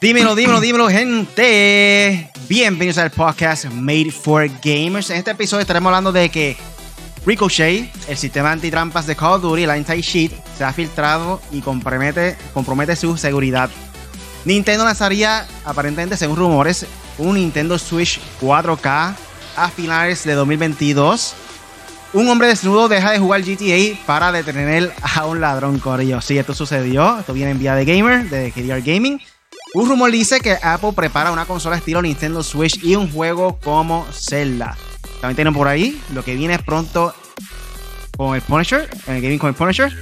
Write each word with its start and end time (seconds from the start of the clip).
Dímelo, 0.00 0.36
dímelo, 0.36 0.60
dímelo, 0.60 0.88
gente. 0.88 2.30
Bienvenidos 2.48 2.98
al 2.98 3.10
podcast 3.10 3.64
Made 3.64 4.12
for 4.12 4.48
Gamers. 4.62 5.10
En 5.10 5.16
este 5.16 5.32
episodio 5.32 5.62
estaremos 5.62 5.88
hablando 5.88 6.12
de 6.12 6.28
que 6.28 6.56
Ricochet, 7.26 7.90
el 8.06 8.16
sistema 8.16 8.52
antitrampas 8.52 9.08
de 9.08 9.16
Call 9.16 9.32
of 9.34 9.42
Duty, 9.42 9.64
el 9.64 9.70
anti-cheat, 9.70 10.30
se 10.56 10.62
ha 10.62 10.72
filtrado 10.72 11.40
y 11.50 11.62
compromete, 11.62 12.36
compromete 12.54 12.94
su 12.94 13.16
seguridad. 13.16 13.70
Nintendo 14.44 14.84
lanzaría, 14.84 15.48
aparentemente, 15.64 16.16
según 16.16 16.36
rumores, 16.36 16.86
un 17.18 17.34
Nintendo 17.34 17.76
Switch 17.76 18.20
4K 18.40 19.14
a 19.56 19.68
finales 19.68 20.22
de 20.22 20.34
2022. 20.34 21.34
Un 22.12 22.28
hombre 22.28 22.46
desnudo 22.46 22.86
deja 22.86 23.10
de 23.10 23.18
jugar 23.18 23.42
GTA 23.42 23.98
para 24.06 24.30
detener 24.30 24.92
a 25.02 25.26
un 25.26 25.40
ladrón, 25.40 25.80
Corillo. 25.80 26.20
Sí, 26.20 26.38
esto 26.38 26.54
sucedió. 26.54 27.18
Esto 27.18 27.32
viene 27.32 27.50
en 27.50 27.58
vía 27.58 27.74
de 27.74 27.84
Gamer, 27.84 28.30
de 28.30 28.52
KDR 28.52 28.80
Gaming. 28.80 29.20
Un 29.74 29.88
rumor 29.88 30.10
dice 30.10 30.40
que 30.40 30.56
Apple 30.62 30.92
prepara 30.94 31.30
una 31.30 31.44
consola 31.44 31.76
estilo 31.76 32.00
Nintendo 32.00 32.42
Switch 32.42 32.82
y 32.82 32.96
un 32.96 33.10
juego 33.10 33.58
como 33.62 34.06
Zelda. 34.12 34.76
También 35.20 35.36
tienen 35.36 35.54
por 35.54 35.68
ahí 35.68 36.00
lo 36.14 36.24
que 36.24 36.34
viene 36.34 36.58
pronto 36.58 37.14
con 38.16 38.34
el 38.34 38.40
Punisher, 38.40 38.88
en 39.06 39.16
el 39.16 39.22
gaming 39.22 39.38
con 39.38 39.50
el 39.50 39.54
Punisher. 39.54 39.92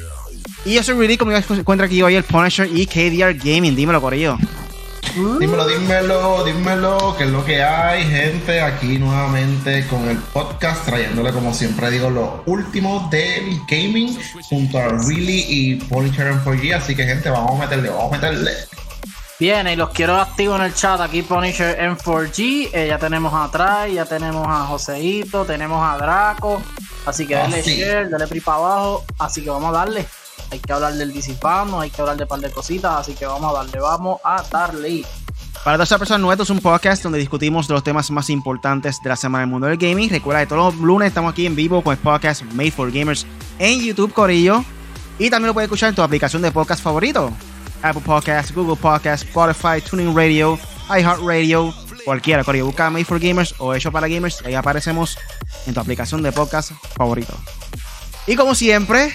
Y 0.65 0.75
yo 0.75 0.83
soy 0.83 0.95
Rudy, 0.95 1.17
como 1.17 1.33
me 1.33 1.39
encuentro 1.39 1.87
aquí 1.87 2.03
hoy 2.03 2.15
el 2.15 2.25
Punisher 2.25 2.69
y 2.73 2.87
KDR 2.87 3.35
Gaming. 3.35 3.75
Dímelo, 3.75 4.01
Corillo. 4.01 4.39
Dímelo, 5.15 5.67
dímelo, 5.67 6.45
dímelo, 6.45 7.17
que 7.17 7.25
es 7.25 7.31
lo 7.31 7.45
que 7.45 7.63
hay, 7.63 8.05
gente, 8.05 8.61
aquí 8.61 8.99
nuevamente 8.99 9.87
con 9.87 10.09
el 10.11 10.19
podcast, 10.19 10.85
trayéndole 10.85 11.33
como 11.33 11.55
siempre 11.55 11.91
digo 11.91 12.11
lo 12.11 12.43
último 12.45 13.09
del 13.11 13.59
gaming 13.67 14.19
junto 14.43 14.79
a 14.79 14.89
Really 14.89 15.47
y 15.49 15.77
Punisher 15.77 16.27
en 16.27 16.45
4G, 16.45 16.75
así 16.75 16.95
que 16.95 17.05
gente, 17.05 17.31
vamos 17.31 17.59
a 17.59 17.65
meterle, 17.65 17.89
vamos 17.89 18.13
a 18.13 18.17
meterle. 18.17 18.51
Bien, 19.39 19.69
y 19.69 19.77
los 19.77 19.91
quiero 19.91 20.17
activos 20.17 20.59
en 20.59 20.65
el 20.65 20.75
chat. 20.75 20.99
Aquí 20.99 21.21
Punisher 21.21 21.79
en 21.79 21.99
4G. 21.99 22.71
Eh, 22.73 22.87
ya 22.89 22.99
tenemos 22.99 23.35
a 23.35 23.51
Trai, 23.51 23.93
ya 23.93 24.07
tenemos 24.07 24.47
a 24.49 24.65
Joseito, 24.65 25.45
tenemos 25.45 25.87
a 25.87 25.99
Draco. 25.99 26.63
Así 27.05 27.27
que 27.27 27.35
dale 27.35 27.63
share, 27.63 28.09
dale 28.09 28.27
pri 28.29 28.41
para 28.41 28.57
abajo. 28.57 29.05
Así 29.19 29.45
que 29.45 29.51
vamos 29.51 29.69
a 29.69 29.79
darle. 29.79 30.07
Hay 30.51 30.59
que 30.59 30.73
hablar 30.73 30.95
del 30.95 31.13
disipando, 31.13 31.81
hay 31.81 31.91
que 31.91 32.01
hablar 32.01 32.17
de 32.17 32.23
un 32.23 32.29
par 32.29 32.41
de 32.41 32.51
cositas. 32.51 32.95
Así 32.95 33.13
que 33.13 33.27
vamos 33.27 33.55
a 33.55 33.59
darle, 33.59 33.79
vamos 33.79 34.21
a 34.25 34.43
darle. 34.51 35.05
Para 35.63 35.77
todas 35.77 35.91
las 35.91 35.99
personas 35.99 36.21
nuevas, 36.23 36.45
es 36.45 36.51
un 36.51 36.61
podcast 36.61 37.03
donde 37.03 37.19
discutimos 37.19 37.69
los 37.69 37.85
temas 37.85 38.11
más 38.11 38.31
importantes 38.31 39.03
de 39.03 39.09
la 39.11 39.17
semana 39.17 39.41
del 39.41 39.51
mundo 39.51 39.67
del 39.67 39.77
gaming. 39.77 40.09
Recuerda 40.09 40.41
que 40.41 40.47
todos 40.47 40.75
los 40.75 40.83
lunes 40.83 41.09
estamos 41.09 41.33
aquí 41.33 41.45
en 41.45 41.55
vivo 41.55 41.83
con 41.83 41.93
el 41.93 41.99
podcast 41.99 42.43
Made 42.55 42.71
for 42.71 42.91
Gamers 42.91 43.27
en 43.59 43.83
YouTube, 43.83 44.15
Corillo. 44.15 44.65
Y 45.19 45.29
también 45.29 45.49
lo 45.49 45.53
puedes 45.53 45.67
escuchar 45.67 45.91
en 45.91 45.95
tu 45.95 46.01
aplicación 46.01 46.41
de 46.41 46.51
podcast 46.53 46.83
favorito. 46.83 47.33
Apple 47.89 48.03
Podcasts, 48.05 48.53
Google 48.53 48.77
Podcasts, 48.77 49.27
Spotify, 49.27 49.81
Tuning 49.81 50.15
Radio, 50.15 50.59
iHeartRadio, 50.89 51.75
cualquiera, 52.05 52.45
Corillo. 52.45 52.67
Busca 52.67 52.91
Made 52.91 53.05
for 53.05 53.19
Gamers 53.19 53.55
o 53.59 53.75
Hecho 53.75 53.91
para 53.93 54.09
Gamers. 54.09 54.43
Ahí 54.45 54.55
aparecemos 54.55 55.19
en 55.67 55.75
tu 55.75 55.81
aplicación 55.81 56.23
de 56.23 56.33
podcast 56.33 56.73
favorito. 56.97 57.35
Y 58.27 58.37
como 58.37 58.55
siempre, 58.55 59.13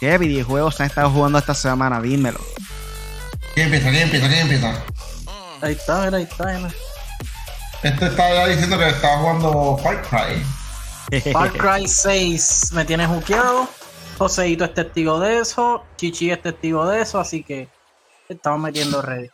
¿qué 0.00 0.18
videojuegos 0.18 0.80
han 0.80 0.86
estado 0.86 1.10
jugando 1.10 1.38
esta 1.38 1.54
semana? 1.54 2.00
Dímelo. 2.00 2.40
¿Quién 3.54 3.66
empieza? 3.66 3.90
¿Quién 3.90 4.02
empieza? 4.02 4.28
¿Quién 4.28 4.40
empieza? 4.40 4.84
Ahí 5.60 5.72
está, 5.72 6.04
mira, 6.04 6.18
ahí 6.18 6.24
está, 6.24 6.44
mira. 6.46 6.70
Este 7.82 8.06
estaba 8.06 8.46
diciendo 8.48 8.78
que 8.78 8.88
estaba 8.88 9.18
jugando 9.18 9.78
Far 9.82 10.02
Cry. 10.02 11.30
Far 11.32 11.52
Cry 11.52 11.86
6 11.86 12.70
me 12.72 12.84
tiene 12.84 13.06
juqueado. 13.06 13.68
Joseito 14.18 14.64
es 14.64 14.74
testigo 14.74 15.20
de 15.20 15.40
eso. 15.40 15.84
Chichi 15.96 16.30
es 16.30 16.40
testigo 16.40 16.86
de 16.86 17.02
eso. 17.02 17.20
Así 17.20 17.42
que 17.42 17.68
estamos 18.28 18.60
metiendo 18.60 19.02
ready. 19.02 19.30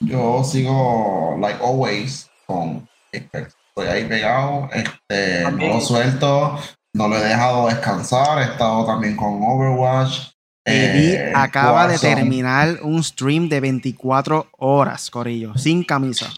Yo 0.00 0.44
sigo, 0.44 1.36
like 1.40 1.62
always, 1.62 2.28
con 2.46 2.88
Estoy 3.12 3.88
ahí 3.88 4.04
pegado. 4.04 4.68
Este, 4.72 5.42
no 5.50 5.74
lo 5.74 5.80
suelto. 5.80 6.58
No 6.94 7.08
lo 7.08 7.16
he 7.16 7.24
dejado 7.24 7.68
descansar. 7.68 8.38
He 8.38 8.52
estado 8.52 8.86
también 8.86 9.16
con 9.16 9.40
Overwatch. 9.42 10.30
Eddie 10.64 11.16
eh, 11.16 11.32
acaba 11.34 11.88
de 11.88 11.98
terminar 11.98 12.78
un 12.82 13.02
stream 13.04 13.48
de 13.48 13.60
24 13.60 14.48
horas, 14.58 15.10
Corillo, 15.10 15.58
sin 15.58 15.84
camisa. 15.84 16.32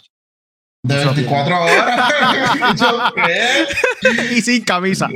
De 0.83 1.05
24 1.05 1.63
horas. 1.63 2.13
Y 4.31 4.41
sin 4.41 4.65
camisa. 4.65 5.09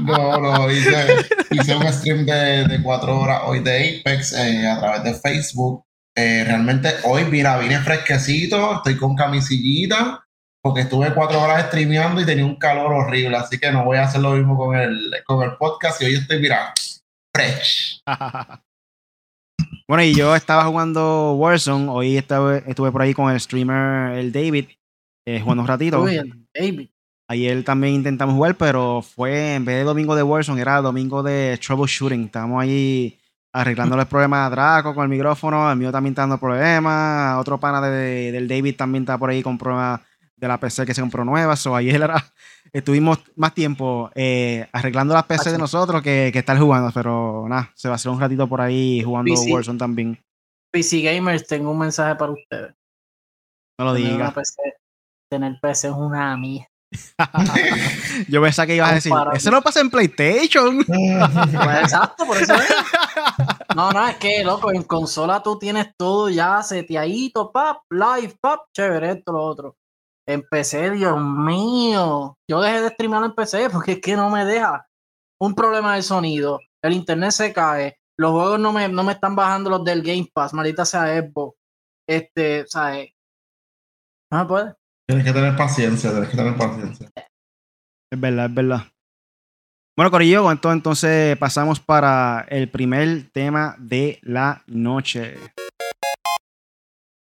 No, 0.00 0.38
no, 0.40 0.70
hice, 0.70 1.06
hice 1.50 1.76
un 1.76 1.92
stream 1.92 2.24
de, 2.24 2.66
de 2.68 2.82
4 2.82 3.20
horas 3.20 3.42
hoy 3.44 3.60
de 3.60 4.00
Apex 4.00 4.32
eh, 4.32 4.68
a 4.68 4.78
través 4.78 5.04
de 5.04 5.14
Facebook. 5.14 5.84
Eh, 6.20 6.42
realmente 6.42 6.88
hoy, 7.04 7.24
mira, 7.26 7.56
vine 7.58 7.78
fresquecito, 7.78 8.74
estoy 8.74 8.96
con 8.96 9.14
camisillita, 9.14 10.26
porque 10.60 10.80
estuve 10.80 11.14
4 11.14 11.40
horas 11.40 11.66
streameando 11.68 12.20
y 12.20 12.26
tenía 12.26 12.44
un 12.44 12.56
calor 12.56 12.92
horrible, 12.92 13.36
así 13.36 13.56
que 13.56 13.70
no 13.70 13.84
voy 13.84 13.98
a 13.98 14.02
hacer 14.02 14.20
lo 14.20 14.32
mismo 14.32 14.56
con 14.56 14.74
el, 14.74 15.12
con 15.24 15.48
el 15.48 15.56
podcast 15.56 16.02
y 16.02 16.06
hoy 16.06 16.14
estoy, 16.16 16.40
mira, 16.40 16.74
fresh. 17.32 18.02
bueno, 19.88 20.02
y 20.02 20.12
yo 20.12 20.34
estaba 20.34 20.64
jugando 20.64 21.34
Warzone. 21.34 21.88
Hoy 21.88 22.16
estaba, 22.16 22.56
estuve 22.56 22.90
por 22.90 23.02
ahí 23.02 23.14
con 23.14 23.30
el 23.30 23.38
streamer, 23.38 24.18
el 24.18 24.32
David, 24.32 24.70
eh, 25.24 25.38
jugando 25.38 25.62
un 25.62 25.68
ratito. 25.68 26.02
Uy, 26.02 26.16
el 26.16 26.48
David. 26.52 26.88
Ayer 27.28 27.62
también 27.62 27.94
intentamos 27.94 28.34
jugar, 28.34 28.56
pero 28.56 29.02
fue 29.02 29.54
en 29.54 29.64
vez 29.64 29.76
de 29.76 29.84
domingo 29.84 30.16
de 30.16 30.24
Warzone, 30.24 30.60
era 30.60 30.80
domingo 30.80 31.22
de 31.22 31.60
troubleshooting. 31.64 32.24
Estábamos 32.24 32.60
ahí 32.60 33.17
arreglando 33.52 33.96
los 33.96 34.06
problemas 34.06 34.46
a 34.46 34.50
Draco 34.50 34.94
con 34.94 35.04
el 35.04 35.08
micrófono. 35.08 35.70
El 35.70 35.78
mío 35.78 35.90
también 35.92 36.12
está 36.12 36.22
dando 36.22 36.38
problemas. 36.38 37.38
Otro 37.38 37.58
pana 37.58 37.80
de- 37.80 38.32
del 38.32 38.48
David 38.48 38.76
también 38.76 39.02
está 39.04 39.18
por 39.18 39.30
ahí 39.30 39.42
con 39.42 39.58
problemas 39.58 40.00
de 40.36 40.46
la 40.48 40.58
PC 40.58 40.86
que 40.86 40.94
se 40.94 41.00
compró 41.00 41.24
nueva. 41.24 41.56
So, 41.56 41.74
ayer 41.74 41.96
era, 42.00 42.14
estuvimos 42.72 43.18
más 43.36 43.54
tiempo 43.54 44.10
eh, 44.14 44.68
arreglando 44.72 45.14
las 45.14 45.24
PC 45.24 45.50
de 45.52 45.58
nosotros 45.58 46.02
que, 46.02 46.30
que 46.32 46.38
estar 46.38 46.58
jugando. 46.58 46.90
Pero 46.92 47.46
nada, 47.48 47.70
se 47.74 47.88
va 47.88 47.94
a 47.94 47.96
hacer 47.96 48.10
un 48.12 48.20
ratito 48.20 48.46
por 48.48 48.60
ahí 48.60 49.02
jugando 49.02 49.32
PC. 49.34 49.52
Warzone 49.52 49.78
también. 49.78 50.18
PC 50.72 51.00
Gamers, 51.00 51.46
tengo 51.46 51.70
un 51.70 51.78
mensaje 51.78 52.14
para 52.14 52.32
ustedes. 52.32 52.74
No 53.78 53.86
lo 53.86 53.94
digas. 53.94 54.34
tener 55.30 55.58
PC 55.60 55.88
es 55.88 55.94
una 55.94 56.36
mía. 56.36 56.68
Yo 58.28 58.40
pensaba 58.40 58.66
que 58.66 58.76
ibas 58.76 58.90
a 58.90 58.94
decir, 58.94 59.12
eso 59.34 59.50
no 59.50 59.62
pasa 59.62 59.80
en 59.80 59.90
PlayStation. 59.90 60.84
Pues 60.88 61.80
exacto, 61.82 62.26
por 62.26 62.36
eso 62.36 62.54
es. 62.54 62.68
No, 63.74 63.90
no, 63.92 64.06
es 64.08 64.16
que, 64.16 64.42
loco, 64.44 64.72
en 64.72 64.82
consola 64.82 65.42
tú 65.42 65.58
tienes 65.58 65.88
todo 65.96 66.28
ya 66.28 66.62
seteadito, 66.62 67.52
pap, 67.52 67.82
live, 67.90 68.36
pap, 68.40 68.60
chévere, 68.74 69.12
esto, 69.12 69.32
lo 69.32 69.42
otro. 69.42 69.76
En 70.26 70.42
PC, 70.42 70.90
Dios 70.92 71.20
mío. 71.20 72.36
Yo 72.48 72.60
dejé 72.60 72.82
de 72.82 72.88
streamar 72.90 73.24
en 73.24 73.34
PC 73.34 73.70
porque 73.70 73.92
es 73.92 74.00
que 74.00 74.16
no 74.16 74.30
me 74.30 74.44
deja. 74.44 74.86
Un 75.40 75.54
problema 75.54 75.94
del 75.94 76.02
sonido, 76.02 76.60
el 76.82 76.92
internet 76.92 77.30
se 77.30 77.52
cae, 77.52 77.98
los 78.18 78.32
juegos 78.32 78.58
no 78.58 78.72
me, 78.72 78.88
no 78.88 79.04
me 79.04 79.12
están 79.12 79.36
bajando 79.36 79.70
los 79.70 79.84
del 79.84 80.02
Game 80.02 80.28
Pass, 80.32 80.52
maldita 80.52 80.84
sea 80.84 81.20
Xbox. 81.20 81.56
Este, 82.08 82.66
¿sabes? 82.66 83.10
No 84.32 84.40
se 84.40 84.46
puede. 84.46 84.74
Tienes 85.08 85.24
que 85.24 85.32
tener 85.32 85.56
paciencia, 85.56 86.10
tienes 86.10 86.28
que 86.28 86.36
tener 86.36 86.54
paciencia. 86.56 87.10
Es 88.12 88.20
verdad, 88.20 88.46
es 88.46 88.54
verdad. 88.54 88.82
Bueno, 89.96 90.10
Corillo, 90.10 90.42
con 90.42 90.54
esto 90.54 90.70
entonces 90.70 91.36
pasamos 91.38 91.80
para 91.80 92.46
el 92.50 92.68
primer 92.70 93.30
tema 93.32 93.74
de 93.78 94.18
la 94.22 94.62
noche. 94.66 95.36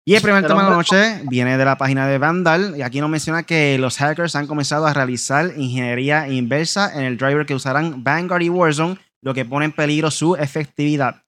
Y 0.06 0.14
el 0.16 0.22
primer 0.22 0.44
tema 0.46 0.64
de 0.64 0.70
la 0.70 0.76
noche 0.76 1.22
viene 1.28 1.56
de 1.56 1.64
la 1.64 1.78
página 1.78 2.08
de 2.08 2.18
Vandal. 2.18 2.74
Y 2.76 2.82
aquí 2.82 3.00
nos 3.00 3.08
menciona 3.08 3.44
que 3.44 3.78
los 3.78 3.96
hackers 3.98 4.34
han 4.34 4.48
comenzado 4.48 4.86
a 4.86 4.92
realizar 4.92 5.52
ingeniería 5.56 6.28
inversa 6.28 6.92
en 6.98 7.04
el 7.04 7.16
driver 7.16 7.46
que 7.46 7.54
usarán 7.54 8.02
Vanguard 8.02 8.42
y 8.42 8.48
Warzone, 8.48 8.98
lo 9.22 9.32
que 9.32 9.44
pone 9.44 9.66
en 9.66 9.72
peligro 9.72 10.10
su 10.10 10.34
efectividad. 10.34 11.22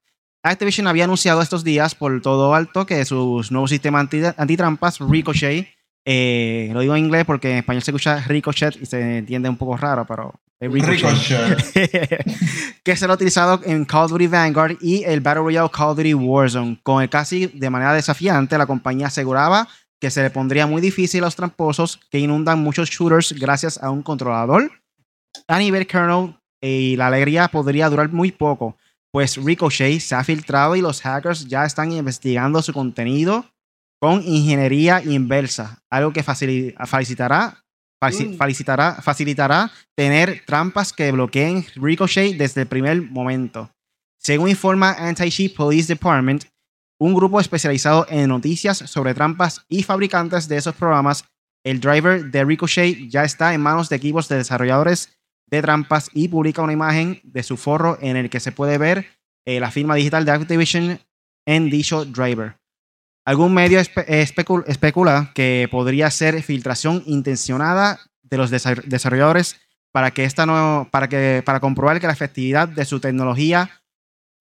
Activision 0.44 0.88
había 0.88 1.05
anunciado 1.05 1.40
estos 1.40 1.62
días 1.62 1.94
por 1.94 2.20
todo 2.20 2.55
alto 2.56 2.84
que 2.84 3.05
sus 3.05 3.52
nuevos 3.52 3.70
sistemas 3.70 4.00
anti- 4.00 4.34
antitrampas, 4.37 4.99
Ricochet, 4.99 5.69
eh, 6.04 6.70
lo 6.72 6.81
digo 6.81 6.96
en 6.96 7.04
inglés 7.04 7.25
porque 7.25 7.50
en 7.50 7.58
español 7.58 7.82
se 7.82 7.90
escucha 7.90 8.20
Ricochet 8.26 8.76
y 8.81 8.87
se 8.87 9.19
entiende 9.19 9.49
un 9.49 9.56
poco 9.56 9.76
raro, 9.76 10.04
pero 10.06 10.34
es 10.60 10.72
Ricochet. 10.72 11.75
Ricochet. 11.75 12.82
que 12.84 12.96
será 12.96 13.14
utilizado 13.14 13.60
en 13.64 13.84
Call 13.84 14.04
of 14.04 14.10
Duty 14.12 14.26
Vanguard 14.26 14.76
y 14.81 15.04
el 15.04 15.20
Battle 15.20 15.43
Royale 15.43 15.70
Call 15.70 15.90
of 15.90 15.96
Duty 15.96 16.14
Warzone. 16.14 16.81
Con 16.82 17.02
el 17.02 17.08
casi 17.08 17.46
de 17.46 17.70
manera 17.70 17.94
desafiante, 17.94 18.58
la 18.58 18.66
compañía 18.66 19.06
aseguraba 19.06 19.69
que 20.00 20.10
se 20.10 20.22
le 20.22 20.31
pondría 20.31 20.66
muy 20.66 20.81
difícil 20.81 21.22
a 21.22 21.26
los 21.26 21.37
tramposos 21.37 22.00
que 22.10 22.19
inundan 22.19 22.58
muchos 22.58 22.90
shooters 22.90 23.32
gracias 23.38 23.81
a 23.81 23.90
un 23.90 24.02
controlador. 24.02 24.70
A 25.46 25.58
nivel 25.58 25.87
kernel, 25.87 26.34
y 26.60 26.96
la 26.96 27.06
alegría 27.06 27.49
podría 27.49 27.88
durar 27.88 28.12
muy 28.12 28.32
poco, 28.32 28.76
pues 29.12 29.37
Ricochet 29.37 30.00
se 30.00 30.14
ha 30.14 30.25
filtrado 30.25 30.75
y 30.75 30.81
los 30.81 31.00
hackers 31.02 31.46
ya 31.46 31.64
están 31.64 31.93
investigando 31.93 32.62
su 32.62 32.72
contenido 32.72 33.44
con 34.02 34.20
ingeniería 34.26 35.00
inversa, 35.04 35.78
algo 35.88 36.12
que 36.12 36.25
facili- 36.25 36.75
facilitará, 36.87 37.62
faci- 38.02 38.31
Mm. 38.31 38.37
facilitará, 38.37 38.94
facilitará 39.00 39.70
tener 39.96 40.43
trampas 40.44 40.93
que 40.93 41.12
bloqueen 41.12 41.64
Ricochet 41.76 42.37
desde 42.37 42.62
el 42.62 42.66
primer 42.66 43.00
momento. 43.00 43.70
Según 44.20 44.49
informa 44.49 44.93
Anti-Cheat 44.99 45.54
Police 45.54 45.87
Department, 45.87 46.44
un 47.00 47.14
grupo 47.14 47.38
especializado 47.40 48.04
en 48.08 48.28
noticias 48.28 48.78
sobre 48.78 49.14
trampas 49.14 49.64
y 49.69 49.84
fabricantes 49.84 50.49
de 50.49 50.56
esos 50.56 50.75
programas. 50.75 51.25
El 51.64 51.78
driver 51.81 52.25
de 52.28 52.44
Ricochet 52.44 53.08
ya 53.08 53.22
está 53.22 53.54
en 53.54 53.60
manos 53.60 53.88
de 53.88 53.96
equipos 53.96 54.28
de 54.28 54.37
desarrolladores 54.37 55.16
de 55.49 55.62
trampas 55.62 56.10
y 56.12 56.26
publica 56.26 56.62
una 56.62 56.72
imagen 56.72 57.20
de 57.22 57.43
su 57.44 57.56
forro 57.56 57.99
en 58.00 58.16
el 58.16 58.31
que 58.31 58.40
se 58.40 58.50
puede 58.50 58.78
ver 58.78 59.06
eh, 59.46 59.60
la 59.60 59.70
firma 59.70 59.94
digital 59.94 60.25
de 60.25 60.32
Activision 60.32 60.99
en 61.46 61.70
dicho 61.70 62.04
driver. 62.04 62.56
Algún 63.24 63.54
medio 63.54 63.78
especula 63.80 65.30
que 65.34 65.69
podría 65.70 66.10
ser 66.10 66.42
filtración 66.42 67.02
intencionada 67.06 68.00
de 68.22 68.36
los 68.36 68.50
desarrolladores 68.50 69.60
para 69.92 70.10
que 70.10 70.24
esta 70.24 70.46
no, 70.46 70.88
para 70.90 71.08
que 71.08 71.42
para 71.44 71.60
comprobar 71.60 72.00
que 72.00 72.06
la 72.06 72.14
efectividad 72.14 72.66
de 72.66 72.84
su 72.84 72.98
tecnología 72.98 73.82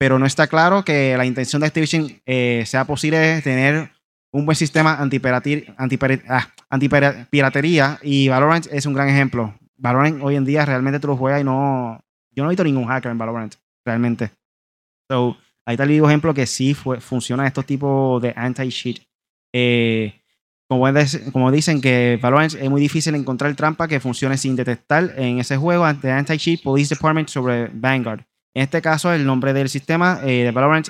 pero 0.02 0.18
no 0.18 0.26
está 0.26 0.48
claro 0.48 0.84
que 0.84 1.16
la 1.16 1.24
intención 1.24 1.60
de 1.60 1.68
Activision 1.68 2.08
eh, 2.26 2.64
sea 2.66 2.84
posible 2.84 3.40
tener 3.40 3.92
un 4.32 4.44
buen 4.44 4.56
sistema 4.56 4.96
antipiratería 4.96 5.76
anti 5.78 5.98
y 8.02 8.28
Valorant 8.28 8.66
es 8.72 8.84
un 8.84 8.94
gran 8.94 9.08
ejemplo. 9.08 9.54
Valorant 9.76 10.20
hoy 10.20 10.34
en 10.34 10.44
día 10.44 10.64
realmente 10.66 10.98
tú 10.98 11.06
lo 11.06 11.16
juegas 11.16 11.40
y 11.40 11.44
no... 11.44 12.00
Yo 12.32 12.42
no 12.42 12.50
he 12.50 12.52
visto 12.52 12.64
ningún 12.64 12.86
hacker 12.86 13.12
en 13.12 13.18
Valorant, 13.18 13.54
realmente. 13.84 14.32
Ahí 15.66 15.74
está 15.74 15.84
el 15.84 15.90
ejemplo 15.90 16.34
que 16.34 16.46
sí 16.46 16.74
fue, 16.74 17.00
funciona 17.00 17.46
estos 17.46 17.66
tipos 17.66 18.20
de 18.22 18.32
anti-cheat. 18.36 18.98
Eh, 19.54 20.22
como, 20.68 20.86
como, 21.32 21.50
dicen 21.50 21.82
que 21.82 22.18
Valorant 22.22 22.54
es 22.54 22.70
muy 22.70 22.80
difícil 22.80 23.14
encontrar 23.14 23.54
trampa 23.54 23.86
que 23.88 24.00
funcione 24.00 24.38
sin 24.38 24.56
detectar 24.56 25.12
en 25.18 25.38
ese 25.38 25.58
juego 25.58 25.84
ante 25.84 26.10
Anti-Cheat 26.10 26.62
Police 26.62 26.94
Department 26.94 27.28
sobre 27.28 27.68
Vanguard. 27.68 28.20
En 28.54 28.62
este 28.62 28.80
caso, 28.80 29.12
el 29.12 29.26
nombre 29.26 29.52
del 29.52 29.68
sistema 29.68 30.20
eh, 30.24 30.44
de 30.44 30.50
Valorant 30.50 30.88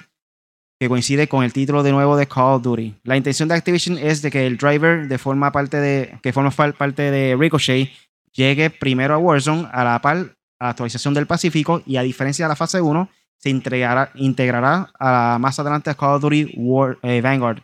que 0.83 0.89
coincide 0.89 1.29
con 1.29 1.45
el 1.45 1.53
título 1.53 1.85
de 1.85 1.93
nuevo 1.93 2.17
de 2.17 2.27
Call 2.27 2.55
of 2.55 2.63
Duty. 2.63 2.97
La 3.05 3.17
intención 3.17 3.49
de 3.49 3.55
Activision 3.55 3.99
es 3.99 4.21
de 4.21 4.33
que 4.33 4.47
el 4.47 4.57
driver 4.57 5.07
de 5.07 5.17
forma 5.17 5.53
parte 5.53 5.77
de, 5.77 6.19
que 6.23 6.33
forma 6.33 6.51
parte 6.51 7.11
de 7.11 7.37
Ricochet 7.37 7.89
llegue 8.33 8.69
primero 8.69 9.15
a 9.15 9.19
Warzone 9.19 9.69
a 9.71 9.85
la 9.85 10.01
par 10.01 10.37
a 10.59 10.65
la 10.65 10.71
actualización 10.71 11.15
del 11.15 11.29
Pacífico 11.29 11.83
y 11.87 11.99
a 11.99 12.03
diferencia 12.03 12.47
de 12.47 12.49
la 12.49 12.57
fase 12.57 12.81
1 12.81 13.09
se 13.43 13.51
integrará, 13.51 14.13
integrará 14.15 14.93
a, 14.99 15.39
más 15.41 15.59
adelante 15.59 15.91
a 15.91 15.95
Call 15.95 16.17
of 16.17 16.23
Duty 16.23 16.55
War, 16.57 16.99
eh, 17.03 17.21
Vanguard. 17.21 17.63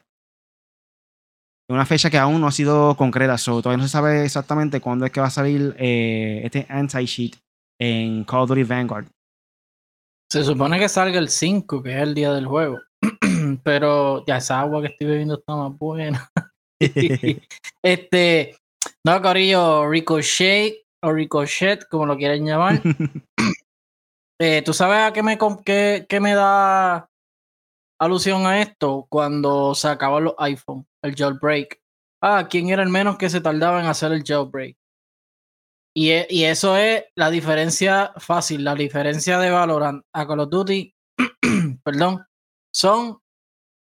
Una 1.70 1.86
fecha 1.86 2.10
que 2.10 2.19
aún 2.19 2.40
no 2.40 2.48
ha 2.48 2.52
sido 2.52 2.96
concreta, 2.96 3.36
todavía 3.36 3.76
no 3.76 3.82
se 3.82 3.90
sabe 3.90 4.25
exactamente 4.25 4.80
cuándo 4.80 5.04
es 5.04 5.12
que 5.12 5.20
va 5.20 5.26
a 5.26 5.30
salir 5.30 5.76
eh, 5.78 6.40
este 6.42 6.66
anti-cheat 6.69 7.36
en 7.78 8.25
Call 8.25 8.40
of 8.40 8.48
Duty 8.48 8.64
Vanguard. 8.64 9.06
Se 10.30 10.42
supone 10.44 10.78
que 10.78 10.88
salga 10.88 11.19
el 11.19 11.28
5, 11.28 11.82
que 11.82 11.90
es 11.90 12.02
el 12.02 12.14
día 12.14 12.32
del 12.32 12.46
juego. 12.46 12.78
Pero 13.62 14.24
ya 14.26 14.38
esa 14.38 14.60
agua 14.60 14.81
que 14.81 14.88
estoy 14.88 15.06
bebiendo 15.06 15.38
está 15.38 15.56
más 15.56 15.78
buena. 15.78 16.31
este, 17.82 18.56
no, 19.06 19.22
Corillo, 19.22 19.88
Ricochet 19.88 20.82
o 21.02 21.12
Ricochet, 21.12 21.86
como 21.88 22.06
lo 22.06 22.16
quieren 22.16 22.44
llamar. 22.44 22.82
eh, 24.38 24.62
¿Tú 24.62 24.73
sabes 24.73 24.99
a 24.99 25.12
qué 25.12 25.23
me, 25.23 25.38
qué, 25.64 26.06
qué 26.08 26.20
me 26.20 26.35
da 26.35 27.11
alusión 28.00 28.46
a 28.46 28.61
esto? 28.62 29.06
Cuando 29.08 29.75
se 29.75 29.88
acaban 29.88 30.25
los 30.25 30.35
iPhone, 30.38 30.87
el 31.02 31.14
jailbreak. 31.14 31.81
Ah, 32.23 32.46
¿quién 32.49 32.70
era 32.70 32.82
el 32.82 32.88
menos 32.88 33.19
que 33.19 33.31
se 33.31 33.40
tardaba 33.40 33.81
en 33.81 33.87
hacer 33.87 34.12
el 34.12 34.25
jailbreak? 34.25 34.76
E, 35.96 36.26
y, 36.31 36.44
eso 36.44 36.76
es 36.76 37.05
la 37.17 37.31
diferencia 37.31 38.12
fácil, 38.19 38.62
la 38.62 38.75
diferencia 38.75 39.38
de 39.38 39.50
Valorant 39.50 40.05
a 40.12 40.26
Call 40.26 40.41
of 40.41 40.50
Duty, 40.50 40.94
perdón, 41.82 42.25
son 42.73 43.19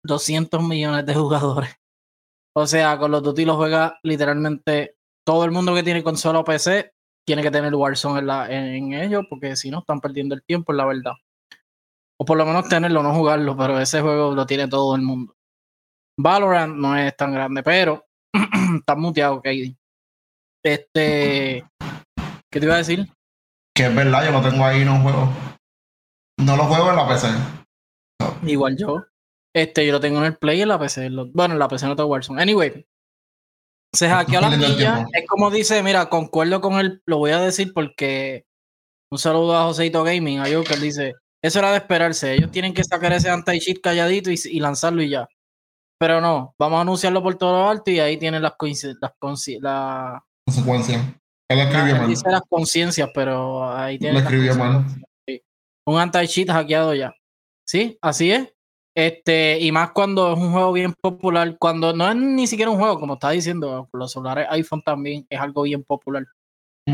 200 0.03 0.61
millones 0.63 1.05
de 1.05 1.15
jugadores. 1.15 1.73
O 2.55 2.67
sea, 2.67 2.99
Call 2.99 3.13
of 3.13 3.23
Duty 3.23 3.45
lo 3.45 3.55
juega 3.55 3.99
literalmente 4.03 4.97
todo 5.25 5.45
el 5.45 5.51
mundo 5.51 5.73
que 5.73 5.83
tiene 5.83 6.03
consola 6.03 6.39
o 6.39 6.43
PC 6.43 6.93
tiene 7.25 7.41
que 7.41 7.51
tener 7.51 7.73
Warzone 7.73 8.19
en, 8.19 8.27
la, 8.27 8.51
en, 8.51 8.93
ellos, 8.93 9.25
porque 9.29 9.55
si 9.55 9.71
no 9.71 9.79
están 9.79 9.99
perdiendo 9.99 10.35
el 10.35 10.43
tiempo, 10.43 10.73
es 10.73 10.77
la 10.77 10.85
verdad. 10.85 11.13
O 12.19 12.25
por 12.25 12.37
lo 12.37 12.45
menos 12.45 12.67
tenerlo, 12.69 13.01
no 13.03 13.13
jugarlo, 13.13 13.57
pero 13.57 13.79
ese 13.79 14.01
juego 14.01 14.33
lo 14.33 14.45
tiene 14.45 14.67
todo 14.67 14.95
el 14.95 15.01
mundo. 15.01 15.35
Valorant 16.19 16.75
no 16.75 16.95
es 16.95 17.15
tan 17.15 17.33
grande, 17.33 17.63
pero 17.63 18.05
está 18.77 18.95
muteado, 18.95 19.41
Katie. 19.41 19.75
Este, 20.63 21.65
¿Qué 22.51 22.59
te 22.59 22.65
iba 22.65 22.75
a 22.75 22.77
decir? 22.77 23.07
Que 23.75 23.87
es 23.87 23.95
verdad, 23.95 24.25
yo 24.25 24.31
lo 24.31 24.47
tengo 24.47 24.63
ahí 24.63 24.85
no 24.85 25.01
juego. 25.01 25.29
No 26.39 26.55
lo 26.55 26.65
juego 26.65 26.91
en 26.91 26.95
la 26.95 27.07
PC. 27.07 27.27
Igual 28.43 28.77
yo. 28.77 29.05
Este, 29.55 29.85
yo 29.85 29.93
lo 29.93 29.99
tengo 29.99 30.19
en 30.19 30.25
el 30.25 30.37
Play 30.37 30.59
y 30.59 30.61
en 30.61 30.69
la 30.69 30.79
PC. 30.79 31.09
Bueno, 31.33 31.53
en 31.53 31.59
la 31.59 31.67
PC 31.67 31.87
no 31.87 31.95
tengo 31.95 32.09
Warzone. 32.09 32.41
Anyway. 32.41 32.85
Se 33.93 34.09
hackeó 34.09 34.41
la 34.41 34.49
milla. 34.49 35.05
Es 35.13 35.27
como 35.27 35.51
dice, 35.51 35.83
mira, 35.83 36.09
concuerdo 36.09 36.61
con 36.61 36.79
él, 36.79 37.01
lo 37.05 37.19
voy 37.19 37.31
a 37.31 37.39
decir 37.39 37.71
porque 37.73 38.45
un 39.11 39.19
saludo 39.19 39.55
a 39.55 39.63
Joseito 39.65 40.03
Gaming, 40.03 40.39
a 40.39 40.51
Joker, 40.51 40.79
dice, 40.79 41.13
eso 41.43 41.59
era 41.59 41.71
de 41.71 41.77
esperarse. 41.77 42.33
Ellos 42.33 42.51
tienen 42.51 42.73
que 42.73 42.83
sacar 42.83 43.13
ese 43.13 43.29
anti-cheat 43.29 43.79
calladito 43.81 44.31
y, 44.31 44.59
lanzarlo 44.59 45.03
y 45.03 45.09
ya. 45.09 45.27
Pero 45.99 46.19
no, 46.19 46.55
vamos 46.57 46.79
a 46.79 46.81
anunciarlo 46.81 47.21
por 47.21 47.35
todo 47.35 47.51
lo 47.53 47.69
alto 47.69 47.91
y 47.91 47.99
ahí 47.99 48.17
tienen 48.17 48.41
las, 48.41 48.53
las, 48.59 49.47
la... 49.61 50.23
consecuencias. 50.47 51.05
Dice 52.07 52.31
las 52.31 52.41
conciencias, 52.49 53.09
pero 53.13 53.71
ahí 53.71 53.99
tiene. 53.99 54.23
Un 55.85 55.99
anti-cheat 55.99 56.49
hackeado 56.49 56.95
ya. 56.95 57.13
Sí, 57.67 57.97
así 58.01 58.31
es. 58.31 58.52
Este, 58.95 59.59
y 59.59 59.71
más 59.71 59.91
cuando 59.91 60.33
es 60.33 60.39
un 60.39 60.51
juego 60.51 60.71
bien 60.71 60.93
popular, 61.01 61.57
cuando 61.57 61.93
no 61.93 62.09
es 62.09 62.15
ni 62.15 62.45
siquiera 62.45 62.69
un 62.69 62.77
juego, 62.77 62.99
como 62.99 63.15
está 63.15 63.31
diciendo, 63.31 63.89
los 63.91 64.11
celulares 64.11 64.47
iPhone 64.51 64.83
también 64.83 65.25
es 65.29 65.39
algo 65.39 65.63
bien 65.63 65.83
popular. 65.83 66.25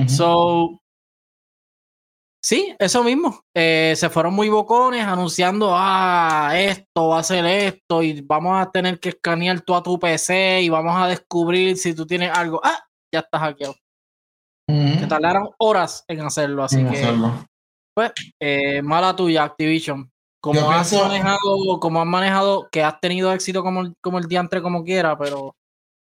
So, 0.07 0.79
sí, 2.43 2.73
eso 2.79 3.03
mismo. 3.03 3.41
Eh, 3.53 3.95
se 3.97 4.09
fueron 4.09 4.33
muy 4.33 4.47
bocones 4.47 5.03
anunciando, 5.03 5.71
ah, 5.73 6.51
esto 6.55 7.09
va 7.09 7.19
a 7.19 7.23
ser 7.23 7.45
esto, 7.45 8.01
y 8.01 8.21
vamos 8.21 8.61
a 8.61 8.71
tener 8.71 8.99
que 8.99 9.09
escanear 9.09 9.59
toda 9.61 9.83
tu 9.83 9.99
PC 9.99 10.61
y 10.61 10.69
vamos 10.69 10.95
a 10.95 11.07
descubrir 11.07 11.75
si 11.75 11.93
tú 11.93 12.05
tienes 12.05 12.31
algo. 12.31 12.61
Ah, 12.63 12.79
ya 13.13 13.19
está 13.19 13.39
hackeado. 13.39 13.75
Que 14.67 15.07
tardaron 15.09 15.49
horas 15.57 16.05
en 16.07 16.21
hacerlo, 16.21 16.63
así 16.63 16.85
que. 16.85 17.11
Pues, 17.95 18.11
eh, 18.39 18.81
mala 18.83 19.15
tuya, 19.15 19.43
Activision. 19.43 20.09
Como 20.41 20.71
has 20.71 20.93
manejado, 20.93 21.79
como 21.81 22.01
has 22.01 22.07
manejado, 22.07 22.69
que 22.71 22.81
has 22.83 22.99
tenido 23.01 23.31
éxito 23.33 23.61
como, 23.61 23.93
como 24.01 24.19
el 24.19 24.25
diantre 24.25 24.61
como 24.61 24.83
quiera, 24.83 25.17
pero 25.17 25.55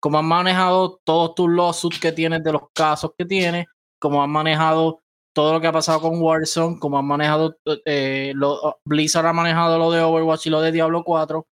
como 0.01 0.19
has 0.19 0.25
manejado 0.25 1.01
todos 1.05 1.35
tus 1.35 1.49
lawsuits 1.49 2.01
que 2.01 2.13
tienes 2.13 2.43
de 2.43 2.53
los 2.53 2.63
casos 2.73 3.13
que 3.17 3.25
tienes, 3.25 3.67
como 4.01 4.23
has 4.23 4.29
manejado 4.29 5.01
todo 5.35 5.53
lo 5.53 5.61
que 5.61 5.67
ha 5.67 5.73
pasado 5.73 6.01
con 6.01 6.21
Warzone, 6.21 6.79
como 6.79 6.99
has 6.99 7.05
manejado, 7.05 7.57
eh, 7.85 8.33
lo, 8.35 8.79
Blizzard 8.85 9.27
ha 9.27 9.33
manejado 9.33 9.79
lo 9.79 9.91
de 9.91 10.01
Overwatch 10.01 10.47
y 10.47 10.51
lo 10.51 10.61
de 10.61 10.73
Diablo 10.73 11.03
4, 11.05 11.47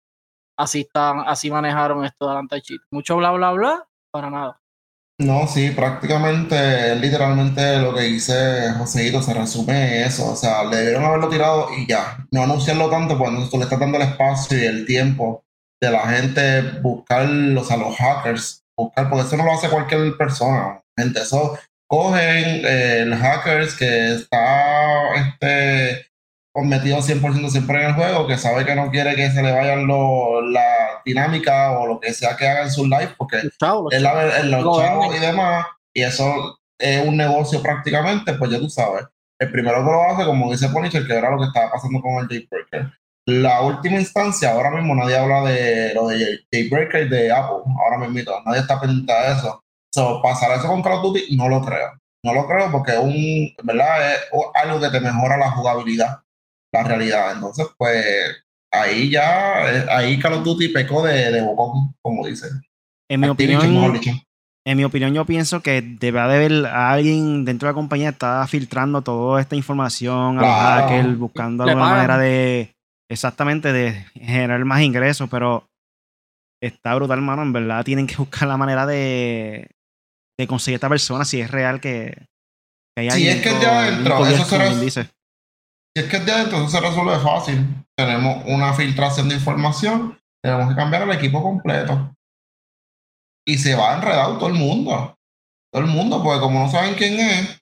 así 0.58 0.80
están, 0.80 1.20
así 1.26 1.50
manejaron 1.50 2.04
esto 2.04 2.28
de 2.50 2.62
Cheat. 2.62 2.80
Mucho 2.90 3.16
bla 3.16 3.32
bla 3.32 3.52
bla, 3.52 3.88
para 4.10 4.30
nada. 4.30 4.59
No, 5.20 5.46
sí, 5.46 5.70
prácticamente, 5.72 6.96
literalmente 6.96 7.78
lo 7.78 7.94
que 7.94 8.04
dice 8.04 8.72
Joseito 8.78 9.20
se 9.20 9.34
resume 9.34 10.02
eso. 10.04 10.32
O 10.32 10.36
sea, 10.36 10.64
le 10.64 10.78
debieron 10.78 11.04
haberlo 11.04 11.28
tirado 11.28 11.68
y 11.76 11.86
ya. 11.86 12.26
No 12.30 12.44
anunciarlo 12.44 12.88
tanto 12.88 13.18
cuando 13.18 13.46
tú 13.50 13.58
le 13.58 13.64
estás 13.64 13.78
dando 13.78 13.98
el 13.98 14.04
espacio 14.04 14.58
y 14.58 14.64
el 14.64 14.86
tiempo 14.86 15.44
de 15.78 15.90
la 15.90 16.08
gente 16.08 16.62
buscar, 16.80 17.28
o 17.28 17.64
sea, 17.64 17.76
los 17.76 17.96
hackers, 17.96 18.64
buscar, 18.74 19.10
porque 19.10 19.26
eso 19.26 19.36
no 19.36 19.44
lo 19.44 19.52
hace 19.52 19.68
cualquier 19.68 20.16
persona. 20.16 20.80
Gente, 20.96 21.20
eso 21.20 21.58
cogen 21.86 22.64
eh, 22.64 23.00
el 23.00 23.14
hackers 23.14 23.74
que 23.74 24.14
está 24.14 25.14
este, 25.16 26.09
metido 26.68 26.98
100% 26.98 27.48
siempre 27.50 27.82
en 27.82 27.90
el 27.90 27.94
juego, 27.94 28.26
que 28.26 28.36
sabe 28.36 28.64
que 28.64 28.74
no 28.74 28.90
quiere 28.90 29.14
que 29.14 29.30
se 29.30 29.42
le 29.42 29.52
vayan 29.52 29.86
la 29.86 31.02
dinámica 31.04 31.78
o 31.78 31.86
lo 31.86 32.00
que 32.00 32.12
sea 32.12 32.36
que 32.36 32.48
haga 32.48 32.62
en 32.62 32.70
su 32.70 32.84
live, 32.84 33.14
porque 33.16 33.38
es 33.38 34.02
la, 34.02 34.42
los 34.44 34.78
chavos 34.78 35.14
y 35.16 35.18
demás, 35.18 35.66
y 35.94 36.02
eso 36.02 36.58
es 36.78 37.06
un 37.06 37.16
negocio 37.16 37.62
prácticamente, 37.62 38.34
pues 38.34 38.50
ya 38.50 38.58
tú 38.58 38.68
sabes. 38.68 39.04
El 39.38 39.50
primero 39.50 39.78
que 39.78 39.90
lo 39.90 40.02
hace, 40.02 40.24
como 40.24 40.50
dice 40.50 40.68
Punisher, 40.68 41.06
que 41.06 41.14
era 41.14 41.30
lo 41.30 41.38
que 41.38 41.46
estaba 41.46 41.72
pasando 41.72 42.00
con 42.00 42.22
el 42.22 42.28
Jailbreaker. 42.28 42.92
La 43.26 43.62
última 43.62 43.98
instancia, 43.98 44.52
ahora 44.52 44.70
mismo 44.70 44.94
nadie 44.94 45.16
habla 45.16 45.42
de 45.42 45.94
lo 45.94 46.08
de 46.08 46.40
Jailbreaker 46.52 47.08
de 47.08 47.32
Apple, 47.32 47.62
ahora 47.84 47.98
mismo, 48.06 48.32
nadie 48.44 48.60
está 48.60 48.80
pendiente 48.80 49.12
de 49.12 49.32
eso. 49.32 49.62
So, 49.94 50.20
pasar 50.22 50.56
eso 50.58 50.68
con 50.68 50.82
Call 50.82 50.94
of 50.94 51.02
Duty, 51.02 51.36
no 51.36 51.48
lo 51.48 51.62
creo. 51.62 51.98
No 52.22 52.34
lo 52.34 52.46
creo 52.46 52.70
porque 52.70 52.92
es 52.92 52.98
un, 52.98 53.54
¿verdad? 53.64 54.12
Es 54.12 54.20
algo 54.54 54.78
que 54.78 54.90
te 54.90 55.00
mejora 55.00 55.38
la 55.38 55.50
jugabilidad 55.52 56.20
la 56.72 56.84
realidad. 56.84 57.32
Entonces, 57.34 57.66
pues 57.76 58.04
ahí 58.72 59.10
ya, 59.10 59.70
eh, 59.72 59.86
ahí 59.90 60.18
Call 60.18 60.34
of 60.34 60.44
Duty 60.44 60.68
pecó 60.68 61.04
de, 61.04 61.30
de 61.30 61.42
bocón, 61.42 61.94
como 62.02 62.26
dicen. 62.26 62.50
En 63.10 63.20
mi 63.20 63.28
opinión, 63.28 63.62
en 64.66 64.76
mi 64.76 64.84
opinión, 64.84 65.12
yo 65.14 65.24
pienso 65.24 65.62
que 65.62 65.82
debe 65.82 66.20
haber 66.20 66.66
alguien 66.66 67.44
dentro 67.44 67.66
de 67.66 67.72
la 67.72 67.74
compañía 67.74 68.10
que 68.10 68.14
está 68.14 68.46
filtrando 68.46 69.02
toda 69.02 69.40
esta 69.40 69.56
información 69.56 70.38
a 70.38 70.42
los 70.42 70.50
hackers, 70.90 71.18
buscando 71.18 71.64
alguna 71.64 71.86
manera 71.96 72.18
de, 72.18 72.72
exactamente 73.10 73.72
de 73.72 74.04
generar 74.14 74.64
más 74.64 74.82
ingresos, 74.82 75.28
pero 75.30 75.66
está 76.62 76.94
brutal, 76.94 77.18
hermano. 77.18 77.42
En 77.42 77.52
verdad 77.52 77.84
tienen 77.84 78.06
que 78.06 78.16
buscar 78.16 78.46
la 78.46 78.56
manera 78.56 78.86
de, 78.86 79.68
de 80.38 80.46
conseguir 80.46 80.76
a 80.76 80.76
esta 80.76 80.88
persona 80.88 81.24
si 81.24 81.40
es 81.40 81.50
real 81.50 81.80
que, 81.80 82.26
que 82.94 83.00
hay 83.00 83.10
Si 83.10 83.16
alguien 83.28 83.36
es 83.38 83.42
que 83.42 83.60
ya 83.60 83.96
cubierto, 83.96 84.26
eso 84.26 84.44
será- 84.44 84.74
dice. 84.78 85.08
Si 85.94 86.02
es 86.02 86.10
que 86.10 86.20
de 86.20 86.32
adentro 86.32 86.58
eso 86.58 86.68
se 86.68 86.80
resuelve 86.80 87.18
fácil. 87.18 87.84
Tenemos 87.96 88.44
una 88.46 88.72
filtración 88.72 89.28
de 89.28 89.34
información, 89.34 90.18
tenemos 90.42 90.68
que 90.68 90.76
cambiar 90.76 91.02
el 91.02 91.12
equipo 91.12 91.42
completo. 91.42 92.14
Y 93.46 93.58
se 93.58 93.74
va 93.74 93.96
enredado 93.96 94.38
todo 94.38 94.48
el 94.48 94.54
mundo. 94.54 95.16
Todo 95.72 95.82
el 95.82 95.88
mundo, 95.88 96.22
porque 96.22 96.40
como 96.40 96.60
no 96.60 96.70
saben 96.70 96.94
quién 96.94 97.18
es, 97.18 97.60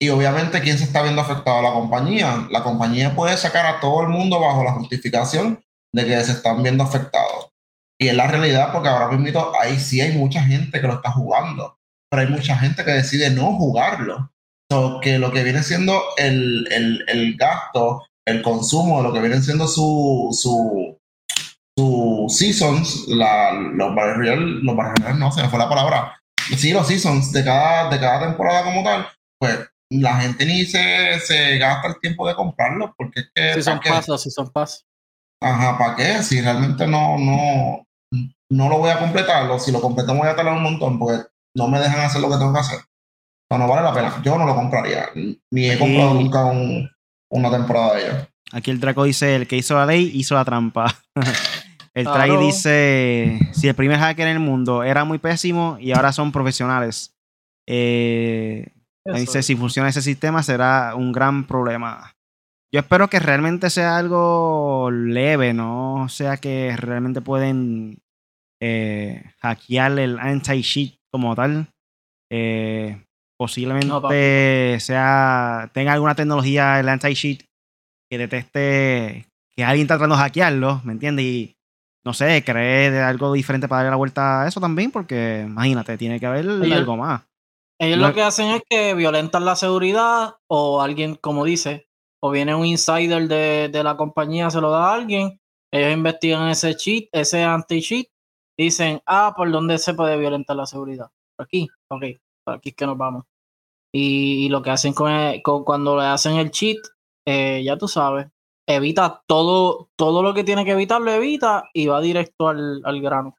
y 0.00 0.10
obviamente 0.10 0.60
quién 0.60 0.78
se 0.78 0.84
está 0.84 1.02
viendo 1.02 1.22
afectado, 1.22 1.60
la 1.60 1.72
compañía. 1.72 2.46
La 2.50 2.62
compañía 2.62 3.14
puede 3.14 3.36
sacar 3.36 3.66
a 3.66 3.80
todo 3.80 4.02
el 4.02 4.08
mundo 4.08 4.40
bajo 4.40 4.62
la 4.62 4.72
justificación 4.72 5.60
de 5.92 6.06
que 6.06 6.20
se 6.24 6.32
están 6.32 6.62
viendo 6.62 6.84
afectados. 6.84 7.48
Y 8.00 8.08
es 8.08 8.14
la 8.14 8.28
realidad, 8.28 8.72
porque 8.72 8.88
ahora 8.88 9.16
mismo 9.16 9.52
ahí 9.60 9.78
sí 9.78 10.00
hay 10.00 10.16
mucha 10.16 10.42
gente 10.42 10.80
que 10.80 10.86
lo 10.86 10.94
está 10.94 11.10
jugando, 11.10 11.78
pero 12.08 12.22
hay 12.22 12.28
mucha 12.28 12.56
gente 12.56 12.84
que 12.84 12.92
decide 12.92 13.30
no 13.30 13.54
jugarlo. 13.54 14.30
So, 14.70 15.00
que 15.00 15.18
lo 15.18 15.32
que 15.32 15.44
viene 15.44 15.62
siendo 15.62 16.00
el, 16.16 16.68
el, 16.70 17.04
el 17.08 17.36
gasto, 17.36 18.06
el 18.26 18.42
consumo, 18.42 19.00
lo 19.02 19.12
que 19.12 19.20
vienen 19.20 19.42
siendo 19.42 19.66
su, 19.66 20.28
su, 20.32 20.98
su 21.78 22.26
seasons, 22.28 23.06
la, 23.08 23.52
los 23.52 23.94
Royale- 23.94 24.60
los 24.62 24.76
Royale, 24.76 25.18
no, 25.18 25.32
se 25.32 25.42
me 25.42 25.48
fue 25.48 25.58
la 25.58 25.68
palabra. 25.68 26.20
Sí, 26.56 26.72
los 26.72 26.86
seasons 26.86 27.32
de 27.32 27.44
cada, 27.44 27.88
de 27.88 27.98
cada 27.98 28.26
temporada 28.26 28.64
como 28.64 28.82
tal, 28.82 29.08
pues 29.40 29.58
la 29.90 30.20
gente 30.20 30.44
ni 30.44 30.66
se, 30.66 31.18
se 31.20 31.56
gasta 31.56 31.88
el 31.88 32.00
tiempo 32.00 32.28
de 32.28 32.34
comprarlos, 32.34 32.90
porque 32.96 33.20
es 33.20 33.30
que... 33.34 33.54
Si 33.54 33.62
son 33.62 33.80
pasos, 33.80 34.22
si 34.22 34.30
son 34.30 34.50
pasos. 34.50 34.84
Ajá, 35.42 35.78
¿para 35.78 35.96
qué? 35.96 36.22
Si 36.22 36.40
realmente 36.42 36.86
no, 36.86 37.16
no, 37.16 37.86
no 38.50 38.68
lo 38.68 38.78
voy 38.78 38.90
a 38.90 38.98
completarlo, 38.98 39.58
si 39.58 39.72
lo 39.72 39.80
completo 39.80 40.14
voy 40.14 40.28
a 40.28 40.36
tardar 40.36 40.54
un 40.54 40.62
montón, 40.62 40.98
porque 40.98 41.22
no 41.56 41.68
me 41.68 41.80
dejan 41.80 42.00
hacer 42.00 42.20
lo 42.20 42.28
que 42.28 42.36
tengo 42.36 42.52
que 42.52 42.60
hacer. 42.60 42.80
No, 43.50 43.58
no 43.58 43.68
vale 43.68 43.82
la 43.82 43.94
pena. 43.94 44.22
Yo 44.22 44.36
no 44.36 44.44
lo 44.44 44.54
compraría. 44.54 45.06
Ni 45.50 45.66
he 45.66 45.72
Aquí- 45.72 45.78
comprado 45.80 46.14
nunca 46.14 46.44
un- 46.44 46.88
una 47.30 47.50
temporada 47.50 47.94
de 47.94 48.02
ellos. 48.06 48.28
Aquí 48.52 48.70
el 48.70 48.80
Draco 48.80 49.04
dice, 49.04 49.36
el 49.36 49.46
que 49.46 49.56
hizo 49.56 49.74
la 49.74 49.86
ley 49.86 50.10
hizo 50.14 50.34
la 50.34 50.44
trampa. 50.44 50.94
el 51.94 52.04
Claro. 52.04 52.34
Trai 52.34 52.46
dice, 52.46 53.38
si 53.52 53.68
el 53.68 53.74
primer 53.74 53.98
hacker 53.98 54.26
en 54.26 54.34
el 54.34 54.40
mundo 54.40 54.82
era 54.82 55.04
muy 55.04 55.18
pésimo 55.18 55.76
y 55.80 55.92
ahora 55.92 56.12
son 56.12 56.32
profesionales. 56.32 57.14
Eh, 57.68 58.66
dice, 59.04 59.42
si 59.42 59.56
funciona 59.56 59.88
ese 59.90 60.02
sistema 60.02 60.42
será 60.42 60.94
un 60.94 61.12
gran 61.12 61.46
problema. 61.46 62.12
Yo 62.72 62.80
espero 62.80 63.08
que 63.08 63.18
realmente 63.18 63.70
sea 63.70 63.96
algo 63.96 64.90
leve, 64.90 65.54
no 65.54 66.06
sea 66.10 66.36
que 66.36 66.74
realmente 66.76 67.20
pueden 67.22 67.98
eh, 68.60 69.24
hackear 69.40 69.98
el 69.98 70.18
anti-cheat 70.18 70.94
como 71.10 71.34
tal. 71.34 71.68
Eh, 72.30 73.02
posiblemente 73.38 73.86
No, 73.88 74.80
sea 74.80 75.70
tenga 75.72 75.92
alguna 75.92 76.14
tecnología 76.14 76.80
el 76.80 76.88
anti-cheat 76.88 77.42
que 78.10 78.18
detecte 78.18 79.26
que 79.54 79.64
alguien 79.64 79.84
está 79.84 79.94
tratando 79.96 80.16
de 80.16 80.22
hackearlo, 80.22 80.80
¿me 80.84 80.92
entiendes? 80.92 81.24
Y 81.24 81.54
no 82.04 82.14
sé, 82.14 82.42
cree 82.44 82.90
de 82.90 83.00
algo 83.00 83.32
diferente 83.32 83.68
para 83.68 83.78
darle 83.82 83.90
la 83.90 83.96
vuelta 83.96 84.42
a 84.42 84.48
eso 84.48 84.60
también, 84.60 84.90
porque 84.90 85.44
imagínate, 85.46 85.98
tiene 85.98 86.18
que 86.18 86.26
haber 86.26 86.46
Ellos- 86.46 86.72
algo 86.72 86.96
más. 86.96 87.22
Ellos 87.80 87.98
No- 87.98 88.08
lo 88.08 88.14
que 88.14 88.22
hacen 88.22 88.48
es 88.50 88.62
que 88.68 88.94
violentan 88.94 89.44
la 89.44 89.54
seguridad 89.56 90.36
o 90.48 90.80
alguien, 90.82 91.14
como 91.16 91.44
dice, 91.44 91.88
o 92.20 92.30
viene 92.30 92.54
un 92.54 92.66
insider 92.66 93.28
de, 93.28 93.68
de 93.68 93.84
la 93.84 93.96
compañía, 93.96 94.50
se 94.50 94.60
lo 94.60 94.70
da 94.70 94.90
a 94.90 94.94
alguien, 94.94 95.40
ellos 95.72 95.92
investigan 95.92 96.48
ese 96.48 96.74
cheat, 96.74 97.04
ese 97.12 97.44
anti-cheat, 97.44 98.06
dicen, 98.56 99.00
ah, 99.06 99.32
¿por 99.36 99.50
dónde 99.52 99.78
se 99.78 99.94
puede 99.94 100.16
violentar 100.16 100.56
la 100.56 100.66
seguridad? 100.66 101.10
Aquí, 101.38 101.68
ok, 101.88 102.04
aquí 102.50 102.70
es 102.70 102.74
que 102.74 102.86
nos 102.86 102.96
vamos. 102.98 103.24
Y, 103.94 104.46
y 104.46 104.48
lo 104.48 104.60
que 104.62 104.70
hacen 104.70 104.92
con, 104.92 105.10
el- 105.10 105.42
con- 105.42 105.64
cuando 105.64 105.96
le 105.96 106.04
hacen 106.04 106.36
el 106.36 106.50
cheat, 106.50 106.78
eh, 107.26 107.62
ya 107.64 107.76
tú 107.78 107.88
sabes, 107.88 108.26
evita 108.68 109.22
todo, 109.26 109.88
todo 109.96 110.22
lo 110.22 110.34
que 110.34 110.44
tiene 110.44 110.64
que 110.64 110.72
evitar, 110.72 111.00
lo 111.00 111.10
evita 111.10 111.68
y 111.72 111.86
va 111.86 112.00
directo 112.00 112.48
al, 112.48 112.82
al 112.84 113.00
grano. 113.00 113.36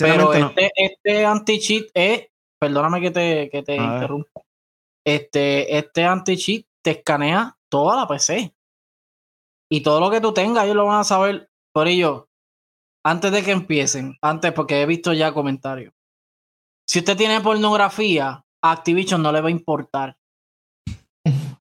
Pero 0.00 0.24
no. 0.24 0.32
este, 0.32 0.70
este 0.76 1.24
anti-cheat 1.26 1.86
es, 1.94 2.28
perdóname 2.58 3.00
que 3.00 3.10
te, 3.10 3.50
que 3.50 3.62
te 3.62 3.78
A 3.78 3.82
ver. 3.82 3.92
interrumpa. 3.94 4.40
Este, 5.06 5.76
este 5.76 6.04
anti-cheat 6.04 6.66
te 6.82 6.90
escanea 6.92 7.56
toda 7.70 7.96
la 7.96 8.08
PC. 8.08 8.54
Y 9.70 9.82
todo 9.82 10.00
lo 10.00 10.10
que 10.10 10.20
tú 10.20 10.32
tengas, 10.32 10.64
ellos 10.64 10.76
lo 10.76 10.86
van 10.86 11.00
a 11.00 11.04
saber. 11.04 11.50
Por 11.72 11.88
ello, 11.88 12.28
antes 13.04 13.30
de 13.32 13.42
que 13.42 13.50
empiecen, 13.50 14.16
antes, 14.22 14.52
porque 14.52 14.80
he 14.80 14.86
visto 14.86 15.12
ya 15.12 15.32
comentarios. 15.34 15.92
Si 16.86 16.98
usted 16.98 17.16
tiene 17.16 17.40
pornografía, 17.40 18.44
a 18.62 18.72
Activision 18.72 19.22
no 19.22 19.32
le 19.32 19.40
va 19.40 19.48
a 19.48 19.52
importar. 19.52 20.16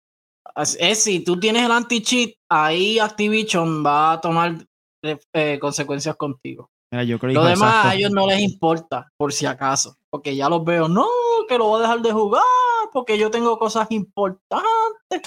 Es, 0.55 1.03
si 1.03 1.23
tú 1.23 1.39
tienes 1.39 1.65
el 1.65 1.71
anti-cheat, 1.71 2.35
ahí 2.47 2.99
Activision 2.99 3.83
va 3.83 4.11
a 4.11 4.21
tomar 4.21 4.55
eh, 5.01 5.17
eh, 5.33 5.57
consecuencias 5.59 6.15
contigo. 6.15 6.69
Mira, 6.91 7.03
yo 7.05 7.17
creo 7.17 7.33
Lo 7.33 7.45
demás 7.45 7.87
a 7.87 7.95
ellos 7.95 8.11
no 8.11 8.27
les 8.27 8.39
importa, 8.39 9.11
por 9.17 9.33
si 9.33 9.47
acaso. 9.47 9.97
Porque 10.11 10.35
ya 10.35 10.49
los 10.49 10.63
veo, 10.63 10.87
no, 10.87 11.07
que 11.49 11.57
lo 11.57 11.65
voy 11.65 11.79
a 11.79 11.81
dejar 11.81 12.01
de 12.03 12.11
jugar, 12.11 12.43
porque 12.91 13.17
yo 13.17 13.31
tengo 13.31 13.57
cosas 13.57 13.89
importantes. 13.89 15.23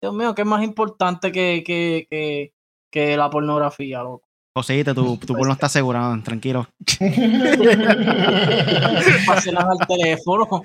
Dios 0.00 0.14
mío, 0.14 0.36
¿qué 0.36 0.42
es 0.42 0.48
más 0.48 0.62
importante 0.62 1.32
que, 1.32 1.64
que, 1.66 2.06
que, 2.08 2.52
que 2.92 3.16
la 3.16 3.28
pornografía, 3.28 4.04
loco? 4.04 4.29
Joseita, 4.56 4.94
tu, 4.94 5.16
tu 5.16 5.34
pueblo 5.34 5.52
está 5.52 5.66
asegurado, 5.66 6.20
tranquilo. 6.22 6.68
Al 9.28 9.86
teléfono. 9.86 10.62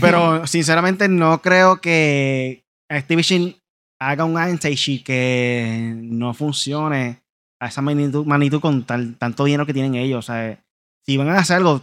Pero 0.00 0.46
sinceramente 0.46 1.06
no 1.08 1.42
creo 1.42 1.80
que 1.82 2.64
Activision 2.88 3.54
haga 3.98 4.24
un 4.24 4.38
anti-cheat 4.38 5.02
que 5.04 5.94
no 5.96 6.32
funcione 6.32 7.20
a 7.60 7.68
esa 7.68 7.82
magnitud, 7.82 8.24
magnitud 8.24 8.60
con 8.60 8.84
tal, 8.84 9.16
tanto 9.16 9.44
dinero 9.44 9.66
que 9.66 9.74
tienen 9.74 9.94
ellos. 9.94 10.20
O 10.20 10.32
sea, 10.32 10.58
si 11.04 11.16
van 11.16 11.28
a 11.28 11.38
hacer 11.38 11.58
algo, 11.58 11.82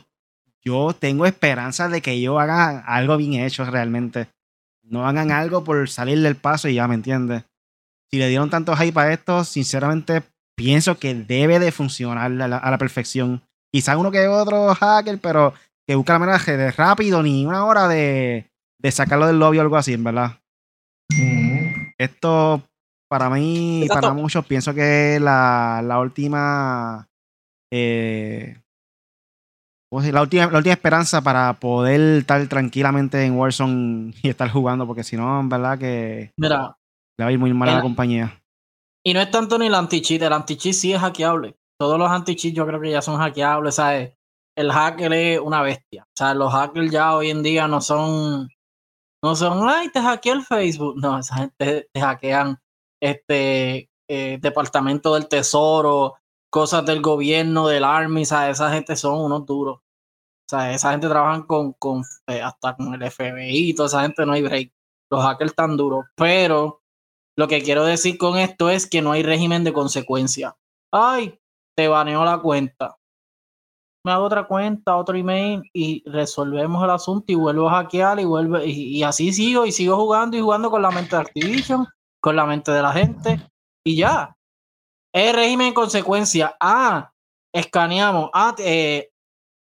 yo 0.64 0.96
tengo 0.98 1.26
esperanza 1.26 1.88
de 1.90 2.02
que 2.02 2.14
ellos 2.14 2.40
hagan 2.40 2.84
algo 2.88 3.18
bien 3.18 3.44
hecho 3.44 3.64
realmente. 3.66 4.28
No 4.82 5.08
hagan 5.08 5.32
algo 5.32 5.64
por 5.64 5.88
salir 5.90 6.22
del 6.22 6.36
paso 6.36 6.68
y 6.68 6.76
ya, 6.76 6.88
¿me 6.88 6.96
entiendes? 6.96 7.44
Si 8.12 8.20
le 8.20 8.28
dieron 8.30 8.50
tanto 8.50 8.76
hype 8.76 9.00
a 9.00 9.12
esto, 9.12 9.44
sinceramente 9.44 10.24
pienso 10.58 10.98
que 10.98 11.14
debe 11.14 11.60
de 11.60 11.72
funcionar 11.72 12.18
a 12.18 12.30
la, 12.30 12.58
a 12.58 12.72
la 12.72 12.78
perfección. 12.78 13.42
Quizá 13.74 13.98
uno 13.98 14.12
que 14.12 14.28
otro 14.28 14.74
hacker, 14.74 15.20
pero 15.20 15.54
que 15.88 15.96
busca 15.96 16.14
la 16.14 16.20
manera 16.20 16.38
de 16.38 16.72
rápido, 16.72 17.22
ni 17.22 17.46
una 17.46 17.66
hora 17.66 17.88
de, 17.88 18.50
de 18.82 18.92
sacarlo 18.92 19.28
del 19.28 19.40
lobby 19.40 19.58
o 19.58 19.62
algo 19.62 19.78
así, 19.78 19.94
en 19.94 20.04
verdad. 20.04 20.40
Esto, 21.98 22.64
para 23.10 23.30
mí, 23.30 23.84
Exacto. 23.84 24.02
para 24.02 24.14
muchos, 24.14 24.46
pienso 24.46 24.74
que 24.74 25.20
la, 25.22 25.82
la 25.84 26.00
última. 26.00 27.08
eh, 27.72 28.58
la, 29.92 30.22
última, 30.22 30.48
la 30.48 30.58
última 30.58 30.74
esperanza 30.74 31.22
para 31.22 31.54
poder 31.54 32.20
estar 32.20 32.46
tranquilamente 32.48 33.24
en 33.24 33.38
Warzone 33.38 34.14
y 34.24 34.30
estar 34.30 34.50
jugando, 34.50 34.86
porque 34.88 35.04
si 35.04 35.16
no, 35.16 35.40
en 35.40 35.50
verdad 35.50 35.78
que 35.78 36.32
Mira, 36.38 36.76
le 37.18 37.26
va 37.26 37.30
a 37.30 37.32
ir 37.32 37.40
muy 37.40 37.54
mal 37.54 37.70
a 37.70 37.76
la 37.76 37.82
compañía. 37.82 38.42
y 39.04 39.14
no 39.14 39.22
es 39.22 39.32
tanto 39.32 39.58
ni 39.58 39.68
el 39.68 39.76
anti-cheat, 39.76 40.22
el 40.22 40.34
anti-cheat 40.34 40.74
sí 40.74 40.94
es 40.94 41.00
hackeable. 41.00 41.56
Todos 41.80 42.00
los 42.00 42.10
anti-cheats 42.10 42.56
yo 42.56 42.66
creo 42.66 42.82
que 42.82 42.92
ya 42.92 43.02
son 43.02 43.18
hackeables, 43.18 43.76
¿sabes? 43.76 44.16
El 44.58 44.72
hacker 44.72 45.14
es 45.14 45.40
una 45.40 45.62
bestia. 45.62 46.04
O 46.04 46.18
sea, 46.18 46.34
los 46.34 46.52
hackers 46.52 46.92
ya 46.92 47.16
hoy 47.16 47.30
en 47.30 47.44
día 47.44 47.68
no 47.68 47.82
son, 47.82 48.50
no 49.24 49.36
son, 49.36 49.68
ay, 49.70 49.90
te 49.90 50.02
hackeé 50.02 50.32
el 50.32 50.44
Facebook. 50.44 50.96
No, 50.98 51.20
esa 51.20 51.36
gente 51.36 51.90
te 51.92 52.02
hackean 52.02 52.58
este 53.02 53.90
eh, 54.08 54.40
departamento 54.42 55.14
del 55.14 55.28
tesoro, 55.28 56.16
cosas 56.50 56.86
del 56.86 57.02
gobierno, 57.02 57.68
del 57.68 57.84
army, 57.84 58.26
¿sabes? 58.26 58.58
Esa 58.58 58.72
gente 58.72 58.96
son 58.96 59.20
unos 59.20 59.46
duros. 59.46 59.80
O 59.80 60.50
sea, 60.50 60.74
esa 60.74 60.92
gente 60.92 61.10
trabajan 61.10 61.44
con, 61.44 61.74
con 61.74 62.04
eh, 62.28 62.42
hasta 62.42 62.76
con 62.76 62.94
el 62.94 63.12
FBI, 63.12 63.74
toda 63.74 63.88
esa 63.88 64.02
gente 64.04 64.26
no 64.26 64.34
hay 64.34 64.42
break. 64.44 64.72
Los 65.12 65.24
hackers 65.24 65.52
están 65.52 65.76
duros, 65.76 66.06
pero 66.16 66.82
lo 67.38 67.48
que 67.48 67.62
quiero 67.62 67.84
decir 67.84 68.18
con 68.18 68.38
esto 68.38 68.70
es 68.70 68.90
que 68.90 69.02
no 69.02 69.12
hay 69.12 69.24
régimen 69.24 69.64
de 69.64 69.74
consecuencia. 69.74 70.56
Ay, 70.92 71.38
te 71.76 71.88
baneó 71.88 72.24
la 72.24 72.40
cuenta. 72.40 72.98
Me 74.06 74.12
hago 74.12 74.26
otra 74.26 74.48
cuenta, 74.48 74.96
otro 74.96 75.18
email 75.18 75.64
y 75.74 76.08
resolvemos 76.08 76.84
el 76.84 76.92
asunto 76.92 77.32
y 77.32 77.36
vuelvo 77.36 77.68
a 77.68 77.82
hackear 77.82 78.20
y 78.20 78.26
vuelve 78.26 78.66
y, 78.68 79.02
así 79.04 79.34
sigo 79.34 79.66
y 79.66 79.72
sigo 79.72 79.98
jugando 79.98 80.38
y 80.38 80.42
jugando 80.42 80.70
con 80.70 80.84
la 80.84 80.92
mente 80.92 81.16
de 81.16 81.24
Activision, 81.24 81.88
con 82.22 82.36
la 82.36 82.46
mente 82.46 82.72
de 82.72 82.82
la 82.82 82.94
gente 82.94 83.42
y 83.84 83.98
ya. 83.98 84.38
El 85.12 85.34
régimen 85.34 85.70
de 85.70 85.74
consecuencia. 85.74 86.56
Ah, 86.60 87.12
escaneamos. 87.52 88.30
Ah, 88.34 88.54
eh, 88.60 89.10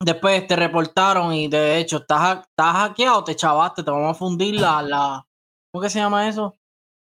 después 0.01 0.45
te 0.47 0.55
reportaron 0.55 1.33
y 1.33 1.47
de 1.47 1.77
hecho 1.77 1.97
estás, 1.97 2.39
estás 2.41 2.75
hackeado, 2.75 3.23
te 3.23 3.35
chavaste, 3.35 3.83
te 3.83 3.91
vamos 3.91 4.11
a 4.11 4.19
fundir 4.19 4.59
la, 4.59 4.81
la 4.81 5.25
¿cómo 5.71 5.81
que 5.81 5.89
se 5.89 5.99
llama 5.99 6.27
eso? 6.27 6.55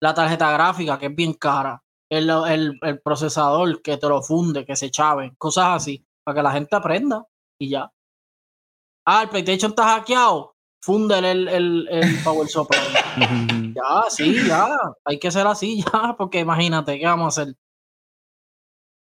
La 0.01 0.15
tarjeta 0.15 0.51
gráfica, 0.53 0.99
que 0.99 1.07
es 1.07 1.15
bien 1.15 1.35
cara. 1.35 1.83
el, 2.11 2.29
el, 2.31 2.79
el 2.83 3.01
procesador 3.01 3.83
que 3.83 3.97
te 3.97 4.09
lo 4.09 4.23
funde, 4.23 4.65
que 4.65 4.75
se 4.77 4.91
chave, 4.91 5.35
cosas 5.39 5.67
así, 5.83 6.05
para 6.25 6.37
que 6.37 6.43
la 6.43 6.53
gente 6.53 6.75
aprenda 6.77 7.25
y 7.59 7.71
ya. 7.71 7.91
Ah, 9.07 9.23
el 9.23 9.29
PlayStation 9.29 9.71
está 9.73 9.85
hackeado. 9.85 10.55
Fúndele 10.83 11.31
el, 11.33 11.49
el, 11.49 11.89
el 11.91 12.19
Power 12.25 12.49
Supply. 12.49 12.79
ya, 13.75 14.05
sí, 14.09 14.47
ya. 14.47 14.69
Hay 15.05 15.19
que 15.19 15.31
ser 15.31 15.47
así, 15.47 15.85
ya, 15.93 16.15
porque 16.17 16.41
imagínate, 16.41 16.99
¿qué 16.99 17.07
vamos 17.07 17.39
a 17.39 17.43
hacer? 17.43 17.55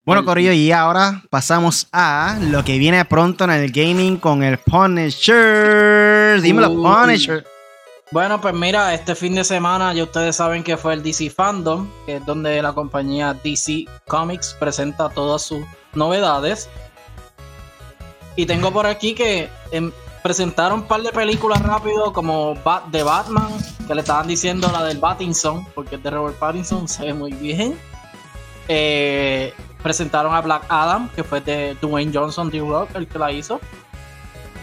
Bueno, 0.05 0.23
Corillo, 0.23 0.51
y 0.51 0.71
ahora 0.71 1.23
pasamos 1.31 1.87
a 1.91 2.37
lo 2.39 2.63
que 2.63 2.77
viene 2.77 3.03
pronto 3.05 3.45
en 3.45 3.49
el 3.49 3.71
gaming 3.71 4.17
con 4.17 4.43
el 4.43 4.59
Punisher. 4.59 6.39
Dímelo. 6.41 6.75
Punisher. 6.75 7.43
Bueno, 8.15 8.39
pues 8.39 8.53
mira, 8.53 8.93
este 8.93 9.13
fin 9.13 9.35
de 9.35 9.43
semana 9.43 9.93
ya 9.93 10.03
ustedes 10.03 10.37
saben 10.37 10.63
que 10.63 10.77
fue 10.77 10.93
el 10.93 11.03
DC 11.03 11.29
Fandom, 11.29 11.85
que 12.05 12.15
es 12.15 12.25
donde 12.25 12.61
la 12.61 12.71
compañía 12.71 13.33
DC 13.33 13.87
Comics 14.07 14.55
presenta 14.57 15.09
todas 15.09 15.41
sus 15.41 15.65
novedades. 15.93 16.69
Y 18.37 18.45
tengo 18.45 18.71
por 18.71 18.85
aquí 18.85 19.15
que 19.15 19.49
em, 19.71 19.91
presentaron 20.23 20.79
un 20.79 20.87
par 20.87 21.01
de 21.01 21.11
películas 21.11 21.61
rápido 21.61 22.13
como 22.13 22.55
Bat 22.55 22.85
de 22.85 23.03
Batman, 23.03 23.51
que 23.85 23.93
le 23.93 23.99
estaban 23.99 24.27
diciendo 24.27 24.69
la 24.71 24.85
del 24.85 24.97
Pattinson, 24.97 25.65
porque 25.75 25.95
el 25.95 26.01
de 26.01 26.11
Robert 26.11 26.37
Pattinson 26.37 26.87
se 26.87 27.07
ve 27.07 27.13
muy 27.13 27.33
bien. 27.33 27.77
Eh, 28.69 29.53
presentaron 29.83 30.33
a 30.33 30.39
Black 30.39 30.63
Adam, 30.69 31.09
que 31.09 31.25
fue 31.25 31.41
de 31.41 31.75
Dwayne 31.81 32.13
Johnson, 32.13 32.49
The 32.49 32.59
Rock, 32.59 32.91
el 32.95 33.09
que 33.09 33.19
la 33.19 33.33
hizo. 33.33 33.59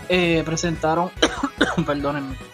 Eh, 0.08 0.42
presentaron, 0.46 1.10
perdónenme 1.86 2.51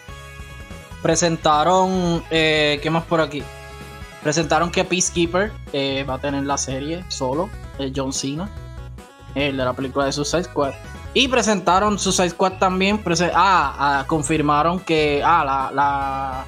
presentaron 1.01 2.23
eh, 2.29 2.79
qué 2.81 2.89
más 2.89 3.03
por 3.03 3.21
aquí 3.21 3.43
presentaron 4.21 4.69
que 4.69 4.83
Peacekeeper 4.83 5.51
eh, 5.71 6.03
va 6.07 6.15
a 6.15 6.17
tener 6.19 6.43
la 6.43 6.57
serie 6.57 7.03
solo 7.07 7.49
de 7.77 7.91
John 7.95 8.11
Cena 8.13 8.49
el 9.35 9.57
de 9.57 9.63
la 9.63 9.73
película 9.73 10.05
de 10.05 10.11
Suicide 10.11 10.43
Squad. 10.45 10.73
Y 11.13 11.27
presentaron 11.27 11.97
Suicide 11.99 12.31
Squad 12.31 12.53
también 12.53 13.01
ah, 13.33 13.75
ah, 13.79 14.03
confirmaron 14.07 14.79
que 14.79 15.21
ah, 15.23 15.43
la, 15.45 15.71
la- 15.71 16.45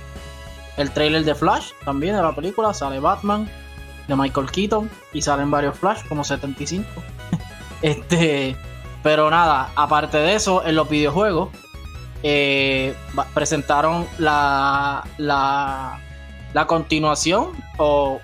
el 0.77 0.91
trailer 0.91 1.23
de 1.23 1.35
Flash 1.35 1.71
también 1.85 2.15
de 2.15 2.21
la 2.21 2.33
película 2.35 2.73
sale 2.73 2.99
Batman 2.99 3.49
de 4.07 4.15
Michael 4.15 4.49
Keaton 4.51 4.89
y 5.13 5.21
salen 5.21 5.51
varios 5.51 5.77
Flash 5.77 6.01
como 6.07 6.23
75 6.23 6.85
este 7.81 8.55
pero 9.03 9.29
nada 9.29 9.71
aparte 9.75 10.17
de 10.17 10.35
eso 10.35 10.65
en 10.65 10.75
los 10.75 10.89
videojuegos 10.89 11.49
eh, 12.23 12.95
presentaron 13.33 14.05
la, 14.17 15.03
la, 15.17 15.99
la 16.53 16.67
continuación 16.67 17.49
o 17.77 18.19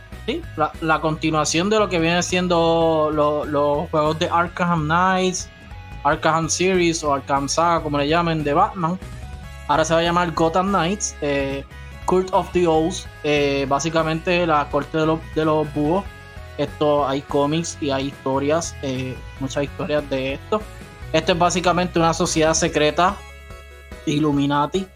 la, 0.82 1.00
continuación 1.00 1.70
de 1.70 1.80
lo 1.80 1.88
que 1.89 2.00
viene 2.00 2.22
siendo 2.22 3.10
lo- 3.13 3.46
los 3.46 3.89
juegos 3.89 4.20
de 4.20 4.27
Arkham 4.30 4.84
Knights, 4.86 5.50
Arkham 6.04 6.50
Series 6.50 7.04
o 7.04 7.13
Arkham 7.13 7.48
Saga, 7.48 7.82
como 7.82 7.98
le 7.98 8.08
llamen, 8.08 8.44
de 8.44 8.54
Batman. 8.54 9.00
Ahora 9.68 9.84
se 9.86 9.94
va 9.94 10.01
a 10.01 10.04
llamar 10.04 10.32
Gotham 10.34 10.68
Knights, 10.68 11.16
eh, 11.22 11.63
Court 12.06 12.30
of 12.34 12.50
the 12.51 12.68
Owls, 12.68 13.08
eh, 13.24 13.66
básicamente 13.68 14.46
la 14.46 14.68
corte 14.70 14.98
de 14.98 15.06
los, 15.06 15.20
de 15.36 15.46
los 15.46 15.74
búhos. 15.74 16.04
Esto 16.58 17.08
hay 17.08 17.22
cómics 17.22 17.77
y 17.82 17.92
hay 17.92 18.08
historias, 18.08 18.75
eh, 18.82 19.16
muchas 19.39 19.63
historias 19.66 20.10
de 20.10 20.34
esto. 20.34 20.62
Esto 21.13 21.32
es 21.34 21.38
básicamente 21.39 22.00
una 22.00 22.13
sociedad 22.13 22.54
secreta 22.54 23.16
Illuminati 24.08 24.88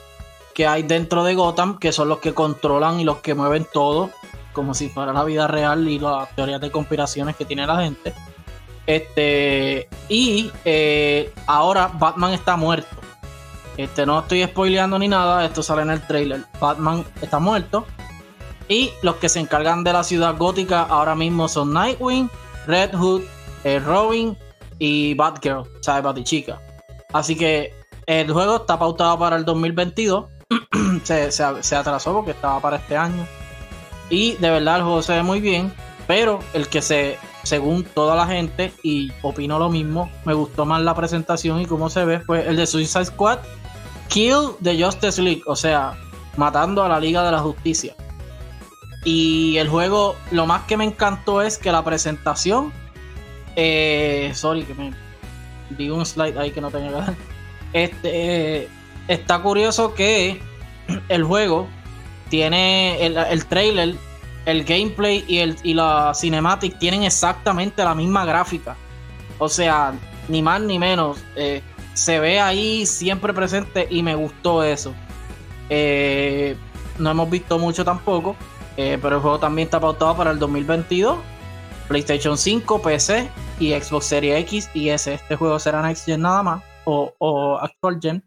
que 0.54 0.68
hay 0.68 0.84
dentro 0.84 1.24
de 1.24 1.36
Gotham, 1.36 1.80
que 1.80 1.92
son 1.92 2.10
los 2.10 2.20
que 2.20 2.34
controlan 2.34 3.00
y 3.00 3.04
los 3.04 3.18
que 3.18 3.34
mueven 3.36 3.66
todo, 3.72 4.12
como 4.54 4.74
si 4.74 4.90
fuera 4.90 5.14
la 5.14 5.24
vida 5.24 5.48
real 5.48 5.88
y 5.88 6.00
las 6.00 6.34
teorías 6.36 6.62
de 6.62 6.72
conspiraciones 6.72 7.36
que 7.36 7.46
tiene 7.46 7.66
la 7.66 7.82
gente. 7.82 8.14
Este, 8.86 9.88
y 10.10 10.52
eh, 10.66 11.34
ahora 11.48 11.88
Batman 11.88 12.34
está 12.34 12.58
muerto. 12.58 12.96
Este, 13.78 14.06
no 14.06 14.20
estoy 14.20 14.44
spoileando 14.44 15.00
ni 15.00 15.08
nada, 15.08 15.46
esto 15.46 15.64
sale 15.64 15.84
en 15.84 15.92
el 15.92 16.06
trailer. 16.06 16.46
Batman 16.60 17.06
está 17.22 17.40
muerto. 17.40 17.86
Y 18.68 18.92
los 19.02 19.16
que 19.16 19.30
se 19.30 19.40
encargan 19.40 19.84
de 19.84 19.94
la 19.94 20.04
ciudad 20.04 20.38
gótica 20.38 20.84
ahora 20.84 21.16
mismo 21.16 21.48
son 21.48 21.74
Nightwing, 21.74 22.30
Red 22.68 22.94
Hood, 22.96 23.24
eh, 23.64 23.80
Robin 23.80 24.38
y 24.80 25.14
Batgirl, 25.14 25.64
sea, 25.82 26.02
Batichica. 26.02 26.60
Así 27.14 27.36
que 27.36 27.81
el 28.20 28.32
juego 28.32 28.58
está 28.58 28.78
pautado 28.78 29.18
para 29.18 29.36
el 29.38 29.46
2022. 29.46 30.26
se, 31.04 31.32
se- 31.32 31.76
atrasó 31.76 32.14
porque 32.14 32.32
estaba 32.32 32.60
para 32.60 32.78
este 32.78 32.98
año. 32.98 33.26
Y 34.10 34.34
de 34.34 34.50
verdad 34.50 34.78
el 34.78 34.84
juego 34.84 35.02
se 35.02 35.14
ve 35.14 35.24
muy 35.24 35.40
bien. 35.40 35.74
Pero 36.08 36.40
el 36.54 36.68
que 36.68 36.82
se, 36.82 37.18
según 37.44 37.84
toda 37.86 38.16
la 38.16 38.28
gente, 38.28 38.74
y 38.84 39.12
opino 39.22 39.58
lo 39.60 39.70
mismo, 39.70 40.12
me 40.26 40.34
gustó 40.34 40.66
más 40.66 40.82
la 40.82 40.94
presentación 40.94 41.62
y 41.62 41.66
cómo 41.66 41.90
se 41.90 42.04
ve, 42.04 42.20
fue 42.20 42.46
el 42.48 42.58
de 42.58 42.68
Suicide 42.68 43.06
Squad. 43.06 43.40
Kill 44.10 44.50
the 44.62 44.84
Justice 44.84 45.22
League. 45.22 45.44
O 45.46 45.56
sea, 45.56 45.94
matando 46.36 46.84
a 46.84 46.90
la 46.90 47.00
Liga 47.00 47.24
de 47.24 47.32
la 47.32 47.40
Justicia. 47.40 47.96
Y 49.06 49.58
el 49.58 49.70
juego, 49.70 50.16
lo 50.32 50.46
más 50.46 50.64
que 50.64 50.76
me 50.76 50.84
encantó 50.84 51.42
es 51.42 51.58
que 51.58 51.72
la 51.72 51.84
presentación. 51.84 52.74
eh, 53.56 54.32
sorry, 54.36 54.64
que 54.64 54.74
me 54.74 54.92
di 55.70 55.90
un 55.90 56.06
slide 56.06 56.38
ahí 56.38 56.52
que 56.52 56.60
no 56.62 56.70
tenía 56.72 56.90
que 56.90 56.96
dar. 56.96 57.16
Este, 57.74 58.68
está 59.08 59.40
curioso 59.42 59.94
que 59.94 60.42
el 61.10 61.24
juego 61.24 61.68
tiene 62.30 63.06
el, 63.06 63.18
el 63.18 63.46
trailer, 63.46 63.96
el 64.46 64.64
gameplay 64.64 65.24
y, 65.28 65.40
el, 65.40 65.58
y 65.64 65.74
la 65.74 66.14
cinematic 66.16 66.78
tienen 66.80 67.04
exactamente 67.04 67.84
la 67.84 67.96
misma 67.96 68.26
gráfica. 68.26 68.76
O 69.38 69.50
sea, 69.50 69.94
ni 70.28 70.42
más 70.42 70.62
ni 70.62 70.80
menos. 70.80 71.18
eh, 71.36 71.62
se 71.94 72.20
ve 72.20 72.40
ahí 72.40 72.86
siempre 72.86 73.34
presente 73.34 73.86
y 73.90 74.02
me 74.02 74.16
gustó 74.16 74.64
eso. 74.64 74.94
Eh, 75.70 76.56
no 76.98 77.12
hemos 77.12 77.30
visto 77.30 77.60
mucho 77.60 77.84
tampoco, 77.84 78.36
eh, 78.78 78.98
pero 79.02 79.18
el 79.18 79.22
juego 79.22 79.40
también 79.40 79.68
está 79.68 79.80
pautado 79.80 80.16
para 80.16 80.32
el 80.32 80.40
2022. 80.40 81.18
PlayStation 81.90 82.38
5, 82.38 82.82
PC 82.82 83.30
y 83.60 83.74
Xbox 83.74 84.06
Series 84.06 84.40
X 84.40 84.70
y 84.74 84.90
S. 84.90 85.14
Este 85.14 85.36
juego 85.36 85.60
será 85.60 85.82
Next 85.82 86.06
Gen 86.06 86.22
nada 86.22 86.42
más 86.44 86.71
o, 86.86 87.60
Actual 87.62 88.00
Gen. 88.02 88.24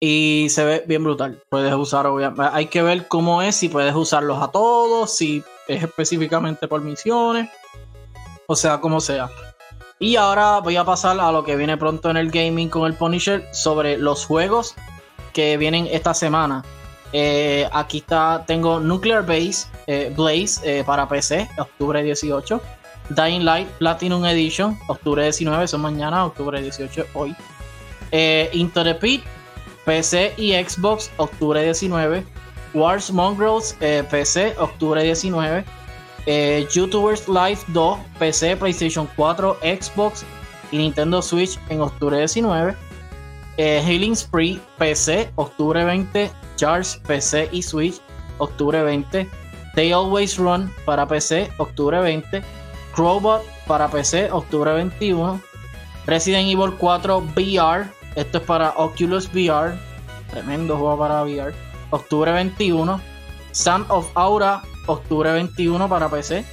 Y 0.00 0.48
se 0.50 0.64
ve 0.64 0.84
bien 0.86 1.04
brutal. 1.04 1.40
Puedes 1.48 1.72
usar, 1.74 2.06
obviamente. 2.06 2.42
Hay 2.52 2.66
que 2.66 2.82
ver 2.82 3.06
cómo 3.06 3.40
es, 3.40 3.54
si 3.54 3.68
puedes 3.68 3.94
usarlos 3.94 4.42
a 4.42 4.48
todos, 4.48 5.16
si 5.16 5.44
es 5.68 5.82
específicamente 5.82 6.66
por 6.66 6.80
misiones. 6.80 7.48
O 8.46 8.56
sea, 8.56 8.80
como 8.80 9.00
sea. 9.00 9.30
Y 10.00 10.16
ahora 10.16 10.58
voy 10.58 10.74
a 10.74 10.84
pasar 10.84 11.20
a 11.20 11.30
lo 11.30 11.44
que 11.44 11.54
viene 11.54 11.76
pronto 11.76 12.10
en 12.10 12.16
el 12.16 12.32
gaming 12.32 12.68
con 12.68 12.86
el 12.86 12.94
Punisher 12.94 13.48
sobre 13.52 13.96
los 13.96 14.26
juegos 14.26 14.74
que 15.32 15.56
vienen 15.56 15.86
esta 15.90 16.14
semana. 16.14 16.64
Eh, 17.12 17.68
aquí 17.72 17.98
está, 17.98 18.42
tengo 18.46 18.80
Nuclear 18.80 19.24
Base, 19.24 19.68
eh, 19.86 20.12
Blaze 20.16 20.60
eh, 20.64 20.84
para 20.84 21.08
PC, 21.08 21.48
octubre 21.58 22.02
18. 22.02 22.60
Dying 23.14 23.44
Light 23.44 23.68
Platinum 23.78 24.24
Edition, 24.24 24.78
octubre 24.86 25.22
19, 25.22 25.64
eso 25.64 25.76
es 25.76 25.82
mañana, 25.82 26.24
octubre 26.24 26.60
18, 26.60 27.06
hoy. 27.14 27.34
Eh, 28.10 28.50
PC 29.84 30.34
y 30.36 30.52
Xbox, 30.52 31.10
octubre 31.16 31.62
19. 31.62 32.24
Wars 32.74 33.10
Mongrels, 33.12 33.76
eh, 33.80 34.04
PC, 34.10 34.54
octubre 34.58 35.02
19. 35.02 35.64
Eh, 36.26 36.66
YouTubers 36.72 37.28
Live 37.28 37.58
2, 37.68 37.98
PC, 38.18 38.56
PlayStation 38.56 39.08
4, 39.16 39.58
Xbox 39.60 40.24
y 40.70 40.78
Nintendo 40.78 41.20
Switch 41.20 41.58
en 41.68 41.80
octubre 41.80 42.16
19. 42.16 42.76
Eh, 43.56 43.82
Healing 43.84 44.16
Spree, 44.16 44.60
PC, 44.78 45.30
octubre 45.34 45.84
20. 45.84 46.30
Charge, 46.56 46.98
PC 47.06 47.48
y 47.50 47.62
Switch, 47.62 48.00
octubre 48.38 48.82
20. 48.82 49.28
They 49.74 49.92
Always 49.92 50.38
Run 50.38 50.72
para 50.84 51.06
PC, 51.06 51.50
octubre 51.58 52.00
20. 52.00 52.42
Crowbot 52.94 53.42
para 53.66 53.88
PC, 53.88 54.30
octubre 54.30 54.72
21. 54.72 55.40
Resident 56.06 56.48
Evil 56.48 56.76
4 56.78 57.20
VR, 57.36 57.86
esto 58.16 58.38
es 58.38 58.44
para 58.44 58.70
Oculus 58.76 59.28
VR, 59.32 59.78
tremendo 60.30 60.76
juego 60.76 60.98
para 60.98 61.22
VR, 61.22 61.54
octubre 61.90 62.32
21. 62.32 63.00
Sound 63.52 63.86
of 63.90 64.10
Aura, 64.14 64.62
octubre 64.86 65.30
21 65.32 65.88
para 65.88 66.08
PC. 66.08 66.44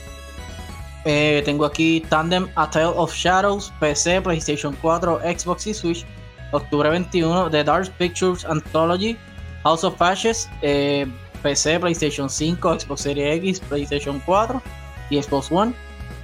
Eh, 1.05 1.41
tengo 1.45 1.65
aquí 1.65 2.01
Tandem 2.09 2.49
A 2.55 2.69
Tale 2.69 2.93
of 2.95 3.13
Shadows, 3.13 3.71
PC, 3.79 4.21
PlayStation 4.21 4.75
4, 4.81 5.21
Xbox 5.23 5.67
y 5.67 5.73
Switch, 5.73 6.05
octubre 6.51 6.89
21. 6.89 7.49
The 7.49 7.63
Dark 7.63 7.89
Pictures 7.97 8.45
Anthology, 8.45 9.17
House 9.63 9.83
of 9.83 9.99
Ashes, 10.01 10.49
eh, 10.61 11.05
PC, 11.41 11.79
PlayStation 11.79 12.29
5, 12.29 12.59
Xbox 12.59 12.97
Series 12.99 13.43
X, 13.43 13.61
PlayStation 13.69 14.21
4 14.25 14.61
y 15.09 15.17
Xbox 15.21 15.51
One. 15.51 15.73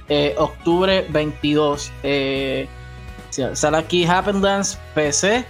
Eh, 0.08 0.34
octubre 0.38 1.06
22. 1.10 1.92
Eh, 2.02 2.68
sale 3.30 3.76
aquí 3.76 4.04
Happen 4.04 4.40
Dance 4.40 4.78
PC. 4.94 5.44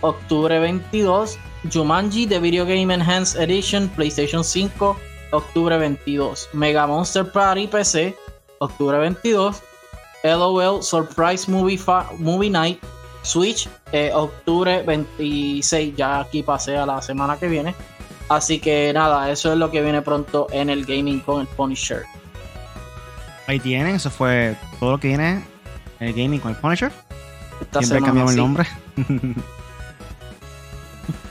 Octubre 0.00 0.58
22. 0.58 1.38
Jumanji 1.64 2.26
The 2.26 2.38
Video 2.38 2.64
Game 2.64 2.94
Enhanced 2.94 3.40
Edition 3.40 3.88
PlayStation 3.88 4.44
5, 4.44 4.96
octubre 5.32 5.76
22. 5.76 6.48
Mega 6.52 6.86
Monster 6.86 7.30
Party 7.30 7.66
PC, 7.66 8.16
octubre 8.58 8.96
22. 8.98 9.60
LOL 10.24 10.82
Surprise 10.82 11.48
Movie, 11.48 11.78
Movie 12.18 12.50
Night, 12.50 12.80
Switch, 13.22 13.68
eh, 13.92 14.10
octubre 14.14 14.82
26. 14.82 15.96
Ya 15.96 16.20
aquí 16.20 16.42
pasé 16.42 16.76
a 16.76 16.86
la 16.86 17.02
semana 17.02 17.36
que 17.38 17.48
viene. 17.48 17.74
Así 18.28 18.60
que 18.60 18.92
nada, 18.92 19.30
eso 19.30 19.52
es 19.52 19.58
lo 19.58 19.70
que 19.70 19.82
viene 19.82 20.02
pronto 20.02 20.46
en 20.50 20.70
el 20.70 20.84
gaming 20.84 21.20
con 21.20 21.40
el 21.40 21.46
Punisher. 21.48 22.04
Ahí 23.48 23.60
tienen, 23.60 23.94
eso 23.94 24.10
fue 24.10 24.54
todo 24.78 24.90
lo 24.90 25.00
que 25.00 25.08
viene 25.08 25.42
en 26.00 26.08
el 26.08 26.12
gaming 26.12 26.38
con 26.38 26.50
el 26.50 26.58
Punisher. 26.58 26.92
Esta 27.62 27.80
Siempre 27.80 28.04
cambiamos 28.04 28.32
el 28.32 28.36
nombre. 28.36 28.66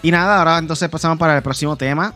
y 0.02 0.10
nada, 0.10 0.40
ahora 0.40 0.58
entonces 0.58 0.90
pasamos 0.90 1.20
para 1.20 1.38
el 1.38 1.44
próximo 1.44 1.76
tema. 1.76 2.16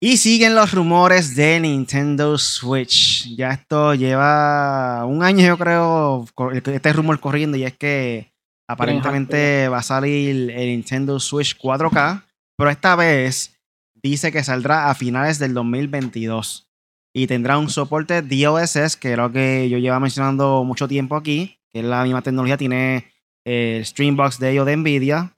Y 0.00 0.16
siguen 0.16 0.56
los 0.56 0.72
rumores 0.72 1.36
de 1.36 1.60
Nintendo 1.60 2.36
Switch. 2.38 3.32
Ya 3.36 3.50
esto 3.52 3.94
lleva 3.94 5.04
un 5.04 5.22
año, 5.22 5.46
yo 5.46 5.56
creo, 5.56 6.26
este 6.54 6.92
rumor 6.92 7.20
corriendo. 7.20 7.56
Y 7.56 7.62
es 7.62 7.76
que 7.76 8.32
aparentemente 8.68 9.68
va 9.68 9.78
a 9.78 9.82
salir 9.84 10.50
el 10.50 10.66
Nintendo 10.70 11.20
Switch 11.20 11.56
4K. 11.56 12.24
Pero 12.56 12.68
esta 12.68 12.96
vez 12.96 13.56
dice 13.94 14.32
que 14.32 14.42
saldrá 14.42 14.90
a 14.90 14.94
finales 14.96 15.38
del 15.38 15.54
2022. 15.54 16.65
Y 17.18 17.26
tendrá 17.26 17.56
un 17.56 17.70
soporte 17.70 18.20
DLSS, 18.20 18.94
que 18.96 19.12
es 19.12 19.16
lo 19.16 19.32
que 19.32 19.70
yo 19.70 19.78
llevo 19.78 19.98
mencionando 19.98 20.64
mucho 20.64 20.86
tiempo 20.86 21.16
aquí. 21.16 21.58
Que 21.72 21.80
es 21.80 21.84
la 21.86 22.04
misma 22.04 22.20
tecnología. 22.20 22.58
Tiene 22.58 23.10
el 23.42 23.86
Streambox 23.86 24.38
de 24.38 24.50
ellos 24.50 24.66
de 24.66 24.76
Nvidia. 24.76 25.34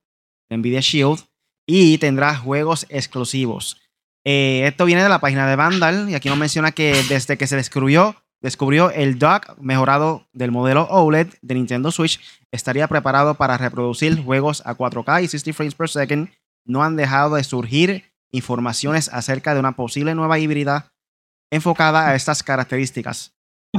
Nvidia 0.50 0.80
Shield. 0.80 1.20
Y 1.68 1.98
tendrá 1.98 2.34
juegos 2.34 2.84
exclusivos. 2.88 3.80
Eh, 4.24 4.64
esto 4.66 4.86
viene 4.86 5.04
de 5.04 5.08
la 5.08 5.20
página 5.20 5.48
de 5.48 5.54
Vandal 5.54 6.10
y 6.10 6.16
aquí 6.16 6.28
nos 6.28 6.36
menciona 6.36 6.72
que 6.72 7.00
desde 7.08 7.38
que 7.38 7.46
se 7.46 7.54
descubrió, 7.54 8.16
descubrió 8.40 8.90
el 8.90 9.20
dock 9.20 9.56
mejorado 9.60 10.26
del 10.32 10.50
modelo 10.50 10.88
OLED 10.90 11.28
de 11.42 11.54
Nintendo 11.54 11.92
Switch, 11.92 12.20
estaría 12.50 12.88
preparado 12.88 13.36
para 13.36 13.56
reproducir 13.56 14.20
juegos 14.20 14.64
a 14.66 14.76
4K 14.76 15.22
y 15.22 15.28
60 15.28 15.52
frames 15.56 15.76
per 15.76 15.88
second. 15.88 16.28
No 16.64 16.82
han 16.82 16.96
dejado 16.96 17.36
de 17.36 17.44
surgir 17.44 18.12
informaciones 18.32 19.08
acerca 19.12 19.54
de 19.54 19.60
una 19.60 19.76
posible 19.76 20.16
nueva 20.16 20.40
híbrida 20.40 20.92
enfocada 21.50 22.08
a 22.08 22.14
estas 22.14 22.42
características. 22.42 23.34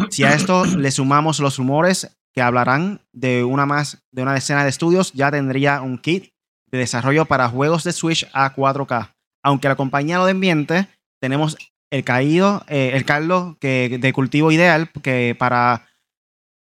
Si 0.10 0.24
a 0.24 0.34
esto 0.34 0.66
le 0.78 0.92
sumamos 0.92 1.40
los 1.40 1.58
rumores 1.58 2.18
que 2.34 2.42
hablarán 2.42 3.02
de 3.12 3.44
una 3.44 3.66
más 3.66 4.04
de 4.12 4.22
una 4.22 4.34
decena 4.34 4.64
de 4.64 4.70
estudios, 4.70 5.14
ya 5.14 5.32
tendría 5.32 5.82
un 5.82 5.98
kit 5.98 6.34
de 6.72 6.78
desarrollo 6.78 7.26
para 7.26 7.50
juegos 7.50 7.84
de 7.84 7.94
Switch 7.94 8.30
a 8.34 8.54
4K 8.56 9.10
aunque 9.44 9.68
la 9.68 9.76
compañía 9.76 10.18
lo 10.18 10.26
desmiente, 10.26 10.88
tenemos 11.22 11.58
el 11.92 12.04
caído, 12.04 12.64
eh, 12.68 12.92
el 12.94 13.06
caldo 13.06 13.58
que, 13.60 13.98
de 14.00 14.14
cultivo 14.14 14.52
ideal 14.52 14.92
que 15.02 15.36
para 15.38 15.88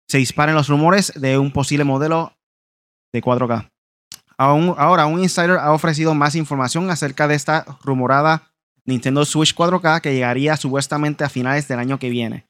se 0.07 0.19
disparen 0.19 0.55
los 0.55 0.67
rumores 0.67 1.13
de 1.15 1.37
un 1.39 1.51
posible 1.51 1.83
modelo 1.83 2.33
de 3.11 3.21
4K. 3.21 3.71
Aún, 4.37 4.75
ahora, 4.77 5.05
un 5.07 5.19
insider 5.19 5.57
ha 5.57 5.71
ofrecido 5.71 6.13
más 6.13 6.35
información 6.35 6.89
acerca 6.89 7.27
de 7.27 7.35
esta 7.35 7.65
rumorada 7.83 8.51
Nintendo 8.85 9.25
Switch 9.25 9.55
4K 9.55 10.01
que 10.01 10.13
llegaría 10.13 10.57
supuestamente 10.57 11.23
a 11.23 11.29
finales 11.29 11.67
del 11.67 11.79
año 11.79 11.99
que 11.99 12.09
viene. 12.09 12.47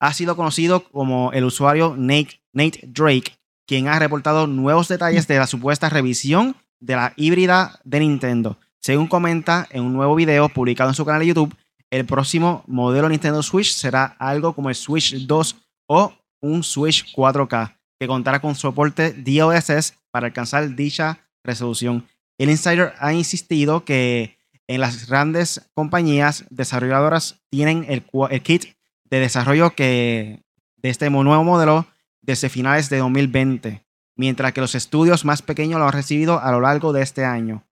Ha 0.00 0.12
sido 0.12 0.36
conocido 0.36 0.84
como 0.84 1.32
el 1.32 1.44
usuario 1.44 1.94
Nate, 1.96 2.40
Nate 2.52 2.80
Drake, 2.86 3.36
quien 3.66 3.88
ha 3.88 3.98
reportado 3.98 4.46
nuevos 4.46 4.88
detalles 4.88 5.26
de 5.26 5.38
la 5.38 5.46
supuesta 5.46 5.88
revisión 5.88 6.56
de 6.80 6.96
la 6.96 7.12
híbrida 7.16 7.80
de 7.84 8.00
Nintendo. 8.00 8.58
Según 8.80 9.06
comenta 9.06 9.66
en 9.70 9.82
un 9.82 9.94
nuevo 9.94 10.14
video 10.14 10.48
publicado 10.48 10.90
en 10.90 10.94
su 10.94 11.04
canal 11.04 11.20
de 11.20 11.28
YouTube, 11.28 11.56
el 11.90 12.04
próximo 12.04 12.64
modelo 12.66 13.08
Nintendo 13.08 13.42
Switch 13.42 13.72
será 13.72 14.16
algo 14.18 14.52
como 14.54 14.68
el 14.68 14.74
Switch 14.74 15.26
2 15.26 15.56
o 15.86 16.12
un 16.42 16.62
Switch 16.62 17.14
4K, 17.14 17.76
que 17.98 18.06
contará 18.06 18.40
con 18.40 18.54
soporte 18.54 19.12
DLSS 19.12 19.94
para 20.10 20.26
alcanzar 20.26 20.74
dicha 20.74 21.20
resolución. 21.42 22.06
El 22.38 22.50
insider 22.50 22.94
ha 22.98 23.14
insistido 23.14 23.84
que 23.84 24.36
en 24.66 24.80
las 24.80 25.06
grandes 25.06 25.70
compañías 25.74 26.44
desarrolladoras 26.50 27.42
tienen 27.50 27.86
el, 27.88 28.02
kit 28.42 28.76
de 29.04 29.20
desarrollo 29.20 29.74
que 29.74 30.42
de 30.76 30.90
este 30.90 31.10
nuevo 31.10 31.44
modelo 31.44 31.86
desde 32.22 32.48
finales 32.48 32.88
de 32.88 32.98
2020, 32.98 33.84
mientras 34.16 34.52
que 34.52 34.60
los 34.60 34.74
estudios 34.74 35.24
más 35.24 35.42
pequeños 35.42 35.78
lo 35.78 35.86
han 35.86 35.92
recibido 35.92 36.40
a 36.40 36.50
lo 36.52 36.60
largo 36.60 36.92
de 36.92 37.02
este 37.02 37.24
año. 37.24 37.64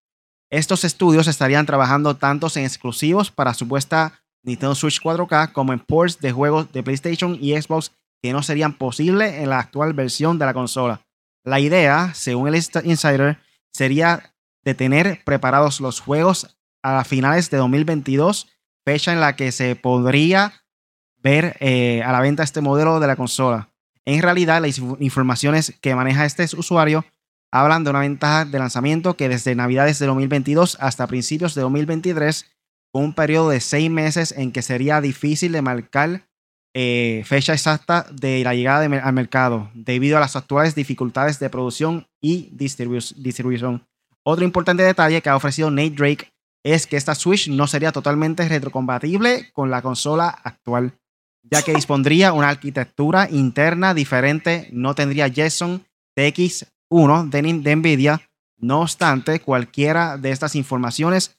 Estos 0.50 0.84
estudios 0.84 1.28
estarían 1.28 1.64
trabajando 1.64 2.16
tanto 2.16 2.48
en 2.54 2.64
exclusivos 2.64 3.30
para 3.30 3.54
supuesta 3.54 4.20
Nintendo 4.42 4.74
Switch 4.74 5.00
4K 5.00 5.52
como 5.52 5.72
en 5.72 5.80
ports 5.80 6.20
de 6.20 6.32
juegos 6.32 6.70
de 6.72 6.82
PlayStation 6.82 7.38
y 7.40 7.60
Xbox 7.60 7.92
que 8.22 8.32
no 8.32 8.42
serían 8.42 8.74
posibles 8.74 9.34
en 9.34 9.48
la 9.48 9.58
actual 9.58 9.94
versión 9.94 10.38
de 10.38 10.46
la 10.46 10.54
consola. 10.54 11.00
La 11.44 11.58
idea, 11.58 12.12
según 12.14 12.48
el 12.48 12.54
insider, 12.54 13.38
sería 13.72 14.34
de 14.64 14.74
tener 14.74 15.22
preparados 15.24 15.80
los 15.80 16.00
juegos 16.00 16.56
a 16.82 17.04
finales 17.04 17.50
de 17.50 17.56
2022, 17.58 18.48
fecha 18.84 19.12
en 19.12 19.20
la 19.20 19.36
que 19.36 19.52
se 19.52 19.76
podría 19.76 20.64
ver 21.22 21.56
eh, 21.60 22.02
a 22.04 22.12
la 22.12 22.20
venta 22.20 22.42
este 22.42 22.60
modelo 22.60 22.98
de 23.00 23.06
la 23.06 23.16
consola. 23.16 23.68
En 24.04 24.20
realidad, 24.22 24.60
las 24.60 24.80
inf- 24.80 24.96
informaciones 25.00 25.74
que 25.80 25.94
maneja 25.94 26.24
este 26.24 26.44
usuario 26.56 27.04
hablan 27.52 27.84
de 27.84 27.90
una 27.90 28.00
ventaja 28.00 28.44
de 28.44 28.58
lanzamiento 28.58 29.14
que 29.14 29.28
desde 29.28 29.54
Navidades 29.54 29.98
de 29.98 30.06
2022 30.06 30.78
hasta 30.80 31.06
principios 31.06 31.54
de 31.54 31.60
2023, 31.62 32.46
con 32.92 33.04
un 33.04 33.14
periodo 33.14 33.50
de 33.50 33.60
seis 33.60 33.90
meses 33.90 34.32
en 34.32 34.50
que 34.52 34.62
sería 34.62 35.00
difícil 35.00 35.52
de 35.52 35.62
marcar 35.62 36.26
eh, 36.74 37.22
fecha 37.26 37.52
exacta 37.52 38.06
de 38.10 38.42
la 38.42 38.54
llegada 38.54 38.84
al 39.04 39.12
mercado, 39.12 39.70
debido 39.74 40.16
a 40.16 40.20
las 40.20 40.34
actuales 40.36 40.74
dificultades 40.74 41.38
de 41.38 41.50
producción 41.50 42.08
y 42.20 42.50
distribu- 42.56 43.14
distribución. 43.16 43.86
Otro 44.24 44.44
importante 44.44 44.82
detalle 44.82 45.20
que 45.20 45.28
ha 45.28 45.36
ofrecido 45.36 45.70
Nate 45.70 45.90
Drake 45.90 46.31
es 46.64 46.86
que 46.86 46.96
esta 46.96 47.14
Switch 47.14 47.48
no 47.48 47.66
sería 47.66 47.92
totalmente 47.92 48.48
retrocompatible 48.48 49.50
con 49.52 49.70
la 49.70 49.82
consola 49.82 50.28
actual, 50.28 50.98
ya 51.42 51.62
que 51.62 51.74
dispondría 51.74 52.32
una 52.32 52.48
arquitectura 52.48 53.28
interna 53.30 53.94
diferente, 53.94 54.68
no 54.72 54.94
tendría 54.94 55.28
JSON 55.28 55.84
TX1 56.16 57.30
de, 57.30 57.42
de 57.60 57.76
Nvidia. 57.76 58.20
No 58.58 58.82
obstante, 58.82 59.40
cualquiera 59.40 60.18
de 60.18 60.30
estas 60.30 60.54
informaciones 60.54 61.36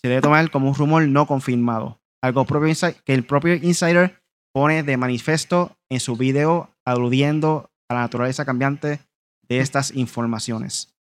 se 0.00 0.08
debe 0.08 0.22
tomar 0.22 0.50
como 0.50 0.68
un 0.68 0.74
rumor 0.74 1.08
no 1.08 1.26
confirmado, 1.26 2.00
algo 2.22 2.46
que 2.46 3.14
el 3.14 3.24
propio 3.24 3.54
insider 3.54 4.22
pone 4.52 4.82
de 4.82 4.96
manifiesto 4.96 5.76
en 5.90 6.00
su 6.00 6.16
video 6.16 6.70
aludiendo 6.84 7.70
a 7.88 7.94
la 7.94 8.00
naturaleza 8.00 8.44
cambiante 8.44 9.00
de 9.48 9.58
estas 9.58 9.94
informaciones. 9.94 10.95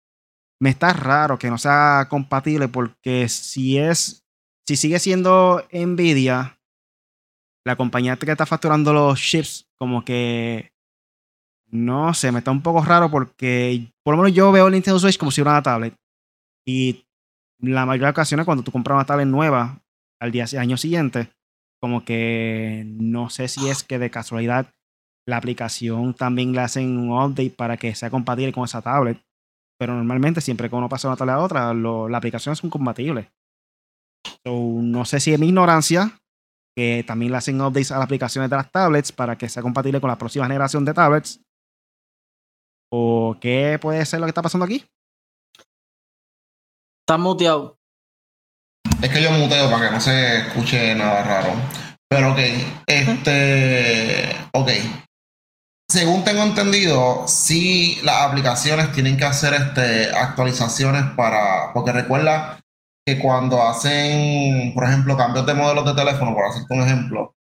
Me 0.64 0.70
está 0.70 0.94
raro 0.94 1.38
que 1.38 1.50
no 1.50 1.58
sea 1.58 2.08
compatible 2.10 2.70
porque 2.70 3.28
si 3.28 3.78
es, 3.78 4.24
si 4.66 4.78
sigue 4.78 4.98
siendo 4.98 5.62
Nvidia, 5.74 6.58
la 7.66 7.76
compañía 7.76 8.16
que 8.16 8.32
está 8.32 8.46
facturando 8.46 8.94
los 8.94 9.20
chips, 9.20 9.68
como 9.78 10.06
que 10.06 10.72
no 11.70 12.14
sé, 12.14 12.32
me 12.32 12.40
está 12.40 12.52
un 12.52 12.62
poco 12.62 12.82
raro 12.82 13.12
porque 13.12 13.92
por 14.06 14.16
lo 14.16 14.24
menos 14.24 14.34
yo 14.34 14.54
veo 14.54 14.68
el 14.68 14.72
Nintendo 14.72 15.00
Switch 15.00 15.18
como 15.18 15.32
si 15.32 15.42
fuera 15.42 15.58
una 15.58 15.64
tablet. 15.64 15.96
Y 16.66 17.04
la 17.60 17.86
mayoría 17.86 18.08
de 18.08 18.12
ocasiones 18.12 18.46
cuando 18.46 18.64
tú 18.64 18.72
compras 18.72 18.96
una 18.96 19.06
tablet 19.06 19.28
nueva 19.28 19.82
al 20.22 20.32
día 20.32 20.46
año 20.58 20.78
siguiente, 20.78 21.28
como 21.82 22.06
que 22.06 22.86
no 22.86 23.30
sé 23.30 23.50
si 23.50 23.68
es 23.68 23.84
que 23.84 24.00
de 24.00 24.10
casualidad 24.10 24.72
la 25.28 25.36
aplicación 25.36 26.14
también 26.14 26.54
le 26.54 26.62
hacen 26.62 26.98
un 26.98 27.12
update 27.12 27.50
para 27.50 27.76
que 27.76 27.94
sea 27.96 28.10
compatible 28.10 28.54
con 28.54 28.64
esa 28.64 28.82
tablet. 28.82 29.22
Pero 29.84 29.96
normalmente 29.96 30.40
siempre 30.40 30.70
que 30.70 30.76
uno 30.78 30.88
pasa 30.88 31.10
de 31.10 31.12
una 31.12 31.18
tablet 31.18 31.36
a 31.36 31.40
otra, 31.40 31.74
lo- 31.74 32.08
las 32.08 32.20
aplicaciones 32.20 32.58
son 32.58 32.70
compatibles. 32.70 33.28
So, 34.46 34.54
no 34.82 35.04
sé 35.04 35.20
si 35.20 35.34
es 35.34 35.40
mi 35.42 35.48
ignorancia 35.48 36.18
que 36.74 37.04
también 37.06 37.34
le 37.34 37.38
hacen 37.38 37.60
updates 37.60 37.92
a 37.92 37.96
las 37.96 38.06
aplicaciones 38.06 38.50
de 38.50 38.56
las 38.56 38.72
tablets 38.72 39.12
para 39.12 39.38
que 39.38 39.50
sea 39.50 39.62
compatible 39.62 40.00
con 40.00 40.08
la 40.10 40.18
próxima 40.18 40.46
generación 40.46 40.86
de 40.86 40.94
tablets. 40.94 41.42
¿O 42.94 43.36
qué 43.42 43.78
puede 43.82 44.06
ser 44.06 44.22
lo 44.22 44.26
que 44.26 44.30
está 44.30 44.42
pasando 44.42 44.64
aquí? 44.64 44.86
Estás 47.02 47.20
muteado. 47.20 47.76
Es 49.02 49.10
que 49.10 49.22
yo 49.22 49.32
muteo 49.32 49.70
para 49.70 49.88
que 49.90 49.94
no 49.96 50.00
se 50.00 50.48
escuche 50.48 50.96
nada 50.96 51.24
raro. 51.26 51.54
Pero 52.10 52.32
ok, 52.32 52.40
este. 52.88 54.34
Ok. 54.54 54.70
Según 55.94 56.24
tengo 56.24 56.42
entendido, 56.42 57.28
sí 57.28 58.00
las 58.02 58.24
aplicaciones 58.24 58.92
tienen 58.94 59.16
que 59.16 59.26
hacer 59.26 59.54
este, 59.54 60.10
actualizaciones 60.10 61.04
para. 61.16 61.72
Porque 61.72 61.92
recuerda 61.92 62.60
que 63.06 63.20
cuando 63.20 63.62
hacen, 63.62 64.74
por 64.74 64.86
ejemplo, 64.86 65.16
cambios 65.16 65.46
de 65.46 65.54
modelos 65.54 65.86
de 65.86 65.94
teléfono, 65.94 66.34
por 66.34 66.46
hacerte 66.48 66.74
un 66.74 66.82
ejemplo, 66.82 67.36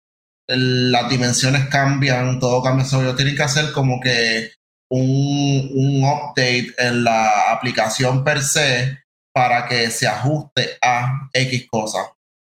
las 0.48 1.08
dimensiones 1.08 1.68
cambian, 1.68 2.40
todo 2.40 2.60
cambia. 2.60 2.84
So, 2.84 3.00
ellos 3.00 3.14
tienen 3.14 3.36
que 3.36 3.44
hacer 3.44 3.70
como 3.70 4.00
que 4.00 4.50
un, 4.90 5.70
un 5.72 6.02
update 6.02 6.74
en 6.76 7.04
la 7.04 7.52
aplicación 7.52 8.24
per 8.24 8.42
se 8.42 8.98
para 9.32 9.68
que 9.68 9.92
se 9.92 10.08
ajuste 10.08 10.70
a 10.82 11.30
X 11.32 11.68
cosas. 11.70 12.04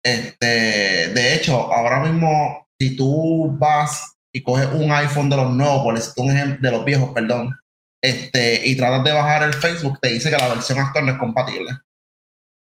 Este, 0.03 1.09
de 1.13 1.35
hecho, 1.35 1.71
ahora 1.71 1.99
mismo, 1.99 2.67
si 2.79 2.95
tú 2.95 3.55
vas 3.59 4.13
y 4.33 4.43
coges 4.43 4.67
un 4.73 4.91
iPhone 4.91 5.29
de 5.29 5.37
los 5.37 5.51
nuevos, 5.51 5.83
por 5.83 5.95
decirte 5.95 6.21
un 6.21 6.31
ejemplo, 6.31 6.69
de 6.69 6.75
los 6.75 6.85
viejos, 6.85 7.11
perdón, 7.13 7.57
este, 8.01 8.67
y 8.67 8.75
tratas 8.75 9.03
de 9.03 9.11
bajar 9.13 9.43
el 9.43 9.53
Facebook, 9.53 9.99
te 10.01 10.09
dice 10.09 10.29
que 10.29 10.37
la 10.37 10.49
versión 10.49 10.79
actual 10.79 11.05
no 11.05 11.11
es 11.13 11.19
compatible. 11.19 11.71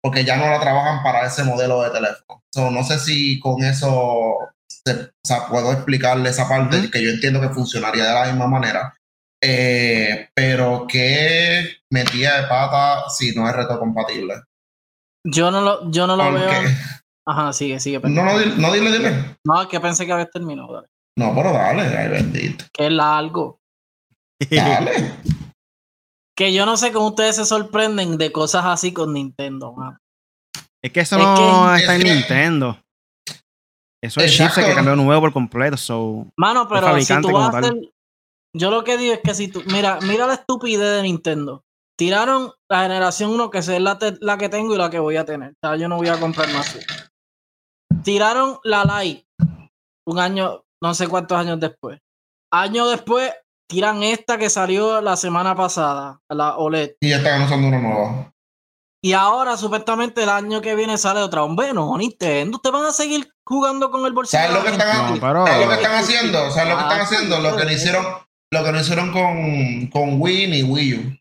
Porque 0.03 0.25
ya 0.25 0.37
no 0.39 0.49
la 0.49 0.59
trabajan 0.61 1.03
para 1.03 1.27
ese 1.27 1.45
modelo 1.45 1.83
de 1.83 1.91
teléfono. 1.91 2.43
So, 2.55 2.71
no 2.71 2.83
sé 2.83 2.99
si 2.99 3.39
con 3.39 3.63
eso 3.63 4.39
se- 4.67 4.93
o 5.03 5.11
sea, 5.23 5.47
puedo 5.49 5.71
explicarle 5.73 6.31
esa 6.31 6.49
parte 6.49 6.91
que 6.91 7.03
yo 7.03 7.11
entiendo 7.11 7.41
que 7.41 7.51
funcionaría 7.51 8.05
de 8.07 8.15
la 8.15 8.25
misma 8.27 8.47
manera. 8.47 8.95
Eh, 9.43 10.29
pero 10.35 10.87
que 10.89 11.77
metía 11.91 12.41
de 12.41 12.49
pata 12.49 13.09
si 13.11 13.33
no 13.35 13.49
es 13.49 13.55
retrocompatible. 13.55 14.35
Yo 15.25 15.51
no 15.51 15.61
lo, 15.61 15.91
yo 15.91 16.07
no 16.07 16.17
lo 16.17 16.33
veo. 16.33 16.51
Ajá, 17.27 17.53
sigue, 17.53 17.79
sigue. 17.79 18.01
No, 18.01 18.25
no, 18.25 18.33
no, 18.33 18.73
dile, 18.73 18.91
dile. 18.93 19.37
No, 19.45 19.69
que 19.69 19.81
pensé 19.81 20.07
que 20.07 20.13
habías 20.13 20.31
terminado. 20.31 20.73
dale. 20.75 20.89
No, 21.21 21.35
pero 21.35 21.53
dale, 21.53 21.83
ay 21.83 22.09
bendito. 22.09 22.65
Que 22.73 22.87
es 22.87 22.93
largo. 22.93 23.59
Dale. 24.51 24.93
Que 26.37 26.55
yo 26.55 26.65
no 26.65 26.79
sé 26.79 26.91
cómo 26.91 27.09
ustedes 27.09 27.37
se 27.37 27.45
sorprenden 27.45 28.17
de 28.17 28.33
cosas 28.33 28.65
así 28.65 28.95
con 28.95 29.13
Nintendo, 29.13 29.75
mano. 29.75 29.99
Es 30.83 30.91
que 30.91 31.01
eso 31.01 31.17
Es 31.19 31.23
no 31.23 31.35
que- 31.75 31.81
está 31.83 31.97
en 31.97 32.03
que- 32.03 32.15
Nintendo. 32.15 32.79
Eso 34.03 34.21
es 34.21 34.33
Exacto. 34.33 34.55
chipset 34.55 34.67
que 34.71 34.75
cambió 34.75 34.97
nuevo 34.97 35.21
por 35.21 35.33
completo. 35.35 35.77
So, 35.77 36.27
Mano, 36.39 36.67
pero 36.67 36.99
si 37.03 37.21
tú 37.21 37.31
vas 37.33 37.55
a 37.55 37.59
hacer. 37.59 37.75
Yo 38.57 38.71
lo 38.71 38.83
que 38.85 38.97
digo 38.97 39.13
es 39.13 39.21
que 39.23 39.35
si 39.35 39.49
tú. 39.49 39.63
Mira, 39.67 39.99
mira 40.01 40.27
la 40.27 40.33
estupidez 40.35 40.97
de 40.97 41.03
Nintendo. 41.03 41.63
Tiraron 41.99 42.51
la 42.71 42.85
generación 42.85 43.33
1, 43.33 43.51
que 43.51 43.59
es 43.59 43.69
la, 43.69 43.99
te- 43.99 44.17
la 44.23 44.39
que 44.39 44.49
tengo 44.49 44.75
y 44.75 44.79
la 44.79 44.89
que 44.89 44.99
voy 44.99 45.17
a 45.17 45.27
tener. 45.27 45.51
O 45.51 45.69
sea, 45.69 45.77
yo 45.77 45.91
no 45.91 45.99
voy 45.99 46.09
a 46.09 46.19
comprar 46.19 46.51
más. 46.55 46.79
Tiraron 48.03 48.59
la 48.65 48.85
Lite 49.03 49.27
un 50.07 50.19
año, 50.19 50.63
no 50.83 50.95
sé 50.95 51.09
cuántos 51.09 51.39
años 51.39 51.59
después. 51.61 51.99
Año 52.53 52.89
después, 52.89 53.33
tiran 53.69 54.03
esta 54.03 54.39
que 54.39 54.51
salió 54.51 55.01
la 55.01 55.17
semana 55.17 55.55
pasada, 55.55 56.21
la 56.29 56.57
OLED. 56.57 56.93
Y 57.01 57.11
ya 57.11 57.19
están 57.19 57.43
usando 57.43 57.69
uno 57.69 57.79
nuevo. 57.81 58.33
Y 59.03 59.13
ahora, 59.13 59.57
supuestamente, 59.57 60.23
el 60.25 60.29
año 60.29 60.61
que 60.61 60.75
viene 60.75 60.99
sale 60.99 61.21
otra. 61.23 61.43
Hombre, 61.43 61.73
no, 61.73 61.97
Nintendo. 61.97 62.57
Ustedes 62.57 62.73
van 62.75 62.85
a 62.85 62.93
seguir 62.93 63.33
jugando 63.47 63.91
con 63.91 64.05
el 64.05 64.13
bolsillo. 64.13 64.43
¿Sabes 64.43 64.57
lo 64.57 64.63
que 64.65 64.71
de 64.73 64.77
la 64.79 64.85
están, 64.85 65.07
gente? 65.07 65.21
No, 65.21 65.27
pero- 65.27 65.47
¿sabes 65.47 65.63
lo 65.65 65.69
que 65.71 65.77
están 65.77 65.95
haciendo? 65.95 66.51
¿Sabes 66.51 66.69
lo 66.71 66.77
que 66.77 66.83
están 66.83 67.01
Ah, 67.01 67.03
haciendo? 67.05 67.39
Lo 67.39 67.57
que 67.57 67.65
no 67.65 67.71
hicieron, 67.73 68.07
lo 68.53 68.65
que 68.65 68.73
no 68.73 68.81
hicieron 68.81 69.13
con, 69.13 69.87
con 69.87 70.21
Wii 70.21 70.47
ni 70.49 70.63
Wii 70.65 70.95
U. 70.95 71.17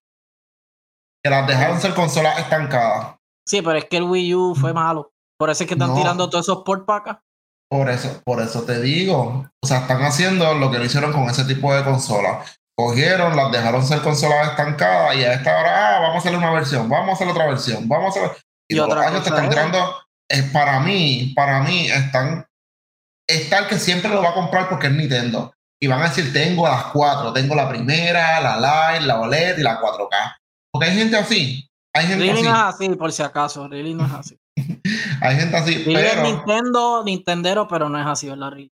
Que 1.24 1.30
las 1.30 1.48
dejaron 1.48 1.80
ser 1.80 1.94
consolas 1.94 2.40
estancadas. 2.40 3.16
Sí, 3.48 3.62
pero 3.62 3.78
es 3.78 3.86
que 3.86 3.98
el 3.98 4.04
Wii 4.04 4.36
U 4.36 4.56
fue 4.56 4.74
malo. 4.74 5.12
Por 5.38 5.50
eso 5.50 5.64
es 5.64 5.68
que 5.68 5.76
están 5.76 5.90
No. 5.92 5.96
tirando 5.96 6.30
todos 6.30 6.46
esos 6.46 6.64
port 6.64 6.86
para 6.86 7.00
acá. 7.00 7.24
Por 7.70 7.90
eso, 7.90 8.22
por 8.26 8.42
eso 8.42 8.64
te 8.64 8.82
digo. 8.82 9.48
O 9.64 9.68
sea, 9.68 9.80
están 9.80 10.02
haciendo 10.04 10.54
lo 10.56 10.72
que 10.72 10.80
no 10.80 10.86
hicieron 10.86 11.12
con 11.14 11.30
ese 11.30 11.46
tipo 11.46 11.74
de 11.74 11.84
consolas. 11.84 12.58
Cogieron, 12.76 13.36
las 13.36 13.52
dejaron 13.52 13.86
ser 13.86 14.02
consolas 14.02 14.50
estancadas 14.52 15.16
y 15.18 15.24
a 15.24 15.34
esta 15.34 15.60
hora, 15.60 15.98
ah, 15.98 16.00
vamos 16.00 16.16
a 16.16 16.18
hacerle 16.20 16.38
una 16.38 16.52
versión, 16.52 16.88
vamos 16.90 17.10
a 17.10 17.14
hacer 17.14 17.28
otra 17.28 17.46
versión, 17.48 17.88
vamos 17.90 18.16
a 18.16 18.20
hacer. 18.26 18.38
Y, 18.70 18.76
Y 18.78 18.80
otra 18.80 19.08
años 19.08 19.24
te 19.24 19.30
están 19.30 19.44
es- 19.46 19.50
tirando. 19.50 19.96
Es 20.32 20.44
para 20.52 20.80
mí, 20.80 21.34
para 21.36 21.62
mí, 21.62 21.88
están. 21.90 22.46
Está 23.28 23.60
el 23.60 23.68
que 23.68 23.78
siempre 23.80 24.10
lo 24.12 24.22
va 24.24 24.30
a 24.30 24.34
comprar 24.34 24.70
porque 24.70 24.88
es 24.88 24.94
Nintendo. 24.94 25.54
Y 25.82 25.88
van 25.88 26.02
a 26.02 26.10
decir, 26.10 26.32
tengo 26.34 26.68
las 26.68 26.86
cuatro, 26.86 27.32
tengo 27.34 27.56
la 27.56 27.70
primera, 27.70 28.40
la 28.42 28.58
Lite, 28.94 29.06
la 29.06 29.20
OLED 29.22 29.58
y 29.60 29.62
la 29.64 29.80
4K. 29.80 30.38
Porque 30.72 30.88
hay 30.90 30.98
gente 30.98 31.18
así. 31.18 31.68
Hay 31.96 32.06
gente 32.08 32.24
Really 32.26 32.40
así. 32.40 32.44
no 32.48 32.56
es 32.56 32.62
así, 32.76 32.90
por 32.96 33.12
si 33.12 33.24
acaso. 33.24 33.68
Really 33.68 33.94
no 33.94 34.06
es 34.06 34.12
así. 34.14 34.38
Hay 35.22 35.36
gente 35.36 35.58
así. 35.58 35.84
Pero, 35.86 36.24
Nintendo, 36.24 37.04
Nintendero, 37.04 37.68
pero 37.68 37.90
no 37.90 38.00
es 38.00 38.06
así, 38.08 38.28
¿verdad? 38.30 38.52
Really? 38.52 38.72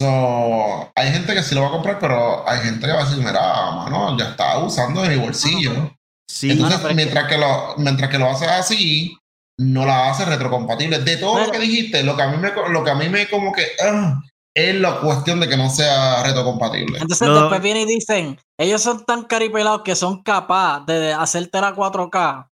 So, 0.00 0.90
hay 0.96 1.12
gente 1.12 1.34
que 1.34 1.42
sí 1.42 1.54
lo 1.54 1.62
va 1.62 1.68
a 1.68 1.72
comprar, 1.72 1.98
pero 2.00 2.48
hay 2.48 2.58
gente 2.60 2.84
que 2.86 2.92
va 2.92 3.02
a 3.02 3.04
decir, 3.04 3.18
mira, 3.24 3.70
mano, 3.70 4.18
ya 4.18 4.30
está 4.30 4.58
usando 4.58 5.02
de 5.02 5.10
mi 5.10 5.16
bolsillo. 5.24 5.92
sí, 6.28 6.50
Entonces, 6.50 6.78
Mano, 6.78 6.82
pero 6.82 6.90
es 6.90 6.96
mientras, 6.96 7.28
que... 7.28 7.38
lo, 7.38 7.74
mientras 7.78 8.10
que 8.10 8.18
lo 8.18 8.28
haces 8.28 8.48
así, 8.48 9.16
no 9.58 9.86
la 9.86 10.10
hace 10.10 10.24
retrocompatible. 10.24 10.98
De 10.98 11.16
todo 11.16 11.34
lo 11.38 11.40
Pero- 11.46 11.52
que 11.52 11.58
dijiste, 11.60 12.02
lo 12.02 12.16
que 12.16 12.22
a 12.22 12.28
mí 12.28 12.36
me, 12.38 12.50
lo 12.70 12.82
que 12.82 12.90
a 12.90 12.94
mí 12.96 13.08
me 13.08 13.28
como 13.30 13.52
que 13.52 13.62
ah, 13.86 14.20
es 14.56 14.74
la 14.74 14.98
cuestión 15.00 15.38
de 15.38 15.48
que 15.48 15.56
no 15.56 15.70
sea 15.70 16.24
retrocompatible. 16.24 16.98
Entonces 16.98 17.28
No. 17.28 17.40
después 17.42 17.62
vienen 17.62 17.88
y 17.88 17.94
dicen, 17.94 18.38
ellos 18.58 18.82
son 18.82 19.04
tan 19.04 19.22
caripelados 19.24 19.82
que 19.82 19.94
son 19.94 20.22
capaces 20.24 20.86
de 20.86 21.12
hacerte 21.12 21.60
la 21.60 21.72
4K. 21.72 22.48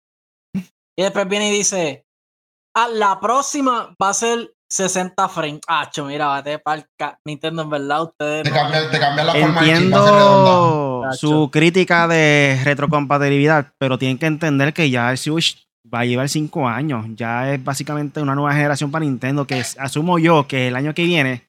Y 0.99 1.03
después 1.03 1.29
viene 1.29 1.47
y 1.47 1.57
dice, 1.57 2.03
ah, 2.75 2.89
la 2.93 3.19
próxima 3.21 3.95
va 4.01 4.09
a 4.09 4.13
ser 4.13 4.51
60 4.69 5.29
frames. 5.29 5.61
Acho, 5.65 6.03
mira, 6.05 6.35
vete 6.41 6.59
pa'l 6.59 6.85
ca- 6.97 7.17
Nintendo, 7.25 7.61
en 7.61 7.69
verdad, 7.69 8.03
ustedes. 8.03 8.43
Te 8.43 8.49
no- 8.49 8.55
cambia, 8.57 8.91
te 8.91 8.99
cambia 8.99 9.23
la 9.23 9.33
forma 9.33 9.61
de 9.61 9.67
chip, 9.77 9.93
a 11.05 11.13
su 11.13 11.49
crítica 11.51 12.05
de 12.07 12.59
retrocompatibilidad, 12.65 13.67
pero 13.77 13.97
tienen 13.97 14.17
que 14.17 14.25
entender 14.25 14.73
que 14.73 14.89
ya 14.89 15.09
el 15.09 15.17
Switch 15.17 15.65
va 15.91 16.01
a 16.01 16.05
llevar 16.05 16.27
cinco 16.27 16.67
años. 16.67 17.05
Ya 17.15 17.53
es 17.53 17.63
básicamente 17.63 18.21
una 18.21 18.35
nueva 18.35 18.53
generación 18.53 18.91
para 18.91 19.05
Nintendo, 19.05 19.47
que 19.47 19.59
es- 19.59 19.77
asumo 19.79 20.19
yo 20.19 20.47
que 20.47 20.67
el 20.67 20.75
año 20.75 20.93
que 20.93 21.03
viene, 21.05 21.47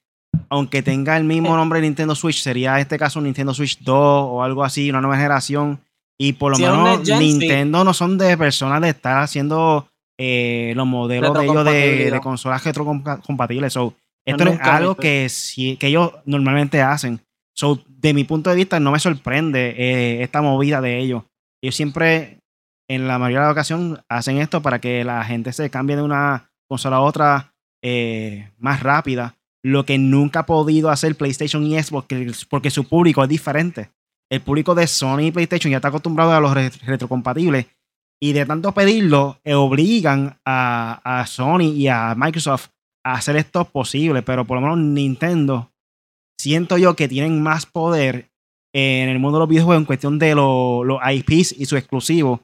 aunque 0.48 0.82
tenga 0.82 1.16
el 1.16 1.24
mismo 1.24 1.56
nombre 1.56 1.80
de 1.80 1.88
Nintendo 1.88 2.14
Switch, 2.14 2.40
sería 2.40 2.74
en 2.76 2.82
este 2.82 2.98
caso 3.00 3.18
un 3.18 3.24
Nintendo 3.24 3.52
Switch 3.52 3.80
2 3.80 3.96
o 4.30 4.42
algo 4.44 4.62
así, 4.62 4.88
una 4.88 5.00
nueva 5.00 5.16
generación. 5.16 5.80
Y 6.20 6.34
por 6.34 6.52
lo 6.52 6.56
Si 6.58 6.62
menos. 6.84 6.98
Nintendo 7.20 7.82
no 7.84 7.94
son 7.94 8.18
de 8.18 8.36
personas 8.36 8.80
de 8.82 8.90
estar 8.90 9.22
haciendo 9.22 9.88
eh, 10.18 10.74
los 10.76 10.86
modelos 10.86 11.30
de 11.40 11.46
ellos 11.46 11.64
de, 11.64 11.70
de 12.04 12.20
consolas 12.20 12.62
retrocompatibles. 12.64 13.72
So, 13.72 13.94
esto 14.26 14.44
no 14.44 14.50
es 14.50 14.60
algo 14.76 14.94
que, 14.96 15.28
sí- 15.30 15.76
que 15.78 15.86
ellos 15.86 16.12
normalmente 16.26 16.82
hacen. 16.82 17.20
So, 17.56 17.82
de 17.88 18.12
mi 18.14 18.24
punto 18.24 18.50
de 18.50 18.56
vista, 18.56 18.78
no 18.80 18.92
me 18.92 18.98
sorprende 18.98 19.74
eh, 19.78 20.22
esta 20.22 20.42
movida 20.42 20.80
de 20.80 20.98
ellos. 20.98 21.22
Ellos 21.62 21.74
siempre, 21.74 22.38
en 22.88 23.08
la 23.08 23.18
mayoría 23.18 23.40
de 23.40 23.46
las 23.46 23.52
ocasiones, 23.52 24.00
hacen 24.08 24.38
esto 24.38 24.60
para 24.62 24.78
que 24.78 25.04
la 25.04 25.24
gente 25.24 25.52
se 25.54 25.70
cambie 25.70 25.96
de 25.96 26.02
una 26.02 26.50
consola 26.68 26.96
a 26.96 27.00
otra 27.00 27.52
eh, 27.82 28.50
más 28.58 28.82
rápida. 28.82 29.36
Lo 29.62 29.84
que 29.86 29.98
nunca 29.98 30.40
ha 30.40 30.46
podido 30.46 30.90
hacer 30.90 31.14
PlayStation 31.16 31.64
y 31.66 31.82
Xbox, 31.82 32.06
que- 32.06 32.32
porque 32.50 32.70
su 32.70 32.84
público 32.84 33.22
es 33.22 33.28
diferente. 33.30 33.90
El 34.30 34.40
público 34.40 34.74
de 34.74 34.86
Sony 34.86 35.22
y 35.26 35.30
PlayStation 35.32 35.70
ya 35.70 35.78
está 35.78 35.88
acostumbrado 35.88 36.32
a 36.32 36.40
los 36.40 36.54
re- 36.54 36.70
retrocompatibles. 36.86 37.66
Y 38.22 38.32
de 38.32 38.44
tanto 38.46 38.72
pedirlo, 38.72 39.38
eh, 39.44 39.54
obligan 39.54 40.38
a, 40.44 41.00
a 41.20 41.26
Sony 41.26 41.72
y 41.74 41.88
a 41.88 42.14
Microsoft 42.16 42.68
a 43.04 43.14
hacer 43.14 43.36
esto 43.36 43.64
posible. 43.64 44.22
Pero 44.22 44.44
por 44.44 44.56
lo 44.56 44.60
menos 44.60 44.78
Nintendo, 44.78 45.70
siento 46.38 46.76
yo 46.78 46.94
que 46.96 47.08
tienen 47.08 47.42
más 47.42 47.66
poder 47.66 48.30
en 48.74 49.08
el 49.08 49.18
mundo 49.18 49.38
de 49.38 49.42
los 49.42 49.48
videojuegos 49.48 49.80
en 49.80 49.86
cuestión 49.86 50.18
de 50.18 50.34
lo- 50.34 50.84
los 50.84 51.00
IPs 51.04 51.52
y 51.58 51.64
sus 51.66 51.78
exclusivos 51.78 52.40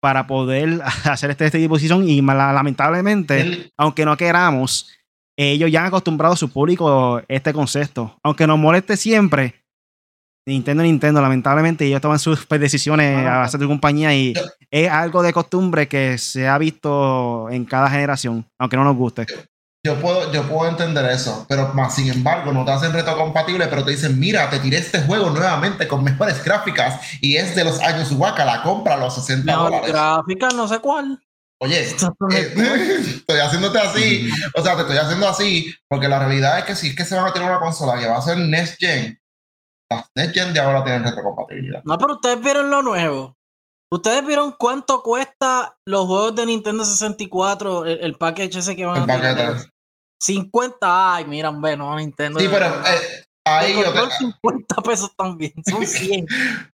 para 0.00 0.26
poder 0.26 0.80
hacer 1.04 1.30
este, 1.30 1.44
este 1.46 1.58
tipo 1.58 1.74
de 1.74 1.78
decisión. 1.78 2.08
Y 2.08 2.20
lamentablemente, 2.22 3.70
aunque 3.76 4.04
no 4.04 4.16
queramos, 4.16 4.90
ellos 5.38 5.70
ya 5.70 5.82
han 5.82 5.86
acostumbrado 5.86 6.34
a 6.34 6.36
su 6.38 6.50
público 6.50 7.16
a 7.18 7.24
este 7.28 7.52
concepto. 7.52 8.18
Aunque 8.22 8.46
nos 8.46 8.58
moleste 8.58 8.96
siempre, 8.96 9.63
Nintendo, 10.46 10.82
Nintendo, 10.82 11.22
lamentablemente 11.22 11.86
ellos 11.86 12.00
toman 12.00 12.18
sus 12.18 12.44
pues, 12.44 12.60
decisiones 12.60 13.26
Ah, 13.26 13.36
a 13.36 13.38
base 13.40 13.58
de 13.58 13.66
compañía 13.66 14.14
y 14.14 14.34
es 14.70 14.90
algo 14.90 15.22
de 15.22 15.32
costumbre 15.32 15.88
que 15.88 16.18
se 16.18 16.46
ha 16.46 16.58
visto 16.58 17.48
en 17.50 17.64
cada 17.64 17.88
generación, 17.88 18.46
aunque 18.58 18.76
no 18.76 18.84
nos 18.84 18.96
guste. 18.96 19.26
Yo 19.86 20.00
puedo, 20.00 20.32
yo 20.32 20.42
puedo 20.48 20.68
entender 20.70 21.04
eso, 21.10 21.44
pero 21.46 21.72
más 21.74 21.94
sin 21.94 22.10
embargo 22.10 22.52
no 22.52 22.64
te 22.64 22.72
hacen 22.72 22.92
retrocompatible, 22.92 23.66
pero 23.66 23.84
te 23.84 23.90
dicen, 23.90 24.18
mira, 24.18 24.48
te 24.48 24.58
tiré 24.58 24.78
este 24.78 25.02
juego 25.02 25.28
nuevamente 25.30 25.86
con 25.86 26.02
mejores 26.02 26.42
gráficas 26.42 27.00
y 27.20 27.36
es 27.36 27.54
de 27.54 27.64
los 27.64 27.80
años 27.80 28.10
Waka, 28.12 28.44
la 28.46 28.62
compra 28.62 28.94
a 28.94 28.96
los 28.96 29.14
60 29.14 29.44
Mejor 29.44 29.70
dólares. 29.70 29.92
gráfica, 29.92 30.48
no 30.54 30.68
sé 30.68 30.78
cuál. 30.78 31.20
Oye, 31.60 31.80
eh, 31.80 31.94
estoy 32.98 33.40
haciéndote 33.40 33.78
así, 33.78 34.30
o 34.54 34.62
sea, 34.62 34.74
te 34.74 34.82
estoy 34.82 34.96
haciendo 34.96 35.28
así, 35.28 35.74
porque 35.88 36.08
la 36.08 36.18
realidad 36.18 36.58
es 36.58 36.64
que 36.64 36.74
si 36.74 36.88
es 36.88 36.96
que 36.96 37.04
se 37.04 37.14
van 37.14 37.26
a 37.26 37.32
tener 37.32 37.48
una 37.48 37.60
consola 37.60 37.98
que 37.98 38.06
va 38.06 38.18
a 38.18 38.22
ser 38.22 38.38
Next 38.38 38.76
Gen, 38.78 39.18
las 39.96 40.10
Next 40.16 40.34
Gen 40.34 40.52
de 40.54 40.60
ahora 40.60 40.84
tienen 40.84 41.04
retrocompatibilidad. 41.04 41.82
No, 41.84 41.98
pero 41.98 42.14
ustedes 42.14 42.40
vieron 42.40 42.70
lo 42.70 42.82
nuevo. 42.82 43.34
¿Ustedes 43.92 44.26
vieron 44.26 44.54
cuánto 44.58 45.02
cuesta 45.02 45.76
los 45.86 46.06
juegos 46.06 46.34
de 46.34 46.46
Nintendo 46.46 46.84
64, 46.84 47.84
el, 47.86 47.98
el 48.00 48.14
package 48.16 48.58
ese 48.58 48.74
que 48.74 48.86
van 48.86 49.02
El 49.04 49.10
a 49.10 49.14
paquete. 49.20 49.70
50, 50.20 51.14
ay, 51.14 51.24
mira, 51.26 51.50
bueno, 51.50 51.94
Nintendo. 51.96 52.40
Sí, 52.40 52.48
pero 52.50 52.66
eh, 52.66 53.24
ahí 53.46 53.74
yo 53.74 53.92
te- 53.92 54.00
costó 54.00 54.16
50 54.16 54.76
pesos 54.82 55.12
también, 55.16 55.52
son 55.68 55.86
100. 55.86 56.26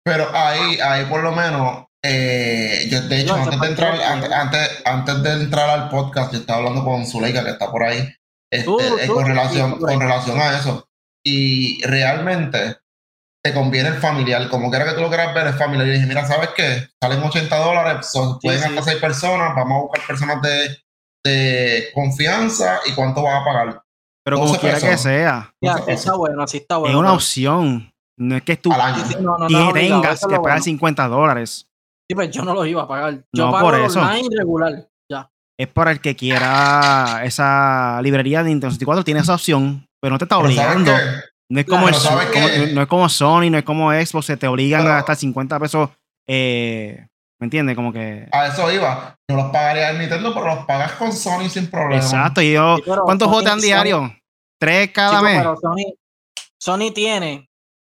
Pero 0.05 0.29
ahí, 0.35 0.79
ahí 0.81 1.05
por 1.07 1.23
lo 1.23 1.33
menos, 1.33 1.85
eh, 2.05 2.87
yo 2.91 3.03
de 3.03 3.21
hecho, 3.21 3.37
No, 3.37 3.43
antes 3.43 3.61
de 3.61 3.67
entrar, 3.67 4.01
antes, 4.01 4.33
antes, 4.33 4.83
antes 4.85 5.23
de 5.23 5.33
entrar 5.33 5.69
al 5.71 5.89
podcast, 5.89 6.33
yo 6.33 6.39
estaba 6.39 6.61
hablando 6.61 6.85
con 6.85 7.05
Zuleika, 7.07 7.45
que 7.45 7.51
está 7.51 7.71
por 7.71 7.83
ahí, 7.83 7.99
este, 8.53 8.65
Tú, 8.65 8.79
eh, 8.81 9.07
tú, 9.07 9.15
con, 9.15 9.27
relación, 9.27 9.73
sí, 9.73 9.79
por 9.81 9.91
ahí. 9.91 9.97
con 9.97 10.07
relación 10.07 10.41
a 10.41 10.57
eso. 10.59 10.87
Y 11.27 11.83
realmente 11.85 12.79
te 13.43 13.55
conviene 13.55 13.89
el 13.89 13.95
familiar, 13.97 14.49
como 14.51 14.69
quiera 14.71 14.85
que 14.85 14.93
tú 14.93 15.01
lo 15.01 15.09
quieras 15.09 15.35
ver, 15.35 15.47
es 15.49 15.57
familiar. 15.57 15.89
Y 15.89 15.93
dije, 15.93 16.07
mira, 16.07 16.27
¿sabes 16.27 16.51
qué? 16.57 16.89
Salen 17.03 17.23
80 17.23 17.57
dólares, 17.57 18.07
son- 18.11 18.35
Sí, 18.41 18.47
pueden 18.49 18.61
sí. 18.63 18.69
hasta 18.69 18.83
seis 18.83 18.97
personas, 19.01 19.55
vamos 19.57 19.77
a 19.79 19.81
buscar 19.83 20.07
personas 20.07 20.43
de 20.43 20.79
de 21.23 21.89
confianza 21.95 22.81
y 22.87 22.93
cuánto 22.95 23.23
vas 23.23 23.43
a 23.43 23.45
pagar. 23.45 23.83
Pero 24.25 24.37
como 24.39 24.49
12 24.49 24.61
quiera 24.61 24.81
que 24.81 24.97
sea, 24.97 25.53
Ya, 25.63 25.75
está 25.87 26.15
bueno, 26.15 26.43
así 26.43 26.57
está 26.57 26.77
es 26.77 26.81
bueno. 26.81 26.99
una 26.99 27.09
pero- 27.09 27.17
opción. 27.17 27.93
No 28.19 28.37
es 28.37 28.43
que 28.43 28.57
tú. 28.57 28.71
Sí, 28.71 29.17
no, 29.21 29.37
no, 29.37 29.49
no, 29.49 29.73
tengas 29.75 30.15
es 30.15 30.21
que 30.27 30.37
pagar 30.37 30.41
bueno. 30.41 30.63
50 30.63 31.09
dólares. 31.09 31.67
Sí, 32.09 32.15
pues 32.15 32.31
yo 32.31 32.43
no 32.43 32.55
los 32.55 32.67
iba 32.67 32.83
a 32.83 32.89
pagar. 32.89 33.23
Yo 33.35 33.47
No, 33.47 33.51
pago 33.53 33.67
por 33.67 33.75
el 33.77 33.85
eso. 33.85 34.01
online 34.01 34.29
regular. 34.37 34.89
Ya. 35.11 35.31
Es 35.59 35.69
para 35.69 35.91
el 35.91 36.01
que 36.01 36.17
quiera 36.17 37.21
esa 37.25 38.01
librería 38.03 38.43
de 38.43 38.49
Nintendo 38.51 38.71
64, 38.73 39.05
tiene 39.05 39.21
esa 39.21 39.35
opción, 39.35 39.87
pero 40.01 40.13
no 40.13 40.19
te 40.19 40.25
está 40.25 40.37
Pero 40.39 40.51
¿sabes 40.55 40.75
obligando. 40.77 40.93
No 41.51 41.61
es 41.61 41.67
como, 41.67 41.91
no 41.91 42.81
es 42.83 42.87
como 42.89 43.09
Sony, 43.09 43.51
no 43.51 43.59
es 43.59 43.65
como 43.65 43.91
Xbox, 43.93 44.27
se 44.27 44.37
te 44.37 44.47
obligan 44.47 44.83
Pero- 44.83 44.93
a 44.93 44.97
gastar 44.97 45.17
50 45.17 45.59
pesos. 45.59 45.91
eh, 46.29 47.07
¿Me 47.41 47.47
entiendes? 47.47 47.75
Como 47.75 47.91
que. 47.93 48.29
A 48.33 48.49
eso 48.49 48.71
iba. 48.71 49.17
No 49.29 49.37
los 49.37 49.47
pagaría 49.51 49.91
el 49.91 49.99
Nintendo, 49.99 50.33
pero 50.35 50.55
los 50.55 50.67
pagas 50.67 50.93
con 50.93 51.11
Sony 51.13 51.49
sin 51.49 51.69
problema. 51.71 52.03
Exacto. 52.03 52.43
Y 52.43 52.53
yo, 52.53 52.77
Sí, 52.77 52.83
¿cuántos 52.85 53.27
Sony- 53.27 53.31
juegos 53.31 53.45
te 53.45 53.49
dan 53.51 53.61
Sony- 53.61 53.65
diario? 53.67 54.17
¿Tres 54.61 54.91
cada 54.93 55.11
Chico, 55.13 55.23
mes? 55.23 55.39
pero 55.39 55.57
Sony, 55.57 55.95
Sony 56.61 56.91
tiene 56.95 57.49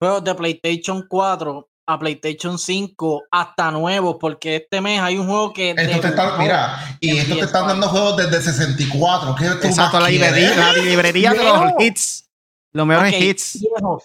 juegos 0.00 0.22
de 0.22 0.34
PlayStation 0.36 1.04
4 1.08 1.68
a 1.88 1.98
PlayStation 1.98 2.56
5 2.56 3.24
hasta 3.32 3.72
nuevos, 3.72 4.16
porque 4.20 4.56
este 4.56 4.80
mes 4.80 5.00
hay 5.00 5.18
un 5.18 5.26
juego 5.26 5.52
que. 5.52 5.70
Esto 5.76 6.00
te 6.00 6.06
están, 6.08 6.38
mira, 6.38 6.96
y 7.00 7.18
esto 7.18 7.34
te 7.34 7.40
PS4. 7.40 7.44
están 7.46 7.66
dando 7.66 7.88
juegos 7.88 8.16
desde 8.16 8.40
64. 8.42 9.34
¿Qué 9.34 9.44
tú 9.60 9.66
Exacto, 9.66 9.98
la 9.98 10.08
librería, 10.08 10.54
la 10.56 10.72
librería 10.74 11.32
de 11.32 11.44
los 11.44 11.72
hits. 11.80 12.28
Los 12.74 12.86
mejores 12.86 13.14
Ok, 13.14 13.20
hits. 13.20 13.60
viejo, 13.60 14.02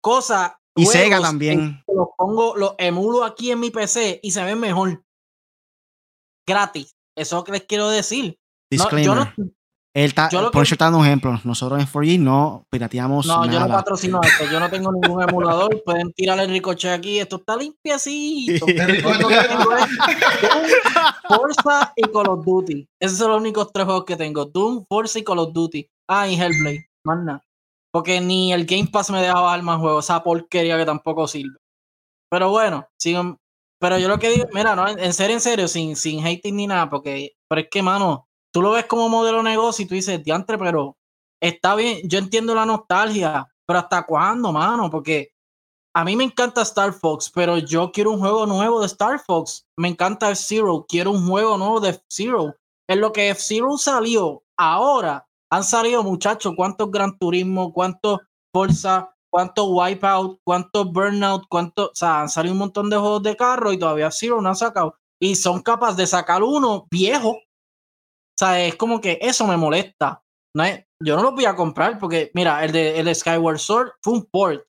Cosa. 0.00 0.58
Y 0.76 0.84
juegos 0.84 0.92
Sega 1.02 1.20
también. 1.20 1.82
que 1.86 1.92
Los 1.94 2.08
pongo, 2.16 2.54
los 2.56 2.74
emulo 2.78 3.24
aquí 3.24 3.50
en 3.50 3.60
mi 3.60 3.70
PC 3.70 4.20
y 4.22 4.30
se 4.30 4.44
ven 4.44 4.60
mejor. 4.60 5.02
Gratis. 6.46 6.94
Eso 7.16 7.42
que 7.44 7.52
les 7.52 7.62
quiero 7.64 7.88
decir. 7.88 8.26
No, 8.26 8.36
Disclaimer. 8.70 9.04
yo 9.04 9.14
no, 9.14 9.32
Él 9.94 10.04
está, 10.04 10.28
yo 10.28 10.42
lo 10.42 10.50
por 10.50 10.62
eso 10.64 10.74
está 10.74 10.84
dando 10.86 10.98
un 10.98 11.06
ejemplo. 11.06 11.40
Nosotros 11.44 11.80
en 11.80 11.86
4G 11.86 12.18
no 12.20 12.66
pirateamos 12.70 13.24
no, 13.26 13.46
yo 13.50 13.58
no 13.58 13.68
patrocino 13.68 14.20
esto. 14.22 14.44
Yo 14.52 14.60
no 14.60 14.68
tengo 14.68 14.92
ningún 14.92 15.22
emulador. 15.22 15.82
Pueden 15.86 16.12
tirarle 16.12 16.44
el 16.44 16.50
ricochet 16.50 16.90
aquí. 16.92 17.18
Esto 17.18 17.36
está. 17.36 17.54
El 17.54 17.74
que 17.82 17.96
tengo 17.96 19.76
es 19.76 19.88
Doom, 20.42 20.68
Forza 21.28 21.92
y 21.96 22.02
Call 22.02 22.28
of 22.28 22.44
Duty. 22.44 22.88
Esos 23.00 23.18
son 23.18 23.30
los 23.30 23.40
únicos 23.40 23.72
tres 23.72 23.86
juegos 23.86 24.04
que 24.04 24.16
tengo. 24.16 24.44
Doom, 24.44 24.84
Forza 24.88 25.18
y 25.18 25.24
Call 25.24 25.38
of 25.38 25.52
Duty. 25.52 25.88
Ah, 26.08 26.28
y 26.28 26.34
Hellblade. 26.34 26.86
Más 27.04 27.24
nada. 27.24 27.42
Porque 27.96 28.20
ni 28.20 28.52
el 28.52 28.66
Game 28.66 28.90
Pass 28.92 29.08
me 29.08 29.22
deja 29.22 29.40
bajar 29.40 29.62
más 29.62 29.80
juegos. 29.80 30.04
Esa 30.04 30.22
porquería 30.22 30.76
que 30.76 30.84
tampoco 30.84 31.26
sirve. 31.26 31.56
Pero 32.30 32.50
bueno, 32.50 32.86
sigan. 32.98 33.38
Pero 33.80 33.98
yo 33.98 34.06
lo 34.06 34.18
que 34.18 34.28
digo, 34.28 34.44
mira, 34.52 34.76
no, 34.76 34.86
en 34.86 35.14
serio, 35.14 35.34
en 35.34 35.40
serio, 35.40 35.66
sin, 35.66 35.96
sin 35.96 36.22
hating 36.22 36.54
ni 36.54 36.66
nada, 36.66 36.90
porque, 36.90 37.32
pero 37.48 37.62
es 37.62 37.68
que, 37.70 37.82
mano, 37.82 38.28
tú 38.52 38.60
lo 38.60 38.72
ves 38.72 38.84
como 38.84 39.08
modelo 39.08 39.38
de 39.38 39.44
negocio 39.44 39.82
y 39.82 39.88
tú 39.88 39.94
dices, 39.94 40.22
diantre, 40.22 40.58
pero 40.58 40.98
está 41.40 41.74
bien, 41.74 42.00
yo 42.04 42.18
entiendo 42.18 42.54
la 42.54 42.66
nostalgia, 42.66 43.46
pero 43.66 43.78
¿hasta 43.78 44.04
cuándo, 44.04 44.52
mano? 44.52 44.90
Porque 44.90 45.30
a 45.94 46.04
mí 46.04 46.16
me 46.16 46.24
encanta 46.24 46.60
Star 46.60 46.92
Fox, 46.92 47.32
pero 47.34 47.56
yo 47.56 47.92
quiero 47.92 48.10
un 48.10 48.20
juego 48.20 48.44
nuevo 48.44 48.80
de 48.80 48.88
Star 48.88 49.20
Fox. 49.20 49.64
Me 49.78 49.88
encanta 49.88 50.30
F-Zero, 50.32 50.84
quiero 50.86 51.12
un 51.12 51.26
juego 51.26 51.56
nuevo 51.56 51.80
de 51.80 51.90
F-Zero. 51.90 52.56
En 52.90 53.00
lo 53.00 53.10
que 53.10 53.30
F-Zero 53.30 53.78
salió, 53.78 54.42
ahora 54.58 55.26
han 55.56 55.64
salido, 55.64 56.02
muchachos, 56.02 56.54
cuántos 56.56 56.90
Gran 56.90 57.18
Turismo, 57.18 57.72
cuántos 57.72 58.20
Forza, 58.52 59.14
cuántos 59.30 59.66
Wipeout, 59.68 60.40
cuántos 60.44 60.92
Burnout, 60.92 61.44
cuántos, 61.48 61.88
o 61.88 61.94
sea, 61.94 62.20
han 62.20 62.28
salido 62.28 62.52
un 62.52 62.58
montón 62.58 62.90
de 62.90 62.96
juegos 62.96 63.22
de 63.22 63.36
carro 63.36 63.72
y 63.72 63.78
todavía 63.78 64.08
F-Zero 64.08 64.40
no 64.40 64.48
han 64.48 64.56
sacado. 64.56 64.96
Y 65.20 65.34
son 65.34 65.62
capaces 65.62 65.96
de 65.96 66.06
sacar 66.06 66.42
uno 66.42 66.86
viejo. 66.90 67.30
O 67.30 68.38
sea, 68.38 68.64
es 68.64 68.76
como 68.76 69.00
que 69.00 69.18
eso 69.20 69.46
me 69.46 69.56
molesta. 69.56 70.22
No 70.54 70.64
yo 71.02 71.16
no 71.16 71.22
lo 71.22 71.32
voy 71.32 71.44
a 71.44 71.56
comprar 71.56 71.98
porque, 71.98 72.30
mira, 72.34 72.64
el 72.64 72.72
de, 72.72 72.98
el 72.98 73.06
de 73.06 73.14
Skyward 73.14 73.58
Sword 73.58 73.92
fue 74.02 74.14
un 74.14 74.24
port. 74.24 74.64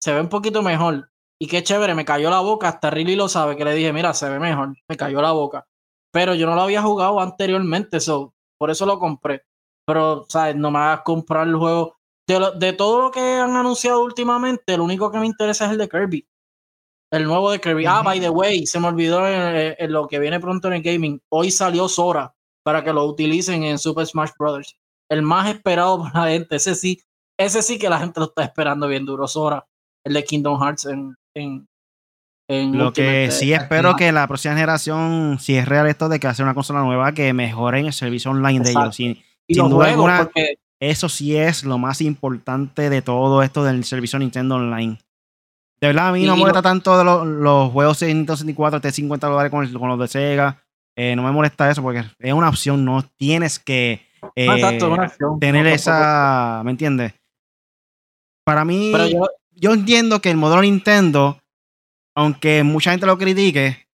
Se 0.00 0.12
ve 0.12 0.20
un 0.20 0.28
poquito 0.28 0.62
mejor. 0.62 1.10
Y 1.38 1.46
qué 1.48 1.62
chévere, 1.62 1.94
me 1.94 2.04
cayó 2.04 2.30
la 2.30 2.40
boca. 2.40 2.68
Hasta 2.68 2.90
Riley 2.90 3.16
lo 3.16 3.28
sabe, 3.28 3.56
que 3.56 3.64
le 3.64 3.74
dije, 3.74 3.92
mira, 3.92 4.14
se 4.14 4.28
ve 4.28 4.38
mejor. 4.38 4.74
Me 4.88 4.96
cayó 4.96 5.20
la 5.20 5.32
boca. 5.32 5.66
Pero 6.12 6.34
yo 6.34 6.46
no 6.46 6.54
lo 6.54 6.62
había 6.62 6.82
jugado 6.82 7.20
anteriormente, 7.20 8.00
so, 8.00 8.34
por 8.58 8.70
eso 8.70 8.86
lo 8.86 8.98
compré. 8.98 9.42
Pero, 9.86 10.26
¿sabes? 10.28 10.56
No 10.56 10.70
me 10.70 10.78
hagas 10.78 11.00
comprar 11.04 11.46
el 11.48 11.56
juego. 11.56 11.96
De, 12.28 12.38
lo- 12.38 12.52
de 12.52 12.72
todo 12.72 13.02
lo 13.02 13.10
que 13.10 13.20
han 13.20 13.56
anunciado 13.56 14.02
últimamente, 14.02 14.74
el 14.74 14.80
único 14.80 15.10
que 15.10 15.18
me 15.18 15.26
interesa 15.26 15.66
es 15.66 15.72
el 15.72 15.78
de 15.78 15.88
Kirby. 15.88 16.26
El 17.12 17.24
nuevo 17.24 17.50
de 17.50 17.60
Kirby. 17.60 17.84
Ah, 17.86 18.02
by 18.02 18.20
the 18.20 18.30
way, 18.30 18.66
se 18.66 18.80
me 18.80 18.88
olvidó 18.88 19.26
en, 19.28 19.74
en 19.78 19.92
lo 19.92 20.06
que 20.08 20.18
viene 20.18 20.40
pronto 20.40 20.68
en 20.68 20.74
el 20.74 20.82
gaming. 20.82 21.20
Hoy 21.30 21.50
salió 21.50 21.88
Sora 21.88 22.32
para 22.64 22.82
que 22.84 22.92
lo 22.92 23.04
utilicen 23.04 23.64
en 23.64 23.78
Super 23.78 24.06
Smash 24.06 24.30
Bros. 24.38 24.76
El 25.10 25.22
más 25.22 25.48
esperado 25.48 25.98
por 26.02 26.14
la 26.14 26.28
gente. 26.28 26.56
Ese 26.56 26.74
sí, 26.74 27.02
ese 27.38 27.60
sí 27.62 27.78
que 27.78 27.90
la 27.90 27.98
gente 27.98 28.20
lo 28.20 28.26
está 28.26 28.44
esperando 28.44 28.86
bien 28.88 29.04
duro. 29.04 29.26
Sora, 29.26 29.66
el 30.06 30.14
de 30.14 30.24
Kingdom 30.24 30.58
Hearts 30.62 30.86
en. 30.86 31.14
en, 31.36 31.66
en 32.48 32.78
Lo 32.78 32.92
que 32.92 33.30
sí 33.30 33.52
eh, 33.52 33.56
espero 33.56 33.94
que 33.96 34.10
la 34.12 34.26
próxima 34.26 34.54
generación, 34.54 35.38
si 35.40 35.56
es 35.56 35.66
real 35.68 35.86
esto 35.88 36.08
de 36.08 36.18
que 36.20 36.28
hacer 36.28 36.44
una 36.44 36.54
consola 36.54 36.80
nueva, 36.82 37.12
que 37.12 37.32
mejoren 37.34 37.86
el 37.86 37.92
servicio 37.92 38.30
online 38.30 38.60
de 38.60 38.70
ellos. 38.70 38.98
Exacto. 39.00 39.26
Sin- 39.46 39.48
y 39.48 39.54
sin 39.54 39.62
los 39.64 39.70
duda 39.72 39.84
juegos, 39.86 40.10
alguna, 40.10 40.24
porque 40.24 40.54
eso 40.80 41.08
sí 41.08 41.36
es 41.36 41.64
lo 41.64 41.78
más 41.78 42.00
importante 42.00 42.90
de 42.90 43.02
todo 43.02 43.42
esto 43.42 43.64
del 43.64 43.84
servicio 43.84 44.18
Nintendo 44.18 44.56
Online. 44.56 44.98
De 45.80 45.88
verdad, 45.88 46.08
a 46.08 46.12
mí 46.12 46.22
Y- 46.22 46.26
no 46.26 46.34
me 46.34 46.40
molesta 46.40 46.58
lo- 46.58 46.62
tanto 46.62 46.96
de 46.98 47.04
los, 47.04 47.26
los 47.26 47.72
juegos 47.72 47.98
de 48.00 48.06
Nintendo 48.08 48.36
64 48.36 48.80
de 48.80 48.92
50 48.92 49.26
dólares 49.28 49.50
con, 49.50 49.64
el- 49.64 49.78
con 49.78 49.88
los 49.88 49.98
de 49.98 50.08
Sega. 50.08 50.62
Eh, 50.96 51.16
no 51.16 51.22
me 51.22 51.32
molesta 51.32 51.70
eso 51.70 51.82
porque 51.82 52.04
es 52.18 52.32
una 52.32 52.48
opción, 52.50 52.84
no 52.84 53.02
tienes 53.16 53.58
que 53.58 54.06
eh, 54.36 54.46
no, 54.46 54.54
exacto, 54.54 54.86
es 54.86 54.92
una 54.92 55.02
acción. 55.04 55.40
tener 55.40 55.64
No, 55.64 55.70
esa, 55.70 56.62
¿me 56.64 56.70
entiendes? 56.70 57.14
Para 58.44 58.64
mí, 58.64 58.90
Pero 58.92 59.06
yo, 59.08 59.26
yo 59.52 59.72
entiendo 59.72 60.20
que 60.20 60.30
el 60.30 60.36
modelo 60.36 60.62
Nintendo, 60.62 61.38
aunque 62.14 62.62
mucha 62.62 62.90
gente 62.90 63.06
lo 63.06 63.18
critique, 63.18 63.86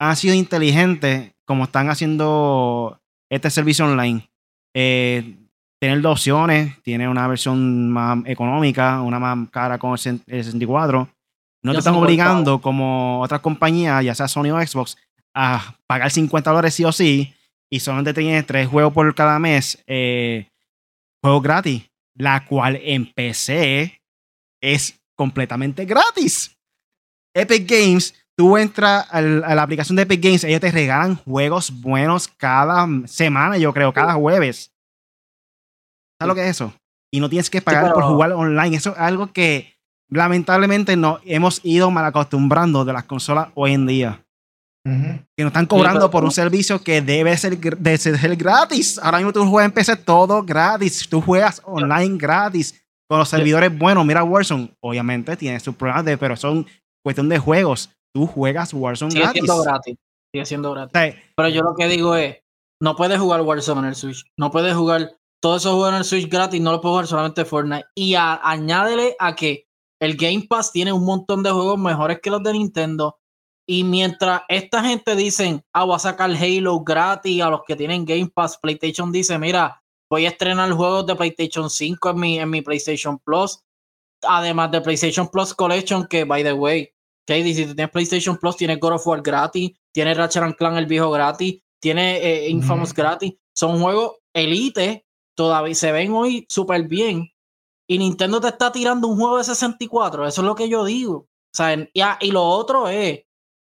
ha 0.00 0.14
sido 0.16 0.34
inteligente 0.34 1.34
como 1.46 1.64
están 1.64 1.88
haciendo 1.90 3.00
este 3.30 3.50
servicio 3.50 3.84
online. 3.86 4.28
Eh, 4.74 5.36
tener 5.80 6.00
dos 6.00 6.12
opciones, 6.20 6.80
tiene 6.82 7.08
una 7.08 7.26
versión 7.26 7.90
más 7.90 8.18
económica, 8.26 9.00
una 9.02 9.18
más 9.18 9.48
cara 9.50 9.78
con 9.78 9.92
el 9.92 9.98
sen- 9.98 10.22
el 10.26 10.44
64. 10.44 11.08
No 11.64 11.72
Ya 11.72 11.76
te 11.76 11.78
están 11.80 11.94
obligando 11.94 12.60
como 12.60 13.20
otras 13.20 13.40
compañías, 13.40 14.04
ya 14.04 14.14
sea 14.14 14.28
Sony 14.28 14.50
o 14.52 14.60
Xbox, 14.66 14.96
a 15.34 15.76
pagar 15.86 16.10
50 16.10 16.50
dólares 16.50 16.74
sí 16.74 16.84
o 16.84 16.92
sí 16.92 17.34
y 17.70 17.80
solamente 17.80 18.14
tienes 18.14 18.46
tres 18.46 18.68
juegos 18.68 18.92
por 18.92 19.14
cada 19.14 19.38
mes, 19.38 19.82
eh, 19.86 20.48
juegos 21.22 21.42
gratis, 21.42 21.88
la 22.16 22.44
cual 22.44 22.76
en 22.82 23.12
PC 23.12 24.00
es 24.60 25.00
completamente 25.16 25.84
gratis. 25.84 26.56
Epic 27.34 27.68
Games, 27.68 28.14
tú 28.42 28.56
entras 28.58 29.06
al- 29.10 29.44
a 29.44 29.54
la 29.54 29.62
aplicación 29.62 29.94
de 29.94 30.02
Epic 30.02 30.20
Games, 30.20 30.42
ellos 30.42 30.60
te 30.60 30.72
regalan 30.72 31.14
juegos 31.14 31.70
buenos 31.80 32.26
cada 32.26 32.88
semana, 33.06 33.56
yo 33.56 33.72
creo, 33.72 33.92
cada 33.92 34.14
jueves. 34.14 34.72
¿Sabes 36.20 36.28
lo 36.28 36.34
que 36.34 36.42
es 36.42 36.50
eso? 36.50 36.74
Y 37.12 37.20
no 37.20 37.28
tienes 37.28 37.48
que 37.50 37.62
pagar 37.62 37.92
por 37.92 37.94
pero- 38.02 38.08
jugar 38.08 38.32
online. 38.32 38.76
Eso 38.76 38.90
es 38.90 38.98
algo 38.98 39.32
que 39.32 39.74
lamentablemente 40.10 40.96
nos 40.96 41.20
hemos 41.24 41.60
ido 41.64 41.90
mal 41.92 42.04
acostumbrando 42.04 42.84
de 42.84 42.92
las 42.92 43.04
consolas 43.04 43.48
hoy 43.54 43.74
en 43.74 43.86
día. 43.86 44.24
Que 44.84 45.44
nos 45.44 45.50
están 45.52 45.66
cobrando 45.66 46.00
pero- 46.00 46.10
por 46.10 46.24
un 46.24 46.32
servicio 46.32 46.82
que 46.82 47.00
debe 47.00 47.36
ser, 47.36 47.60
gr- 47.60 47.76
de 47.78 47.96
ser 47.96 48.34
gratis. 48.36 48.98
Ahora 49.00 49.18
mismo 49.18 49.32
tú 49.32 49.46
juegas 49.48 49.68
en 49.68 49.74
PC 49.74 49.94
todo 49.96 50.42
gratis. 50.42 51.06
Tú 51.08 51.20
juegas 51.20 51.62
online 51.64 52.16
gratis. 52.18 52.74
Con 53.08 53.18
los 53.20 53.28
servidores 53.28 53.76
buenos. 53.78 54.04
Mira 54.04 54.24
Warzone. 54.24 54.72
Obviamente 54.80 55.36
tiene 55.36 55.60
sus 55.60 55.76
problemas 55.76 56.04
de, 56.04 56.18
pero 56.18 56.36
son 56.36 56.66
cuestión 57.04 57.28
de 57.28 57.38
juegos. 57.38 57.90
Tú 58.14 58.26
juegas 58.26 58.72
Warzone 58.74 59.10
sigue 59.10 59.22
gratis. 59.24 59.42
siendo 59.44 59.62
gratis. 59.62 59.96
Sigue 60.32 60.46
siendo 60.46 60.72
gratis. 60.72 60.92
Pero 61.36 61.48
yo 61.48 61.62
lo 61.62 61.74
que 61.74 61.88
digo 61.88 62.14
es, 62.16 62.38
no 62.80 62.96
puedes 62.96 63.18
jugar 63.18 63.40
Warzone 63.42 63.80
en 63.80 63.86
el 63.86 63.94
Switch. 63.94 64.24
No 64.36 64.50
puedes 64.50 64.74
jugar 64.74 65.16
todos 65.40 65.62
esos 65.62 65.72
juegos 65.72 65.90
en 65.90 65.94
el 65.98 66.04
Switch 66.04 66.28
gratis, 66.28 66.60
no 66.60 66.72
lo 66.72 66.80
puedes 66.80 66.92
jugar 66.92 67.06
solamente 67.06 67.44
Fortnite. 67.44 67.86
Y 67.94 68.14
a- 68.14 68.40
añádele 68.42 69.16
a 69.18 69.34
que 69.34 69.66
el 70.00 70.16
Game 70.16 70.46
Pass 70.48 70.72
tiene 70.72 70.92
un 70.92 71.04
montón 71.04 71.42
de 71.42 71.50
juegos 71.50 71.78
mejores 71.78 72.20
que 72.20 72.30
los 72.30 72.42
de 72.42 72.52
Nintendo. 72.52 73.18
Y 73.68 73.84
mientras 73.84 74.42
esta 74.48 74.82
gente 74.82 75.14
dicen, 75.14 75.64
ah, 75.72 75.84
voy 75.84 75.94
a 75.96 75.98
sacar 76.00 76.30
Halo 76.30 76.80
gratis 76.80 77.40
a 77.42 77.48
los 77.50 77.62
que 77.64 77.76
tienen 77.76 78.04
Game 78.04 78.28
Pass, 78.34 78.58
PlayStation 78.58 79.12
dice, 79.12 79.38
mira, 79.38 79.80
voy 80.10 80.26
a 80.26 80.30
estrenar 80.30 80.70
juegos 80.72 81.06
de 81.06 81.14
PlayStation 81.14 81.70
5 81.70 82.10
en 82.10 82.20
mi, 82.20 82.38
en 82.40 82.50
mi 82.50 82.60
PlayStation 82.62 83.18
Plus. 83.20 83.60
Además 84.24 84.70
de 84.72 84.80
PlayStation 84.80 85.28
Plus 85.28 85.54
Collection, 85.54 86.06
que 86.06 86.24
by 86.24 86.42
the 86.42 86.52
way, 86.52 86.92
Katie, 87.26 87.54
si 87.54 87.66
tú 87.66 87.74
tienes 87.74 87.90
PlayStation 87.92 88.36
Plus, 88.36 88.56
tienes 88.56 88.80
God 88.80 88.92
of 88.94 89.06
War 89.06 89.22
gratis, 89.22 89.72
tienes 89.92 90.16
Ratchet 90.16 90.42
and 90.42 90.56
Clank 90.56 90.76
el 90.76 90.86
viejo 90.86 91.10
gratis, 91.10 91.62
tienes 91.80 92.20
eh, 92.22 92.48
Infamous 92.48 92.90
Ujú. 92.90 92.96
gratis. 92.96 93.34
Son 93.54 93.80
juegos 93.80 94.16
elite, 94.34 95.04
todavía 95.36 95.74
se 95.74 95.92
ven 95.92 96.12
hoy 96.12 96.46
súper 96.48 96.88
bien. 96.88 97.30
Y 97.88 97.98
Nintendo 97.98 98.40
te 98.40 98.48
está 98.48 98.72
tirando 98.72 99.08
un 99.08 99.18
juego 99.18 99.38
de 99.38 99.44
64, 99.44 100.26
eso 100.26 100.40
es 100.40 100.46
lo 100.46 100.54
que 100.54 100.68
yo 100.68 100.84
digo. 100.84 101.14
O 101.14 101.54
sea, 101.54 101.74
y, 101.74 102.00
ah, 102.00 102.16
y 102.20 102.30
lo 102.30 102.42
otro 102.44 102.88
es, 102.88 103.20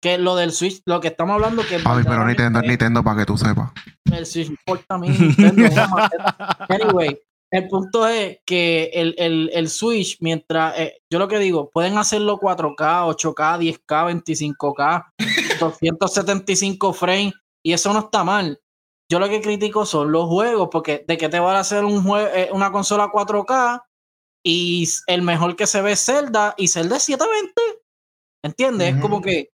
que 0.01 0.17
lo 0.17 0.35
del 0.35 0.51
Switch, 0.51 0.81
lo 0.85 0.99
que 1.01 1.09
estamos 1.09 1.33
hablando 1.35 1.63
que 1.65 1.75
Ay, 1.83 2.03
pero 2.03 2.25
Nintendo 2.25 2.59
es 2.59 2.67
Nintendo 2.67 3.03
para 3.03 3.19
que 3.19 3.25
tú 3.25 3.37
sepas. 3.37 3.71
el 4.11 4.25
Switch 4.25 4.49
importa 4.49 4.95
a 4.95 4.97
mí 4.97 5.09
Nintendo. 5.09 5.63
anyway, 6.69 7.17
el 7.51 7.67
punto 7.69 8.07
es 8.07 8.39
que 8.45 8.91
el, 8.93 9.15
el, 9.17 9.49
el 9.53 9.69
Switch, 9.69 10.17
mientras 10.21 10.77
eh, 10.79 10.97
yo 11.11 11.17
lo 11.19 11.27
que 11.27 11.39
digo, 11.39 11.69
pueden 11.69 11.97
hacerlo 11.97 12.39
4K, 12.39 13.05
8K, 13.15 13.57
10K, 13.85 14.23
25K, 14.23 15.05
275 15.59 16.93
frames, 16.93 17.33
y 17.65 17.73
eso 17.73 17.93
no 17.93 17.99
está 17.99 18.23
mal. 18.23 18.59
Yo 19.09 19.19
lo 19.19 19.29
que 19.29 19.41
critico 19.41 19.85
son 19.85 20.11
los 20.11 20.27
juegos, 20.27 20.67
porque 20.71 21.05
de 21.07 21.17
que 21.17 21.29
te 21.29 21.39
van 21.39 21.55
a 21.55 21.59
hacer 21.61 21.85
un 21.85 22.03
jue- 22.03 22.29
eh, 22.33 22.49
una 22.51 22.71
consola 22.71 23.09
4K 23.11 23.81
y 24.45 24.85
el 25.07 25.21
mejor 25.21 25.55
que 25.55 25.67
se 25.67 25.81
ve 25.81 25.93
es 25.93 26.03
Zelda 26.05 26.53
y 26.57 26.67
Zelda 26.67 26.97
es 26.97 27.03
720. 27.03 27.53
¿Entiendes? 28.43 28.95
Es 28.95 29.01
como 29.01 29.21
que 29.21 29.49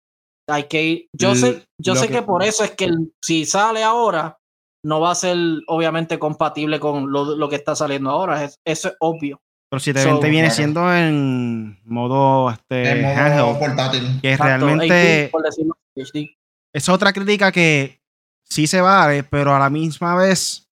hay 0.47 0.63
que 0.65 0.83
ir. 0.83 1.07
Yo 1.13 1.33
sé, 1.35 1.65
yo 1.79 1.93
lo 1.95 1.99
sé 1.99 2.07
que- 2.07 2.13
que 2.13 2.21
por 2.23 2.43
eso 2.43 2.63
es 2.63 2.71
que 2.71 2.85
el- 2.85 3.13
si 3.23 3.45
sale 3.45 3.83
ahora, 3.83 4.37
no 4.83 4.99
va 5.01 5.11
a 5.11 5.15
ser 5.15 5.37
obviamente 5.67 6.17
compatible 6.19 6.79
con 6.79 7.11
lo, 7.11 7.35
lo 7.35 7.49
que 7.49 7.55
está 7.57 7.75
saliendo 7.75 8.09
ahora. 8.11 8.43
Es- 8.43 8.59
eso 8.65 8.89
es 8.89 8.95
obvio. 8.99 9.41
Pero 9.71 9.79
720 9.79 10.25
So, 10.27 10.31
viene 10.31 10.47
claro. 10.47 10.55
siendo 10.55 10.93
en 10.95 11.79
modo 11.85 12.49
este, 12.49 12.89
En 12.91 13.01
modo 13.03 13.17
handheld. 13.19 13.59
portátil. 13.59 14.21
Que 14.21 14.31
Exacto, 14.33 14.65
realmente 14.65 14.95
18, 14.95 15.31
por 15.31 15.43
decirlo, 15.43 15.77
HD. 15.95 16.37
es 16.73 16.89
otra 16.89 17.13
crítica 17.13 17.51
que 17.51 17.99
sí 18.43 18.65
se 18.67 18.81
vale, 18.81 19.23
pero 19.23 19.53
a 19.55 19.59
la 19.59 19.69
misma 19.69 20.15
vez 20.15 20.67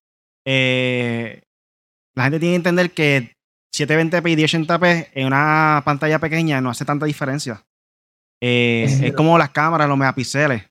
eh, 0.48 1.44
la 2.16 2.24
gente 2.24 2.40
tiene 2.40 2.54
que 2.54 2.58
entender 2.58 2.92
que 2.92 3.34
720p 3.76 4.32
y 4.32 4.36
1080p 4.36 5.10
en 5.14 5.28
una 5.28 5.82
pantalla 5.86 6.18
pequeña 6.20 6.60
no 6.62 6.70
hace 6.72 6.86
tanta 6.86 7.06
diferencia. 7.06 7.64
Eh, 8.42 8.84
Es 8.88 9.02
es 9.02 9.14
como 9.14 9.38
las 9.38 9.50
cámaras, 9.52 9.88
los 9.88 9.98
megapíxeles. 9.98 10.64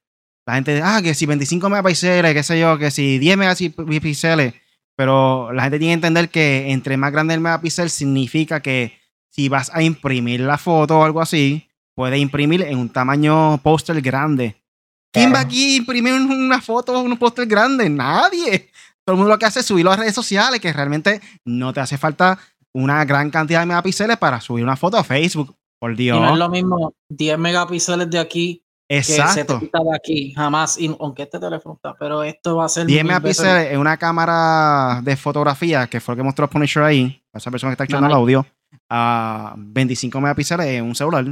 La 0.47 0.55
gente 0.55 0.73
dice, 0.75 0.85
ah, 0.87 1.01
que 1.03 1.15
si 1.15 1.27
25 1.27 1.69
megapíxeles, 1.69 2.33
qué 2.33 2.43
sé 2.43 2.61
yo, 2.61 2.79
que 2.79 2.91
si 2.91 3.19
10 3.19 3.37
megapíxeles. 3.37 4.55
Pero 4.97 5.53
la 5.53 5.65
gente 5.65 5.79
tiene 5.79 5.91
que 5.93 5.95
entender 5.95 6.29
que 6.31 6.71
entre 6.71 6.97
más 6.97 7.13
grande 7.13 7.35
el 7.35 7.41
megapíxel 7.41 7.91
significa 7.91 8.61
que 8.61 8.99
si 9.31 9.49
vas 9.49 9.71
a 9.75 9.83
imprimir 9.83 10.41
la 10.41 10.57
foto 10.57 10.99
o 11.01 11.05
algo 11.05 11.21
así, 11.21 11.69
puedes 11.95 12.19
imprimir 12.21 12.63
en 12.63 12.79
un 12.79 12.89
tamaño 12.89 13.59
póster 13.59 14.01
grande. 14.01 14.57
¿Quién 15.13 15.33
va 15.35 15.41
aquí 15.41 15.75
a 15.75 15.77
imprimir 15.79 16.15
un- 16.15 16.31
una 16.31 16.61
foto 16.63 16.93
o 16.99 17.01
un 17.03 17.17
póster 17.19 17.47
grande? 17.47 17.89
Nadie. 17.91 18.71
Todo 19.05 19.15
el 19.15 19.19
mundo 19.19 19.33
lo 19.35 19.39
que 19.39 19.47
hace 19.47 19.61
es 19.61 19.67
subirlo 19.67 19.93
a 19.93 19.97
redes 19.97 20.15
sociales, 20.15 20.61
que 20.61 20.73
realmente 20.73 21.21
no 21.45 21.73
te 21.73 21.81
hace 21.81 21.99
falta 21.99 22.39
una 22.75 23.05
gran 23.05 23.31
cantidad 23.31 23.61
de 23.61 23.67
megapíxeles 23.67 24.17
para 24.17 24.41
subir 24.41 24.65
una 24.65 24.77
foto 24.77 24.97
a 24.97 25.05
Facebook. 25.05 25.55
Por 25.79 25.93
Y 25.93 25.97
Dios. 25.97 26.21
no 26.21 26.33
es 26.33 26.39
lo 26.39 26.49
mismo 26.49 26.95
10 27.11 27.39
megapíxeles 27.39 28.09
de 28.11 28.19
aquí 28.19 28.63
que 28.89 28.99
Exacto. 28.99 29.55
70 29.55 29.79
de 29.79 29.97
aquí. 29.97 30.33
Jamás. 30.35 30.79
Y, 30.79 30.95
aunque 31.01 31.23
este 31.25 31.39
teléfono 31.39 31.75
está, 31.75 31.95
pero 31.99 32.23
esto 32.23 32.57
va 32.57 32.67
a 32.67 32.69
ser. 32.69 32.87
10 32.87 33.03
mil 33.05 33.13
veces- 33.21 33.41
megapíxeles 33.43 33.73
en 33.73 33.81
una 33.81 33.97
cámara 33.97 35.01
de 35.03 35.17
fotografía, 35.17 35.87
que 35.89 36.01
fue 36.01 36.15
lo 36.15 36.17
que 36.19 36.23
mostró 36.23 36.49
Punisher 36.49 36.83
ahí, 36.83 37.23
para 37.31 37.41
esa 37.41 37.51
persona 37.51 37.71
que 37.71 37.75
está 37.75 37.85
escuchando 37.85 38.07
el 38.07 38.13
audio, 38.15 38.47
a 38.89 39.55
25 39.57 40.21
megapíxeles 40.21 40.67
en 40.67 40.85
un 40.85 40.95
celular. 40.95 41.25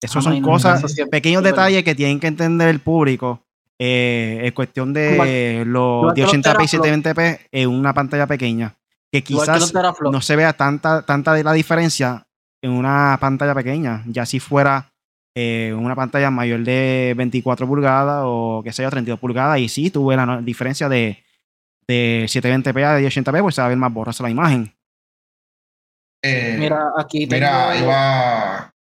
Esas 0.00 0.24
Ajá, 0.26 0.34
son 0.34 0.42
cosas, 0.42 0.94
pequeños 1.10 1.42
detalles 1.42 1.82
que 1.84 1.94
tienen 1.94 2.20
que 2.20 2.28
entender 2.28 2.68
el 2.68 2.80
público. 2.80 3.42
Eh, 3.80 4.40
en 4.42 4.52
cuestión 4.54 4.92
de 4.92 5.64
los 5.64 6.00
igual 6.00 6.14
que 6.14 6.22
los 6.22 6.32
1080p 6.34 6.38
y 6.38 6.42
teraflops. 6.42 6.72
720p 6.72 7.38
en 7.52 7.70
una 7.70 7.94
pantalla 7.94 8.26
pequeña. 8.26 8.74
Que 9.12 9.22
quizás 9.22 9.72
no 10.00 10.20
se 10.20 10.36
vea 10.36 10.52
tanta, 10.52 11.02
tanta 11.02 11.32
de 11.32 11.44
la 11.44 11.52
diferencia 11.52 12.26
en 12.60 12.72
una 12.72 13.16
pantalla 13.20 13.54
pequeña. 13.54 14.02
Ya 14.06 14.26
si 14.26 14.40
fuera 14.40 14.92
eh, 15.40 15.72
una 15.72 15.94
pantalla 15.94 16.30
mayor 16.30 16.64
de 16.64 17.14
24 17.16 17.66
pulgadas 17.66 18.22
o 18.26 18.60
que 18.64 18.72
sea 18.72 18.90
32 18.90 19.20
pulgadas, 19.20 19.58
y 19.60 19.68
sí 19.68 19.90
tuve 19.90 20.16
la 20.16 20.26
no- 20.26 20.42
diferencia 20.42 20.88
de, 20.88 21.22
de 21.86 22.24
720p 22.26 22.84
a 22.84 22.98
1080p, 22.98 23.40
pues 23.42 23.54
se 23.54 23.60
va 23.60 23.66
a 23.66 23.68
ver 23.68 23.78
más 23.78 23.92
borrosa 23.92 24.22
la 24.24 24.30
imagen. 24.30 24.74
Eh, 26.24 26.56
Mira, 26.58 26.90
aquí 26.98 27.26
tengo. 27.26 27.36
mira, 27.46 27.76
iba. 27.76 28.74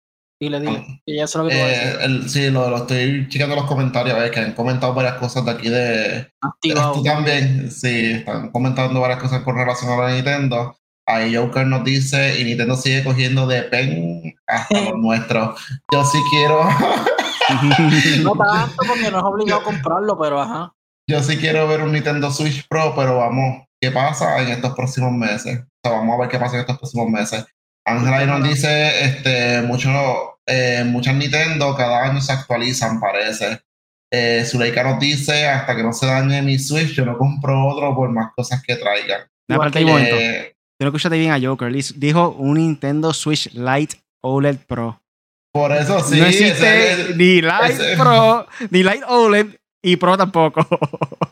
Dile, 0.41 0.61
dile. 0.61 1.01
que 1.07 1.17
ya 1.17 1.27
sé 1.27 1.39
lo 1.39 1.45
que 1.45 1.51
te 1.51 1.57
voy 1.61 1.65
a 1.65 1.69
decir. 1.69 1.89
Eh, 2.01 2.05
el- 2.05 2.29
sí, 2.29 2.51
lo, 2.51 2.69
lo 2.71 2.77
estoy 2.79 3.29
checando 3.29 3.57
los 3.57 3.65
comentarios, 3.67 4.15
a 4.17 4.21
ver, 4.21 4.31
que 4.31 4.41
han 4.41 4.53
comentado 4.53 4.95
varias 4.95 5.15
cosas 5.15 5.45
de 5.45 5.51
aquí 5.51 5.69
de, 5.69 6.29
Activado. 6.43 6.95
Tú 6.95 7.03
también, 7.03 7.71
sí, 7.71 8.13
están 8.13 8.51
comentando 8.51 9.01
varias 9.01 9.21
cosas 9.21 9.43
con 9.43 9.57
relación 9.57 9.91
a 9.93 9.97
la 10.09 10.15
Nintendo. 10.15 10.77
Ahí 11.07 11.35
Joker 11.35 11.67
nos 11.67 11.85
dice, 11.85 12.41
y 12.41 12.45
Nintendo 12.45 12.77
sigue 12.77 13.05
cogiendo 13.05 13.47
de 13.47 13.63
pen 13.63 14.35
hasta 14.47 14.81
los 14.81 14.99
nuestros. 14.99 15.61
Yo 15.93 16.05
sí 16.05 16.19
quiero, 16.31 16.67
No 18.23 18.33
tanto 18.33 18.77
porque 18.87 19.11
no 19.11 19.19
es 19.19 19.25
obligado 19.25 19.61
a 19.61 19.65
comprarlo, 19.65 20.19
pero 20.19 20.41
ajá. 20.41 20.75
yo 21.09 21.23
sí 21.23 21.37
quiero 21.37 21.69
ver 21.69 21.83
un 21.83 21.93
Nintendo 21.93 22.31
Switch 22.31 22.67
Pro, 22.69 22.95
pero 22.97 23.19
vamos, 23.19 23.67
¿qué 23.81 23.91
pasa 23.91 24.41
en 24.41 24.49
estos 24.49 24.75
próximos 24.75 25.13
meses? 25.13 25.61
O 25.61 25.89
sea, 25.89 25.99
vamos 25.99 26.15
a 26.17 26.21
ver 26.23 26.31
qué 26.31 26.39
pasa 26.39 26.55
en 26.55 26.61
estos 26.61 26.79
próximos 26.79 27.09
meses. 27.09 27.45
Ángela 27.87 28.19
ahí 28.19 28.27
nos 28.27 28.43
dice, 28.43 29.05
este, 29.05 29.61
mucho, 29.63 29.91
eh, 30.47 30.85
muchas 30.87 31.15
Nintendo 31.15 31.75
cada 31.77 32.05
año 32.05 32.21
se 32.21 32.33
actualizan, 32.33 32.99
parece. 32.99 33.61
Eh, 34.11 34.45
Zuleika 34.47 34.83
nos 34.83 34.99
dice, 34.99 35.49
hasta 35.49 35.77
que 35.77 35.83
no 35.83 35.93
se 35.93 36.07
dañe 36.07 36.41
mi 36.41 36.59
Switch, 36.59 36.95
yo 36.95 37.05
no 37.05 37.19
compro 37.19 37.67
otro 37.67 37.95
por 37.95 38.09
más 38.11 38.33
cosas 38.35 38.63
que 38.63 38.77
traigan. 38.77 39.23
Igual 39.49 39.71
parte. 39.71 40.37
Eh, 40.37 40.54
Tú 40.79 40.85
no 40.85 40.89
escuchaste 40.89 41.19
bien 41.19 41.31
a 41.33 41.41
Joker. 41.41 41.73
Dijo 41.97 42.31
un 42.31 42.55
Nintendo 42.57 43.13
Switch 43.13 43.53
Lite 43.55 43.97
OLED 44.23 44.59
Pro. 44.67 45.01
por 45.53 45.71
eso 45.73 46.01
sí, 46.01 46.19
no 46.19 46.27
ese- 46.27 46.49
existe 46.49 47.15
ni 47.17 47.41
Lite 47.41 47.67
ese- 47.69 47.97
Pro, 47.97 48.47
ni 48.71 48.83
Lite 48.83 49.05
OLED 49.07 49.47
y 49.85 49.97
Pro 49.97 50.17
tampoco. 50.17 50.67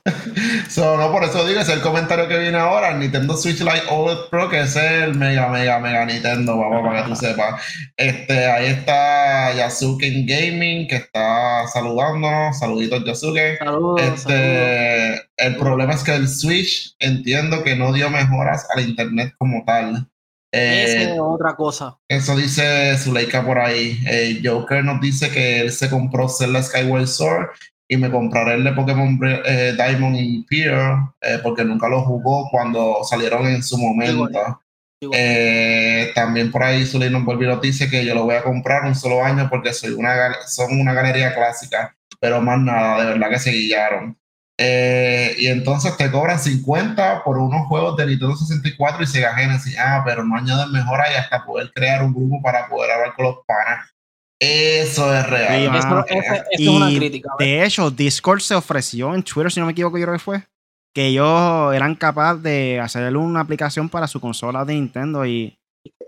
So, 0.69 0.97
no, 0.97 1.13
por 1.13 1.23
eso 1.23 1.47
digo, 1.47 1.61
es 1.61 1.69
el 1.69 1.83
comentario 1.83 2.27
que 2.27 2.39
viene 2.39 2.57
ahora, 2.57 2.97
Nintendo 2.97 3.37
Switch 3.37 3.61
Lite 3.61 3.83
OLED 3.91 4.31
Pro, 4.31 4.49
que 4.49 4.61
es 4.61 4.75
el 4.75 5.15
mega, 5.15 5.49
mega, 5.49 5.79
mega 5.79 6.07
Nintendo, 6.07 6.57
vamos, 6.57 6.83
para 6.83 7.03
que 7.03 7.11
tú 7.11 7.17
sepas. 7.27 7.63
Este, 7.97 8.47
ahí 8.47 8.67
está 8.67 9.53
Yasuke 9.55 10.25
Gaming, 10.27 10.89
que 10.89 10.97
está 10.97 11.67
saludándonos, 11.69 12.59
saluditos 12.59 13.05
Yasuke. 13.05 13.59
Saludos. 13.59 14.01
saludos. 14.01 14.19
Este, 14.19 15.15
el 15.37 15.57
problema 15.57 15.93
es 15.93 16.03
que 16.03 16.15
el 16.15 16.27
Switch 16.29 16.95
entiendo 16.99 17.63
que 17.63 17.77
no 17.77 17.93
dio 17.93 18.09
mejoras 18.09 18.67
al 18.75 18.83
internet 18.89 19.35
como 19.39 19.65
tal. 19.67 20.09
Eh, 20.55 20.85
Esa 20.87 21.13
es 21.15 21.19
otra 21.19 21.55
cosa. 21.57 21.99
eso 22.09 22.37
dice 22.37 22.97
Zuleika 22.99 23.45
por 23.45 23.59
ahí. 23.59 23.99
Eh, 24.07 24.41
Joker 24.45 24.85
nos 24.85 25.01
dice 25.01 25.31
que 25.31 25.61
él 25.61 25.73
se 25.73 25.89
compró 25.89 26.29
Zelda 26.29 26.63
Skyward 26.63 27.07
Sword 27.09 27.49
y 27.93 27.97
me 27.99 28.11
compraré 28.11 28.55
el 28.55 28.65
de 28.65 28.73
Pokémon 28.73 29.21
eh, 29.45 29.75
Diamond 29.77 30.17
Imperial 30.17 31.11
eh, 31.21 31.39
porque 31.43 31.63
nunca 31.63 31.89
lo 31.89 32.01
jugó 32.01 32.49
cuando 32.51 33.05
salieron 33.05 33.47
en 33.47 33.63
su 33.63 33.77
momento. 33.77 34.31
Igual. 34.31 34.57
Igual. 34.99 35.21
Eh, 35.21 36.11
también 36.15 36.51
por 36.51 36.63
ahí 36.63 36.89
y 36.91 37.11
nos 37.11 37.61
dice 37.61 37.91
que 37.91 38.03
yo 38.03 38.15
lo 38.15 38.25
voy 38.25 38.37
a 38.37 38.43
comprar 38.43 38.85
un 38.85 38.95
solo 38.95 39.23
año 39.23 39.47
porque 39.51 39.75
soy 39.75 39.91
una, 39.91 40.33
son 40.47 40.81
una 40.81 40.95
galería 40.95 41.35
clásica, 41.35 41.95
pero 42.19 42.41
más 42.41 42.59
nada, 42.61 43.05
de 43.05 43.13
verdad 43.13 43.29
que 43.29 43.39
se 43.39 43.51
guillaron. 43.51 44.17
Eh, 44.57 45.35
y 45.39 45.49
entonces 45.49 45.95
te 45.99 46.11
cobran 46.11 46.39
50 46.39 47.25
por 47.25 47.37
unos 47.37 47.67
juegos 47.67 47.97
de 47.99 48.07
Nintendo 48.07 48.37
64 48.37 49.03
y 49.03 49.07
Sega 49.07 49.35
Genesis. 49.35 49.77
Ah, 49.79 50.03
pero 50.07 50.25
no 50.25 50.35
añaden 50.35 50.73
mejora 50.73 51.13
y 51.13 51.17
hasta 51.17 51.45
poder 51.45 51.71
crear 51.75 52.03
un 52.03 52.15
grupo 52.15 52.41
para 52.41 52.69
poder 52.69 52.93
hablar 52.93 53.15
con 53.15 53.27
los 53.27 53.37
panas. 53.47 53.92
Eso 54.45 55.15
es 55.15 55.27
real. 55.31 55.73
Sí, 55.73 55.79
Eso, 55.79 56.05
eso 56.09 56.35
es 56.51 56.61
Y 56.61 56.69
una 56.69 56.89
crítica. 56.89 57.31
De 57.39 57.65
hecho, 57.65 57.91
Discord 57.91 58.41
se 58.41 58.55
ofreció 58.57 59.15
en 59.15 59.23
Twitter, 59.23 59.53
si 59.53 59.61
no 59.61 59.67
me 59.67 59.73
equivoco, 59.73 59.99
yo 59.99 60.05
creo 60.05 60.15
que 60.17 60.25
fue, 60.25 60.45
que 60.95 61.07
ellos 61.07 61.73
eran 61.75 61.95
capaces 61.95 62.43
de 62.43 62.81
hacerle 62.81 63.17
una 63.19 63.41
aplicación 63.41 63.89
para 63.89 64.09
su 64.09 64.21
consola 64.21 64.65
de 64.65 64.75
Nintendo 64.75 65.25
y 65.25 65.55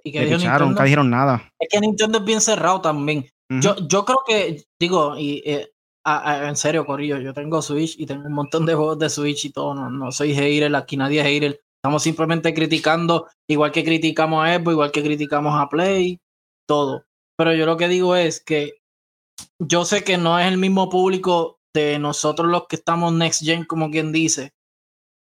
Y 0.02 0.10
que 0.12 0.26
picharon, 0.26 0.70
nunca 0.70 0.82
dijeron 0.84 1.08
nada. 1.10 1.48
es 1.60 1.68
que 1.70 1.80
Nintendo 1.80 2.18
es 2.18 2.24
bien 2.24 2.40
cerrado 2.40 2.80
también. 2.80 3.24
Yo, 3.60 3.76
yo 3.86 4.04
creo 4.04 4.18
que, 4.26 4.64
digo, 4.80 5.16
y 5.16 5.40
eh, 5.46 5.70
a- 6.04 6.30
a- 6.32 6.48
en 6.48 6.56
serio, 6.56 6.84
Corillo, 6.84 7.18
yo 7.18 7.32
tengo 7.32 7.62
Switch 7.62 7.94
y 7.98 8.04
tengo 8.06 8.26
un 8.26 8.32
montón 8.32 8.66
de 8.66 8.74
juegos 8.74 8.98
de 8.98 9.08
Switch 9.08 9.44
y 9.44 9.52
todo. 9.52 9.74
No, 9.74 9.88
no 9.90 10.10
soy 10.10 10.34
hater, 10.34 10.74
aquí 10.74 10.96
nadie 10.96 11.20
es 11.20 11.26
hater. 11.26 11.60
Estamos 11.80 12.02
simplemente 12.02 12.52
criticando, 12.52 13.28
igual 13.48 13.70
que 13.70 13.84
criticamos 13.84 14.44
a 14.44 14.54
Xbox, 14.56 14.72
igual 14.72 14.90
que 14.92 15.02
criticamos 15.04 15.54
a 15.60 15.68
Play, 15.68 16.18
todo. 16.66 17.04
Pero 17.36 17.54
yo 17.54 17.66
lo 17.66 17.76
que 17.76 17.88
digo 17.88 18.16
es 18.16 18.40
que 18.42 18.74
yo 19.60 19.84
sé 19.84 20.04
que 20.04 20.18
no 20.18 20.38
es 20.38 20.46
el 20.46 20.58
mismo 20.58 20.88
público 20.88 21.58
de 21.74 21.98
nosotros 21.98 22.48
los 22.48 22.66
que 22.68 22.76
estamos 22.76 23.12
next 23.12 23.42
gen, 23.44 23.64
como 23.64 23.90
quien 23.90 24.12
dice. 24.12 24.52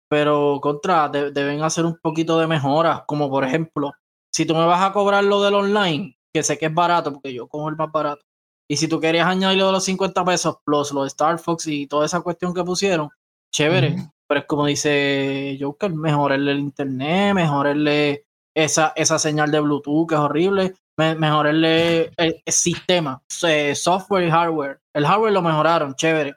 Pero 0.09 0.61
contra, 0.63 1.09
de- 1.09 1.33
deben 1.33 1.63
hacer 1.63 1.85
un 1.85 1.99
poquito 2.01 2.39
de 2.39 2.47
mejoras, 2.47 3.03
como 3.07 3.29
por 3.29 3.45
ejemplo, 3.45 3.93
si 4.33 4.47
tú 4.47 4.55
me 4.55 4.65
vas 4.65 4.83
a 4.83 4.93
cobrar 4.93 5.25
lo 5.25 5.43
del 5.43 5.55
online, 5.55 6.17
que 6.33 6.43
sé 6.43 6.59
que 6.59 6.67
es 6.67 6.75
barato, 6.75 7.13
porque 7.13 7.33
yo 7.35 7.49
cojo 7.49 7.69
el 7.69 7.77
más 7.77 7.91
barato, 7.91 8.23
y 8.71 8.77
si 8.77 8.87
tú 8.89 9.01
querías 9.01 9.27
añadir 9.27 9.59
lo 9.59 9.67
de 9.67 9.73
los 9.73 9.85
50 9.85 10.25
pesos 10.25 10.59
plus 10.65 10.93
lo 10.93 11.03
de 11.03 11.09
Star 11.09 11.39
Fox 11.39 11.67
y 11.67 11.87
toda 11.87 12.07
esa 12.07 12.21
cuestión 12.21 12.55
que 12.55 12.63
pusieron, 12.65 13.09
chévere. 13.53 13.97
Pero 14.29 14.41
es 14.41 14.47
como 14.47 14.67
dice 14.67 15.57
Joker, 15.61 15.93
mejorarle 15.95 16.53
el 16.53 16.59
internet, 16.59 17.33
mejorarle 17.35 18.25
esa, 18.57 18.93
esa 18.97 19.19
señal 19.21 19.51
de 19.53 19.61
Bluetooth 19.61 20.09
que 20.09 20.15
es 20.17 20.21
horrible. 20.21 20.75
Me, 20.99 21.15
mejorarle 21.15 22.11
el, 22.17 22.43
el 22.45 22.53
sistema, 22.53 23.23
eh, 23.47 23.75
software 23.75 24.27
y 24.27 24.31
hardware. 24.31 24.81
El 24.95 25.07
hardware 25.07 25.33
lo 25.33 25.43
mejoraron, 25.43 25.95
chévere. 25.95 26.35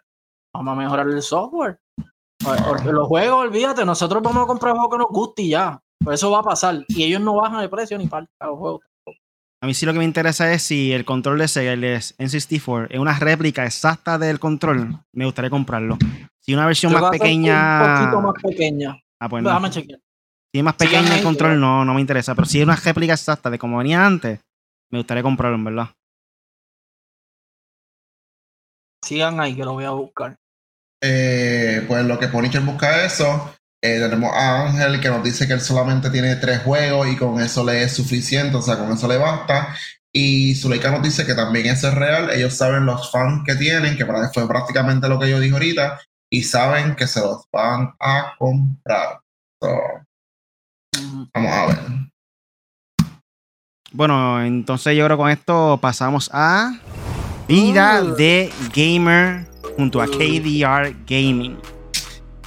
Vamos 0.54 0.74
a 0.74 0.76
mejorar 0.76 1.08
el 1.08 1.22
software. 1.22 1.80
Porque 2.44 2.92
los 2.92 3.08
juegos, 3.08 3.46
olvídate, 3.46 3.86
nosotros 3.86 4.24
vamos 4.24 4.44
a 4.44 4.48
comprar 4.48 4.74
juegos 4.74 4.90
que 4.92 4.98
nos 4.98 5.08
guste 5.10 5.42
y 5.44 5.50
ya. 5.50 5.82
Pues 6.04 6.20
eso 6.20 6.32
va 6.32 6.40
a 6.40 6.44
pasar. 6.44 6.84
Y 6.88 7.04
ellos 7.04 7.22
no 7.22 7.36
bajan 7.36 7.62
el 7.62 7.70
precio 7.70 7.98
ni 7.98 8.08
para 8.08 8.26
los 8.42 8.58
juegos. 8.58 8.82
A 9.62 9.68
mí 9.68 9.74
sí 9.74 9.86
lo 9.86 9.92
que 9.92 10.00
me 10.00 10.06
interesa 10.06 10.52
es 10.54 10.64
si 10.64 10.94
el 10.94 11.04
control 11.04 11.40
de 11.40 11.48
Sega, 11.50 11.74
el 11.74 11.84
N64, 11.84 12.88
es 12.92 13.00
una 13.00 13.20
réplica 13.20 13.66
exacta 13.66 14.18
del 14.18 14.40
control, 14.40 15.00
me 15.12 15.26
gustaría 15.26 15.50
comprarlo. 15.50 15.98
Si 16.40 16.54
una 16.54 16.66
versión 16.66 16.94
más 16.94 17.12
pequeña... 17.12 17.82
Un 17.84 18.00
poquito 18.00 18.22
más 18.22 18.42
pequeña. 18.42 18.98
Ah, 19.20 19.28
pues 19.28 19.44
Déjame 19.44 19.68
no. 19.68 19.74
chequear. 19.74 20.00
Si 20.54 20.60
es 20.60 20.64
más 20.64 20.76
Sigan 20.80 21.04
pequeño 21.04 21.18
el 21.18 21.24
control, 21.24 21.60
no, 21.60 21.84
no 21.84 21.94
me 21.94 22.00
interesa. 22.00 22.34
Pero 22.36 22.46
si 22.46 22.60
es 22.60 22.64
una 22.64 22.78
réplica 22.78 23.14
exacta 23.14 23.50
de 23.50 23.60
como 23.60 23.80
venía 23.80 24.06
antes, 24.06 24.40
me 24.92 25.00
gustaría 25.00 25.24
comprarlo, 25.24 25.58
en 25.58 25.64
verdad. 25.66 25.90
Sigan 29.04 29.40
ahí 29.40 29.56
que 29.56 29.64
lo 29.64 29.74
voy 29.74 29.86
a 29.86 29.92
buscar. 29.92 30.36
Eh, 31.02 31.86
pues 31.88 32.06
lo 32.06 32.20
que 32.20 32.28
Punisher 32.28 32.62
busca 32.62 33.06
eso. 33.06 33.56
eh, 33.82 33.98
tenemos 34.00 34.34
a 34.36 34.66
Ángel 34.68 35.00
que 35.00 35.08
nos 35.08 35.24
dice 35.24 35.48
que 35.48 35.54
él 35.54 35.62
solamente 35.62 36.10
tiene 36.10 36.36
tres 36.36 36.60
juegos 36.64 37.08
y 37.08 37.16
con 37.16 37.40
eso 37.40 37.64
le 37.64 37.84
es 37.84 37.96
suficiente, 37.96 38.58
o 38.58 38.62
sea, 38.62 38.78
con 38.78 38.92
eso 38.92 39.08
le 39.08 39.18
basta. 39.18 39.74
Y 40.12 40.56
Zuleika 40.56 40.92
nos 40.92 41.02
dice 41.02 41.26
que 41.26 41.34
también 41.34 41.68
eso 41.68 41.88
es 41.88 41.94
real. 41.96 42.30
Ellos 42.32 42.56
saben 42.56 42.86
los 42.86 43.10
fans 43.10 43.44
que 43.46 43.56
tienen, 43.56 43.96
que 43.96 44.06
para- 44.06 44.30
fue 44.34 44.46
prácticamente 44.50 45.08
lo 45.08 45.18
que 45.18 45.30
yo 45.30 45.40
dije 45.40 45.54
ahorita, 45.54 46.00
y 46.30 46.44
saben 46.44 46.96
que 46.98 47.08
se 47.08 47.22
los 47.22 47.46
van 47.54 47.94
a 48.02 48.36
comprar. 48.38 49.22
So, 49.62 49.70
vamos 51.34 51.52
a 51.54 51.66
ver. 51.68 51.78
Bueno, 53.92 54.44
entonces 54.44 54.96
yo 54.96 55.06
creo 55.06 55.18
que 55.18 55.22
con 55.22 55.32
esto 55.32 55.80
pasamos 55.82 56.30
a 56.34 56.74
Vida 57.48 58.02
Uh. 58.04 58.16
de 58.16 58.52
Gamer 58.76 59.48
junto 59.76 60.02
a 60.02 60.06
KDR 60.06 60.94
Gaming. 61.08 61.58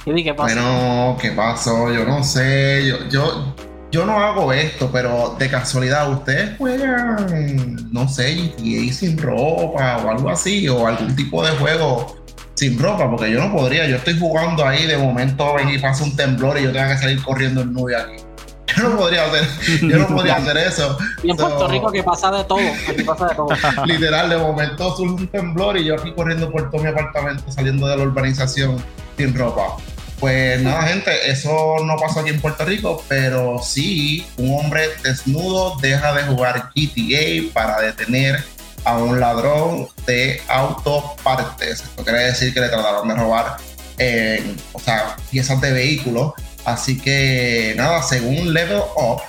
¿Qué 0.05 0.33
pasa? 0.33 0.53
Bueno, 0.55 1.17
¿qué 1.21 1.31
pasó? 1.31 1.91
Yo 1.91 2.05
no 2.05 2.23
sé. 2.23 2.85
Yo, 2.87 3.09
yo, 3.09 3.55
yo 3.91 4.05
no 4.05 4.17
hago 4.19 4.51
esto, 4.53 4.89
pero 4.91 5.35
de 5.39 5.49
casualidad, 5.49 6.09
¿ustedes 6.11 6.57
juegan, 6.57 7.89
no 7.91 8.07
sé, 8.07 8.35
GTA 8.57 8.93
sin 8.93 9.17
ropa 9.17 9.97
o 9.97 10.09
algo 10.09 10.29
así? 10.29 10.67
O 10.69 10.87
algún 10.87 11.15
tipo 11.15 11.45
de 11.45 11.51
juego 11.57 12.17
sin 12.55 12.77
ropa? 12.79 13.09
Porque 13.09 13.31
yo 13.31 13.39
no 13.45 13.53
podría. 13.55 13.87
Yo 13.87 13.95
estoy 13.97 14.17
jugando 14.19 14.65
ahí, 14.65 14.85
de 14.87 14.97
momento 14.97 15.53
ven 15.55 15.69
y 15.69 15.77
pasa 15.79 16.03
un 16.03 16.15
temblor 16.15 16.57
y 16.59 16.63
yo 16.63 16.71
tengo 16.71 16.89
que 16.89 16.97
salir 16.97 17.21
corriendo 17.23 17.61
en 17.61 17.73
nube 17.73 17.95
aquí. 17.95 18.15
Yo 18.77 18.89
no 18.89 18.97
podría 18.97 19.25
hacer, 19.25 19.47
yo 19.81 19.97
no 19.97 20.07
podría 20.07 20.35
hacer 20.35 20.57
eso. 20.57 20.97
y 21.21 21.31
en 21.31 21.37
Puerto 21.37 21.67
Rico 21.67 21.91
que 21.91 22.03
pasa 22.03 22.31
de 22.31 22.43
todo. 22.45 22.59
Aquí 22.89 23.03
pasa 23.03 23.27
de 23.27 23.35
todo. 23.35 23.47
Literal, 23.85 24.29
de 24.29 24.37
momento 24.37 24.95
surge 24.95 25.13
un 25.13 25.27
temblor 25.27 25.77
y 25.77 25.85
yo 25.85 25.95
aquí 25.95 26.11
corriendo 26.13 26.51
por 26.51 26.71
todo 26.71 26.81
mi 26.81 26.89
apartamento, 26.89 27.51
saliendo 27.51 27.87
de 27.87 27.97
la 27.97 28.03
urbanización 28.03 28.83
sin 29.17 29.35
ropa. 29.35 29.77
Pues 30.19 30.61
nada, 30.61 30.83
gente, 30.83 31.29
eso 31.29 31.75
no 31.83 31.97
pasó 31.97 32.21
aquí 32.21 32.29
en 32.29 32.39
Puerto 32.39 32.63
Rico, 32.63 33.03
pero 33.09 33.59
sí, 33.61 34.25
un 34.37 34.57
hombre 34.57 34.87
desnudo 35.03 35.75
deja 35.81 36.13
de 36.13 36.23
jugar 36.23 36.69
GTA 36.73 37.53
para 37.53 37.81
detener 37.81 38.41
a 38.85 38.97
un 38.97 39.19
ladrón 39.19 39.87
de 40.05 40.41
autopartes. 40.47 41.81
Esto 41.81 42.03
quiere 42.03 42.19
decir 42.25 42.53
que 42.53 42.61
le 42.61 42.69
trataron 42.69 43.07
de 43.07 43.15
robar, 43.15 43.57
eh, 43.97 44.55
o 44.71 44.79
sea, 44.79 45.17
piezas 45.29 45.59
de 45.59 45.73
vehículos. 45.73 46.33
Así 46.65 46.99
que 46.99 47.73
nada, 47.77 48.01
según 48.01 48.53
Level 48.53 48.81
Up, 48.95 49.21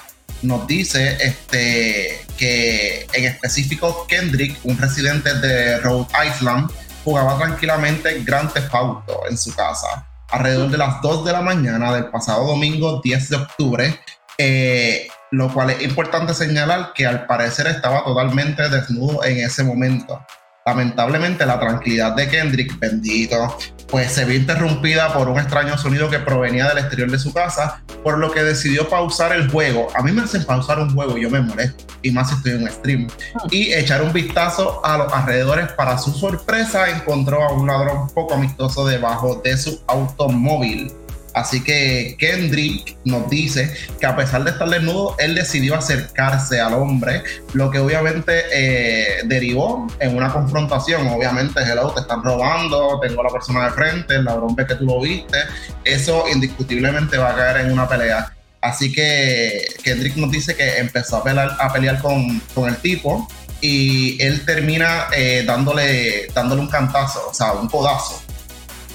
nos 0.43 0.67
dice 0.67 1.17
este, 1.21 2.25
que 2.37 3.07
en 3.13 3.25
específico 3.25 4.07
Kendrick, 4.09 4.59
un 4.65 4.79
residente 4.79 5.35
de 5.35 5.79
Rhode 5.79 6.07
Island, 6.27 6.71
jugaba 7.05 7.39
tranquilamente 7.39 8.23
Grand 8.25 8.53
Theft 8.53 8.75
Auto 8.75 9.23
en 9.29 9.37
su 9.37 9.55
casa 9.55 10.07
alrededor 10.31 10.71
de 10.71 10.79
las 10.79 11.01
2 11.01 11.25
de 11.25 11.33
la 11.33 11.43
mañana 11.43 11.95
del 11.95 12.07
pasado 12.07 12.47
domingo 12.47 13.01
10 13.03 13.29
de 13.29 13.37
octubre, 13.37 14.01
eh, 14.39 15.09
lo 15.31 15.53
cual 15.53 15.71
es 15.71 15.83
importante 15.83 16.35
señalar 16.35 16.93
que 16.95 17.07
al 17.07 17.27
parecer 17.27 17.67
estaba 17.67 18.05
totalmente 18.05 18.69
desnudo 18.69 19.25
en 19.25 19.39
ese 19.39 19.63
momento. 19.63 20.25
Lamentablemente 20.67 21.45
la 21.45 21.61
tranquilidad 21.61 22.17
de 22.17 22.27
Kendrick, 22.27 22.79
bendito, 22.79 23.55
pues 23.89 24.11
se 24.13 24.25
vio 24.25 24.35
interrumpida 24.35 25.13
por 25.13 25.29
un 25.29 25.39
extraño 25.39 25.77
sonido 25.77 26.09
que 26.09 26.19
provenía 26.19 26.69
del 26.69 26.79
exterior 26.79 27.11
de 27.11 27.19
su 27.19 27.35
casa, 27.35 27.83
por 28.03 28.17
lo 28.17 28.31
que 28.31 28.43
decidió 28.43 28.89
pausar 28.89 29.33
el 29.33 29.51
juego. 29.51 29.89
A 29.95 30.03
mí 30.03 30.11
me 30.11 30.23
hacen 30.23 30.43
pausar 30.45 30.79
un 30.79 30.95
juego 30.95 31.19
y 31.19 31.23
yo 31.25 31.31
me 31.31 31.43
molesto, 31.43 31.85
y 32.01 32.11
más 32.13 32.31
si 32.31 32.37
estoy 32.37 32.53
en 32.53 32.63
un 32.63 32.71
stream. 32.71 33.09
Y 33.51 33.75
echar 33.75 34.01
un 34.01 34.15
vistazo 34.15 34.81
a 34.87 34.97
los 34.97 35.13
alrededores. 35.13 35.71
Para 35.73 35.99
su 35.99 36.13
sorpresa, 36.13 36.89
encontró 36.89 37.43
a 37.43 37.53
un 37.53 37.67
ladrón 37.67 38.09
poco 38.15 38.33
amistoso 38.33 38.87
debajo 38.87 39.43
de 39.45 39.59
su 39.59 39.83
automóvil. 39.87 40.91
Así 41.35 41.63
que 41.63 42.17
Kendrick 42.19 42.97
nos 43.05 43.29
dice 43.29 43.75
que 44.01 44.07
a 44.07 44.17
pesar 44.17 44.45
de 44.45 44.53
estar 44.53 44.69
desnudo, 44.69 45.17
él 45.19 45.35
decidió 45.35 45.75
acercarse 45.75 46.61
al 46.61 46.75
hombre, 46.75 47.23
lo 47.53 47.71
que 47.71 47.81
obviamente 47.81 48.45
eh, 48.53 49.23
derivó 49.25 49.87
en 49.99 50.17
una 50.17 50.33
confrontación. 50.33 51.07
Obviamente, 51.09 51.61
hello, 51.61 51.91
te 51.91 52.03
están 52.03 52.23
robando, 52.23 53.01
tengo 53.01 53.21
a 53.21 53.25
la 53.25 53.31
persona 53.31 53.65
de 53.67 53.71
frente, 53.73 54.15
el 54.15 54.25
ladrón 54.25 54.55
ve 54.55 54.67
que 54.67 54.77
tú 54.77 54.87
lo 54.87 55.01
viste. 55.01 55.39
Eso 55.85 56.25
indiscutiblemente 56.33 57.19
va 57.19 57.31
a 57.31 57.37
caer 57.37 57.67
en 57.67 57.73
una 57.73 57.89
pelea. 57.89 58.33
Así 58.61 58.93
que 58.93 59.67
Kendrick 59.83 60.17
nos 60.17 60.31
dice 60.31 60.55
que 60.57 60.79
empezó 60.79 61.19
a 61.19 61.25
pelear, 61.25 61.57
a 61.59 61.73
pelear 61.73 62.01
con, 62.01 62.41
con 62.55 62.69
el 62.69 62.77
tipo 62.77 63.29
y 63.61 64.23
él 64.23 64.45
termina 64.45 65.07
eh, 65.17 65.43
dándole, 65.47 66.29
dándole 66.35 66.61
un 66.61 66.69
cantazo, 66.69 67.29
o 67.31 67.35
sea, 67.35 67.53
un 67.53 67.69
codazo. 67.69 68.24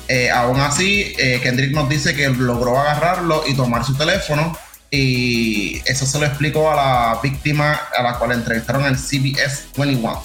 Eh, 0.10 0.32
aún 0.32 0.60
así, 0.60 1.14
eh, 1.20 1.40
Kendrick 1.44 1.72
nos 1.72 1.88
dice 1.88 2.16
que 2.16 2.28
logró 2.30 2.80
agarrarlo 2.80 3.44
y 3.48 3.56
tomar 3.56 3.86
su 3.86 3.96
teléfono 3.96 4.58
y 4.90 5.84
eso 5.86 6.08
se 6.08 6.18
lo 6.20 6.26
explicó 6.26 6.72
a 6.72 6.76
la 6.76 7.20
víctima 7.22 7.80
a 7.96 8.02
la 8.02 8.16
cual 8.16 8.32
entrevistaron 8.32 8.86
en 8.88 8.98
CBS 8.98 9.68
21. 9.78 10.20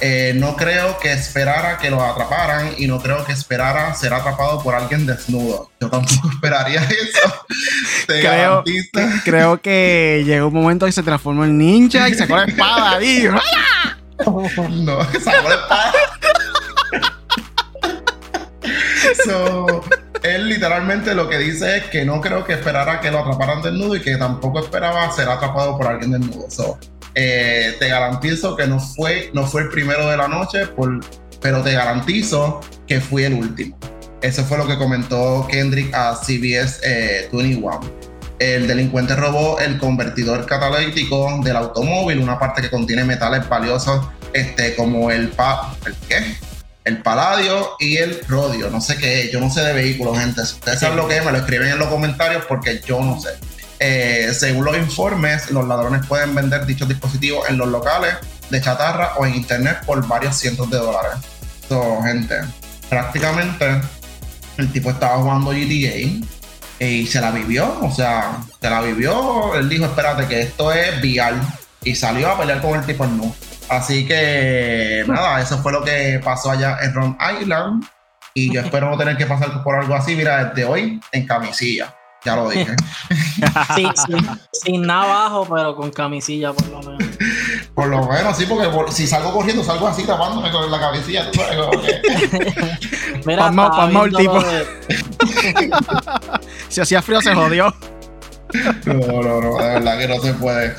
Eh, 0.00 0.32
no 0.34 0.56
creo 0.56 0.98
que 0.98 1.12
esperara 1.12 1.78
que 1.78 1.90
lo 1.90 2.02
atraparan 2.02 2.74
y 2.76 2.88
no 2.88 3.00
creo 3.00 3.24
que 3.24 3.32
esperara 3.32 3.94
ser 3.94 4.12
atrapado 4.12 4.60
por 4.60 4.74
alguien 4.74 5.06
desnudo. 5.06 5.70
Yo 5.80 5.88
tampoco 5.88 6.30
esperaría 6.32 6.82
eso. 6.82 7.46
Te 8.08 8.20
Creo, 8.20 8.64
creo 9.24 9.62
que 9.62 10.24
llegó 10.26 10.48
un 10.48 10.54
momento 10.54 10.86
que 10.86 10.92
se 10.92 11.04
transformó 11.04 11.44
en 11.44 11.56
ninja 11.56 12.08
y 12.08 12.14
sacó 12.14 12.36
la 12.36 12.46
espada 12.46 13.00
y 13.00 13.28
No, 14.26 15.04
sacó 15.04 15.48
la 15.48 15.54
espada. 15.54 15.92
So, 19.24 19.82
él 20.22 20.48
literalmente 20.48 21.14
lo 21.14 21.28
que 21.28 21.38
dice 21.38 21.78
es 21.78 21.84
que 21.84 22.04
no 22.04 22.20
creo 22.20 22.44
que 22.44 22.54
esperara 22.54 23.00
que 23.00 23.10
lo 23.10 23.20
atraparan 23.20 23.62
desnudo 23.62 23.96
y 23.96 24.00
que 24.00 24.16
tampoco 24.16 24.60
esperaba 24.60 25.10
ser 25.12 25.28
atrapado 25.28 25.76
por 25.76 25.86
alguien 25.86 26.12
desnudo. 26.12 26.50
So, 26.50 26.78
eh, 27.14 27.76
te 27.78 27.88
garantizo 27.88 28.56
que 28.56 28.66
no 28.66 28.80
fue, 28.80 29.30
no 29.34 29.46
fue 29.46 29.62
el 29.62 29.68
primero 29.68 30.08
de 30.08 30.16
la 30.16 30.28
noche, 30.28 30.68
pero 31.40 31.62
te 31.62 31.72
garantizo 31.72 32.60
que 32.86 33.00
fui 33.00 33.24
el 33.24 33.34
último. 33.34 33.76
Eso 34.20 34.42
fue 34.44 34.56
lo 34.56 34.66
que 34.66 34.78
comentó 34.78 35.46
Kendrick 35.50 35.94
a 35.94 36.16
CBS 36.16 36.80
eh, 36.82 37.28
21. 37.30 37.80
El 38.38 38.66
delincuente 38.66 39.14
robó 39.14 39.60
el 39.60 39.78
convertidor 39.78 40.46
catalítico 40.46 41.40
del 41.44 41.56
automóvil, 41.56 42.18
una 42.18 42.38
parte 42.38 42.62
que 42.62 42.70
contiene 42.70 43.04
metales 43.04 43.48
valiosos 43.48 44.06
este, 44.32 44.74
como 44.74 45.10
el, 45.10 45.28
pa 45.28 45.76
¿el 45.86 45.94
qué? 46.08 46.36
El 46.84 47.02
paladio 47.02 47.76
y 47.78 47.96
el 47.96 48.20
rodio. 48.26 48.70
No 48.70 48.80
sé 48.80 48.96
qué 48.96 49.22
es, 49.22 49.32
yo 49.32 49.40
no 49.40 49.50
sé 49.50 49.62
de 49.62 49.72
vehículos, 49.72 50.18
gente. 50.18 50.44
Si 50.44 50.54
ustedes 50.54 50.80
saben 50.80 50.96
lo 50.96 51.08
que 51.08 51.16
es, 51.16 51.24
me 51.24 51.32
lo 51.32 51.38
escriben 51.38 51.68
en 51.68 51.78
los 51.78 51.88
comentarios 51.88 52.44
porque 52.46 52.80
yo 52.86 53.00
no 53.00 53.20
sé. 53.20 53.30
Eh, 53.80 54.32
según 54.34 54.64
los 54.64 54.76
informes, 54.76 55.50
los 55.50 55.66
ladrones 55.66 56.06
pueden 56.06 56.34
vender 56.34 56.64
dichos 56.66 56.88
dispositivos 56.88 57.48
en 57.48 57.58
los 57.58 57.68
locales 57.68 58.14
de 58.50 58.60
chatarra 58.60 59.14
o 59.16 59.26
en 59.26 59.34
internet 59.34 59.78
por 59.84 60.06
varios 60.06 60.36
cientos 60.36 60.70
de 60.70 60.76
dólares. 60.76 61.18
So, 61.68 62.02
gente, 62.02 62.36
prácticamente 62.88 63.80
el 64.58 64.70
tipo 64.70 64.90
estaba 64.90 65.16
jugando 65.16 65.50
GTA 65.50 66.24
y 66.78 67.06
se 67.06 67.20
la 67.20 67.30
vivió, 67.30 67.78
o 67.80 67.90
sea, 67.92 68.38
se 68.60 68.70
la 68.70 68.80
vivió. 68.82 69.54
Él 69.54 69.68
dijo, 69.68 69.86
espérate, 69.86 70.26
que 70.26 70.42
esto 70.42 70.72
es 70.72 70.98
VR. 70.98 71.36
Y 71.82 71.94
salió 71.94 72.30
a 72.30 72.38
pelear 72.38 72.60
con 72.62 72.78
el 72.78 72.86
tipo 72.86 73.04
en 73.04 73.16
nu. 73.16 73.34
Así 73.68 74.06
que 74.06 75.04
nada, 75.08 75.40
eso 75.40 75.58
fue 75.58 75.72
lo 75.72 75.82
que 75.82 76.20
pasó 76.24 76.50
allá 76.50 76.78
en 76.82 76.94
Rhode 76.94 77.16
Island. 77.40 77.84
Y 78.34 78.52
yo 78.52 78.60
espero 78.64 78.90
no 78.90 78.96
tener 78.98 79.16
que 79.16 79.26
pasar 79.26 79.62
por 79.62 79.76
algo 79.76 79.94
así, 79.94 80.14
mira, 80.16 80.44
desde 80.46 80.64
hoy 80.64 81.00
en 81.12 81.26
camisilla. 81.26 81.94
Ya 82.24 82.36
lo 82.36 82.48
dije. 82.48 82.74
Sí, 83.74 83.86
sin, 84.06 84.28
sin 84.52 84.82
nada 84.82 85.02
abajo, 85.26 85.46
pero 85.52 85.74
con 85.76 85.90
camisilla 85.90 86.52
por 86.52 86.66
lo 86.68 86.78
menos. 86.82 87.16
Por 87.74 87.88
lo 87.88 88.06
menos, 88.06 88.36
sí, 88.36 88.46
porque 88.48 88.68
por- 88.68 88.90
si 88.92 89.06
salgo 89.08 89.32
corriendo, 89.32 89.62
salgo 89.64 89.88
así 89.88 90.04
tapándome 90.04 90.50
con 90.52 90.70
la 90.70 90.78
camisilla. 90.80 91.30
tú 91.30 91.40
sabes, 91.40 91.58
Mira, 93.26 93.50
pasmao 93.52 94.04
el 94.06 94.14
tipo. 94.14 94.40
de- 94.40 94.66
si 96.68 96.80
hacía 96.80 97.02
frío 97.02 97.20
se 97.20 97.34
jodió. 97.34 97.74
No, 98.86 98.94
no, 98.94 99.40
no, 99.40 99.56
de 99.58 99.68
verdad 99.74 99.98
que 99.98 100.08
no 100.08 100.20
se 100.20 100.32
puede. 100.34 100.74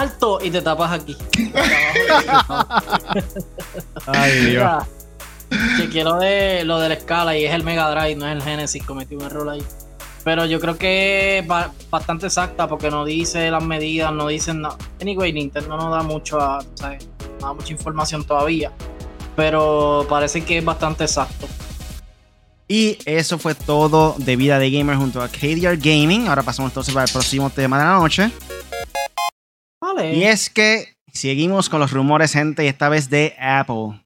Alto 0.00 0.38
y 0.42 0.50
te 0.50 0.62
tapas 0.62 0.92
aquí. 1.00 1.16
Ay, 4.06 4.46
Dios. 4.46 4.84
Que 5.76 5.88
quiero 5.90 6.18
de 6.18 6.64
lo 6.64 6.78
de 6.80 6.88
la 6.88 6.94
escala 6.94 7.36
y 7.36 7.44
es 7.44 7.54
el 7.54 7.62
Mega 7.62 7.90
Drive, 7.90 8.16
no 8.16 8.26
es 8.26 8.32
el 8.36 8.42
Genesis, 8.42 8.82
cometí 8.84 9.14
un 9.14 9.22
error 9.22 9.48
ahí. 9.50 9.62
Pero 10.24 10.46
yo 10.46 10.60
creo 10.60 10.78
que 10.78 11.40
es 11.40 11.46
ba- 11.46 11.72
bastante 11.90 12.26
exacta 12.26 12.68
porque 12.68 12.90
no 12.90 13.04
dice 13.04 13.50
las 13.50 13.62
medidas, 13.62 14.12
no 14.12 14.28
dicen 14.28 14.62
nada. 14.62 14.76
Anyway, 15.00 15.32
Nintendo 15.32 15.76
no 15.76 15.90
da 15.90 16.02
mucho 16.02 16.40
a, 16.40 16.64
¿sabes? 16.74 17.06
No 17.40 17.48
da 17.48 17.52
mucha 17.54 17.72
información 17.72 18.24
todavía. 18.24 18.72
Pero 19.36 20.06
parece 20.08 20.42
que 20.44 20.58
es 20.58 20.64
bastante 20.64 21.04
exacto. 21.04 21.46
Y 22.68 22.96
eso 23.04 23.38
fue 23.38 23.54
todo 23.54 24.14
de 24.16 24.36
Vida 24.36 24.58
de 24.58 24.70
Gamer 24.70 24.96
junto 24.96 25.20
a 25.20 25.28
KDR 25.28 25.76
Gaming. 25.76 26.28
Ahora 26.28 26.42
pasamos 26.42 26.70
entonces 26.70 26.94
para 26.94 27.04
el 27.04 27.12
próximo 27.12 27.50
tema 27.50 27.78
de 27.78 27.84
la 27.84 27.92
noche. 27.96 28.30
Y 30.14 30.24
es 30.24 30.48
que 30.48 30.96
seguimos 31.12 31.68
con 31.68 31.80
los 31.80 31.90
rumores, 31.92 32.32
gente, 32.32 32.64
y 32.64 32.68
esta 32.68 32.88
vez 32.88 33.10
de 33.10 33.34
Apple. 33.38 34.00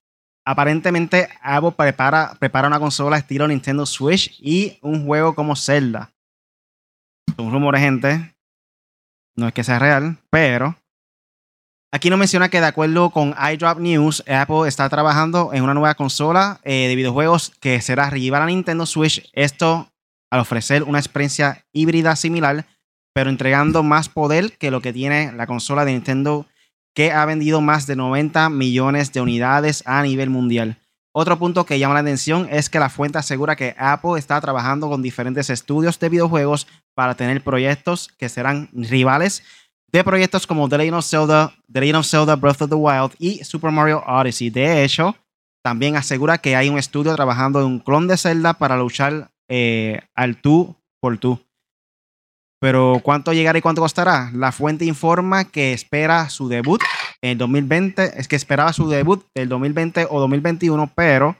Aparentemente, 0.44 1.28
Apple 1.42 1.72
prepara, 1.72 2.34
prepara 2.38 2.68
una 2.68 2.78
consola 2.78 3.18
estilo 3.18 3.46
Nintendo 3.48 3.84
Switch 3.84 4.34
y 4.38 4.78
un 4.80 5.04
juego 5.04 5.34
como 5.34 5.56
Zelda. 5.56 6.12
Son 7.36 7.50
rumores, 7.50 7.80
gente. 7.80 8.34
No 9.36 9.48
es 9.48 9.52
que 9.52 9.64
sea 9.64 9.78
real, 9.78 10.18
pero. 10.30 10.76
Aquí 11.92 12.10
nos 12.10 12.18
menciona 12.18 12.48
que, 12.48 12.60
de 12.60 12.66
acuerdo 12.66 13.10
con 13.10 13.34
iDrop 13.52 13.78
News, 13.78 14.22
Apple 14.28 14.68
está 14.68 14.88
trabajando 14.88 15.52
en 15.52 15.62
una 15.62 15.74
nueva 15.74 15.94
consola 15.94 16.60
eh, 16.62 16.88
de 16.88 16.96
videojuegos 16.96 17.52
que 17.60 17.80
será 17.80 18.08
rival 18.10 18.42
a 18.42 18.46
Nintendo 18.46 18.86
Switch. 18.86 19.28
Esto 19.32 19.88
al 20.30 20.40
ofrecer 20.40 20.82
una 20.82 20.98
experiencia 20.98 21.64
híbrida 21.72 22.16
similar 22.16 22.66
pero 23.16 23.30
entregando 23.30 23.82
más 23.82 24.10
poder 24.10 24.58
que 24.58 24.70
lo 24.70 24.82
que 24.82 24.92
tiene 24.92 25.32
la 25.32 25.46
consola 25.46 25.86
de 25.86 25.92
Nintendo, 25.92 26.44
que 26.94 27.12
ha 27.12 27.24
vendido 27.24 27.62
más 27.62 27.86
de 27.86 27.96
90 27.96 28.50
millones 28.50 29.10
de 29.14 29.22
unidades 29.22 29.82
a 29.86 30.02
nivel 30.02 30.28
mundial. 30.28 30.76
Otro 31.14 31.38
punto 31.38 31.64
que 31.64 31.78
llama 31.78 31.94
la 31.94 32.00
atención 32.00 32.46
es 32.50 32.68
que 32.68 32.78
la 32.78 32.90
fuente 32.90 33.16
asegura 33.16 33.56
que 33.56 33.74
Apple 33.78 34.18
está 34.18 34.38
trabajando 34.42 34.90
con 34.90 35.00
diferentes 35.00 35.48
estudios 35.48 35.98
de 35.98 36.10
videojuegos 36.10 36.66
para 36.94 37.14
tener 37.14 37.42
proyectos 37.42 38.08
que 38.18 38.28
serán 38.28 38.68
rivales 38.74 39.42
de 39.90 40.04
proyectos 40.04 40.46
como 40.46 40.68
The 40.68 40.76
Legend 40.76 40.98
of 40.98 41.06
Zelda, 41.06 41.54
The 41.72 41.80
Legend 41.80 42.00
of 42.00 42.06
Zelda 42.06 42.36
Breath 42.36 42.60
of 42.60 42.68
the 42.68 42.76
Wild 42.76 43.12
y 43.18 43.42
Super 43.44 43.70
Mario 43.70 44.04
Odyssey. 44.06 44.50
De 44.50 44.84
hecho, 44.84 45.16
también 45.64 45.96
asegura 45.96 46.36
que 46.36 46.54
hay 46.54 46.68
un 46.68 46.76
estudio 46.76 47.14
trabajando 47.14 47.60
en 47.60 47.66
un 47.66 47.78
clon 47.78 48.08
de 48.08 48.18
Zelda 48.18 48.52
para 48.52 48.76
luchar 48.76 49.30
eh, 49.48 50.02
al 50.14 50.38
tú 50.42 50.76
por 51.00 51.16
tú. 51.16 51.45
Pero 52.60 53.00
¿cuánto 53.02 53.32
llegará 53.32 53.58
y 53.58 53.62
cuánto 53.62 53.82
costará? 53.82 54.30
La 54.34 54.52
fuente 54.52 54.84
informa 54.84 55.44
que 55.44 55.72
espera 55.72 56.30
su 56.30 56.48
debut 56.48 56.80
en 57.22 57.30
el 57.30 57.38
2020, 57.38 58.18
es 58.18 58.28
que 58.28 58.36
esperaba 58.36 58.72
su 58.72 58.88
debut 58.88 59.24
del 59.34 59.48
2020 59.48 60.06
o 60.10 60.20
2021, 60.20 60.90
pero 60.94 61.36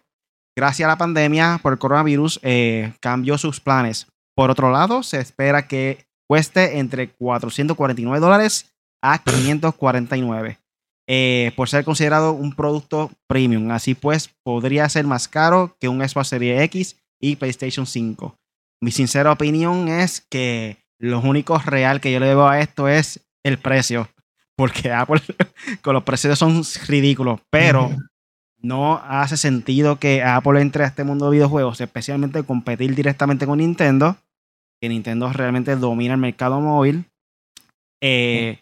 gracias 0.57 0.87
a 0.87 0.91
la 0.91 0.99
pandemia 0.99 1.59
por 1.63 1.73
el 1.73 1.79
coronavirus 1.79 2.41
eh, 2.43 2.93
cambió 3.01 3.39
sus 3.39 3.61
planes. 3.61 4.07
Por 4.35 4.51
otro 4.51 4.71
lado, 4.71 5.03
se 5.03 5.19
espera 5.21 5.67
que 5.69 6.07
cueste 6.29 6.79
entre 6.79 7.11
449 7.11 8.21
dólares 8.21 8.75
a 9.03 9.19
549 9.23 10.59
eh, 11.09 11.53
por 11.55 11.69
ser 11.69 11.85
considerado 11.85 12.33
un 12.33 12.55
producto 12.55 13.11
premium. 13.29 13.71
Así 13.71 13.95
pues, 13.95 14.31
podría 14.43 14.89
ser 14.89 15.07
más 15.07 15.29
caro 15.29 15.77
que 15.81 15.89
un 15.89 16.07
Xbox 16.07 16.29
Series 16.29 16.63
X 16.63 16.97
y 17.21 17.37
PlayStation 17.37 17.87
5. 17.87 18.35
Mi 18.83 18.91
sincera 18.91 19.33
opinión 19.33 19.89
es 19.89 20.21
que 20.21 20.86
lo 20.99 21.21
único 21.21 21.59
real 21.59 22.01
que 22.01 22.13
yo 22.13 22.21
le 22.21 22.27
veo 22.27 22.49
a 22.49 22.61
esto 22.61 22.89
es 22.89 23.21
el 23.45 23.59
precio. 23.59 24.09
Porque 24.57 24.91
Apple 24.91 25.21
con 25.83 25.95
los 25.95 26.03
precios 26.05 26.39
son 26.39 26.63
ridículos. 26.87 27.41
Pero 27.51 27.91
no 28.59 28.97
hace 29.05 29.37
sentido 29.37 29.99
que 29.99 30.23
Apple 30.23 30.61
entre 30.61 30.85
a 30.85 30.87
este 30.87 31.05
mundo 31.05 31.27
de 31.27 31.37
videojuegos, 31.37 31.81
especialmente 31.81 32.43
competir 32.45 32.95
directamente 32.95 33.47
con 33.47 33.59
Nintendo. 33.59 34.17
Que 34.81 34.89
Nintendo 34.89 35.33
realmente 35.33 35.77
domina 35.77 36.15
el 36.15 36.21
mercado 36.21 36.61
móvil. 36.61 37.07
eh, 38.03 38.61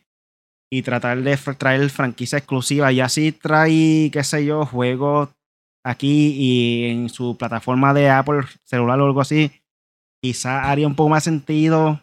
y 0.70 0.82
tratar 0.82 1.22
de 1.22 1.37
traer 1.37 1.89
franquicia 1.91 2.39
exclusiva. 2.39 2.91
Y 2.91 3.01
así 3.01 3.30
trae, 3.30 4.11
qué 4.12 4.24
sé 4.24 4.45
yo, 4.45 4.66
juegos 4.66 5.28
aquí 5.85 6.35
y 6.37 6.85
en 6.91 7.09
su 7.09 7.37
plataforma 7.37 7.95
de 7.95 8.11
Apple 8.11 8.41
celular 8.64 8.99
o 9.01 9.07
algo 9.07 9.20
así. 9.20 9.53
Quizá 10.20 10.68
haría 10.70 10.89
un 10.89 10.97
poco 10.97 11.11
más 11.11 11.22
sentido. 11.22 12.01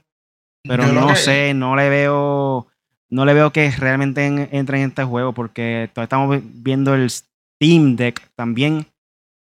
Pero 0.67 0.85
Yo 0.85 0.93
no 0.93 1.07
que- 1.07 1.15
sé, 1.15 1.53
no 1.53 1.75
le 1.75 1.89
veo. 1.89 2.67
No 3.09 3.25
le 3.25 3.33
veo 3.33 3.51
que 3.51 3.69
realmente 3.71 4.25
en- 4.25 4.47
entre 4.51 4.81
en 4.81 4.89
este 4.89 5.03
juego. 5.03 5.33
Porque 5.33 5.89
todavía 5.93 6.05
estamos 6.05 6.29
vi- 6.29 6.49
viendo 6.63 6.93
el 6.95 7.09
Steam 7.09 7.95
Deck 7.95 8.21
también. 8.35 8.85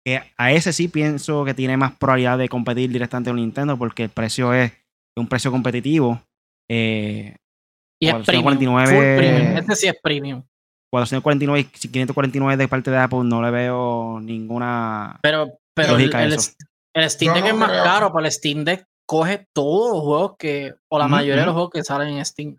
Que 0.05 0.23
a 0.37 0.53
ese 0.53 0.73
sí 0.73 0.89
pienso 0.89 1.45
que 1.45 1.55
tiene 1.55 1.77
más 1.77 1.93
probabilidad 1.95 2.39
de 2.39 2.49
competir 2.49 2.91
directamente 2.91 3.31
con 3.31 3.37
Nintendo. 3.37 3.77
Porque 3.77 4.05
el 4.05 4.11
precio 4.11 4.53
es 4.55 4.73
un 5.17 5.27
precio 5.29 5.51
competitivo. 5.51 6.21
Eh, 6.71 7.37
y 8.01 8.09
es 8.09 8.15
premium. 8.27 8.45
449. 8.45 8.87
Full 8.87 9.17
premium. 9.17 9.57
Este 9.59 9.77
sí 9.77 9.87
es 9.89 9.97
premium. 10.03 10.43
449 10.93 11.61
y 11.61 11.65
549 11.89 12.57
de 12.57 12.69
parte 12.69 12.91
de 12.91 12.99
Apple 12.99 13.21
no 13.25 13.43
le 13.43 13.51
veo 13.51 14.21
ninguna. 14.21 15.19
Pero, 15.23 15.49
pero 15.75 15.93
el, 15.97 15.99
Lógica 16.03 16.23
el- 16.25 16.33
eso. 16.35 16.53
el 16.95 17.11
Steam 17.11 17.35
Deck 17.35 17.43
no 17.45 17.49
es 17.51 17.57
más 17.57 17.69
creo. 17.71 17.85
caro, 17.85 18.13
pero 18.13 18.25
el 18.27 18.33
Steam 18.33 18.65
Deck 18.65 18.87
coge 19.07 19.47
todos 19.53 19.93
los 19.93 20.03
juegos 20.03 20.33
que, 20.39 20.75
o 20.89 20.99
la 20.99 21.07
Ujú, 21.07 21.13
mayoría 21.13 21.43
de 21.43 21.47
los 21.47 21.55
juegos 21.55 21.71
que 21.73 21.85
salen 21.85 22.17
en 22.17 22.25
Steam. 22.25 22.57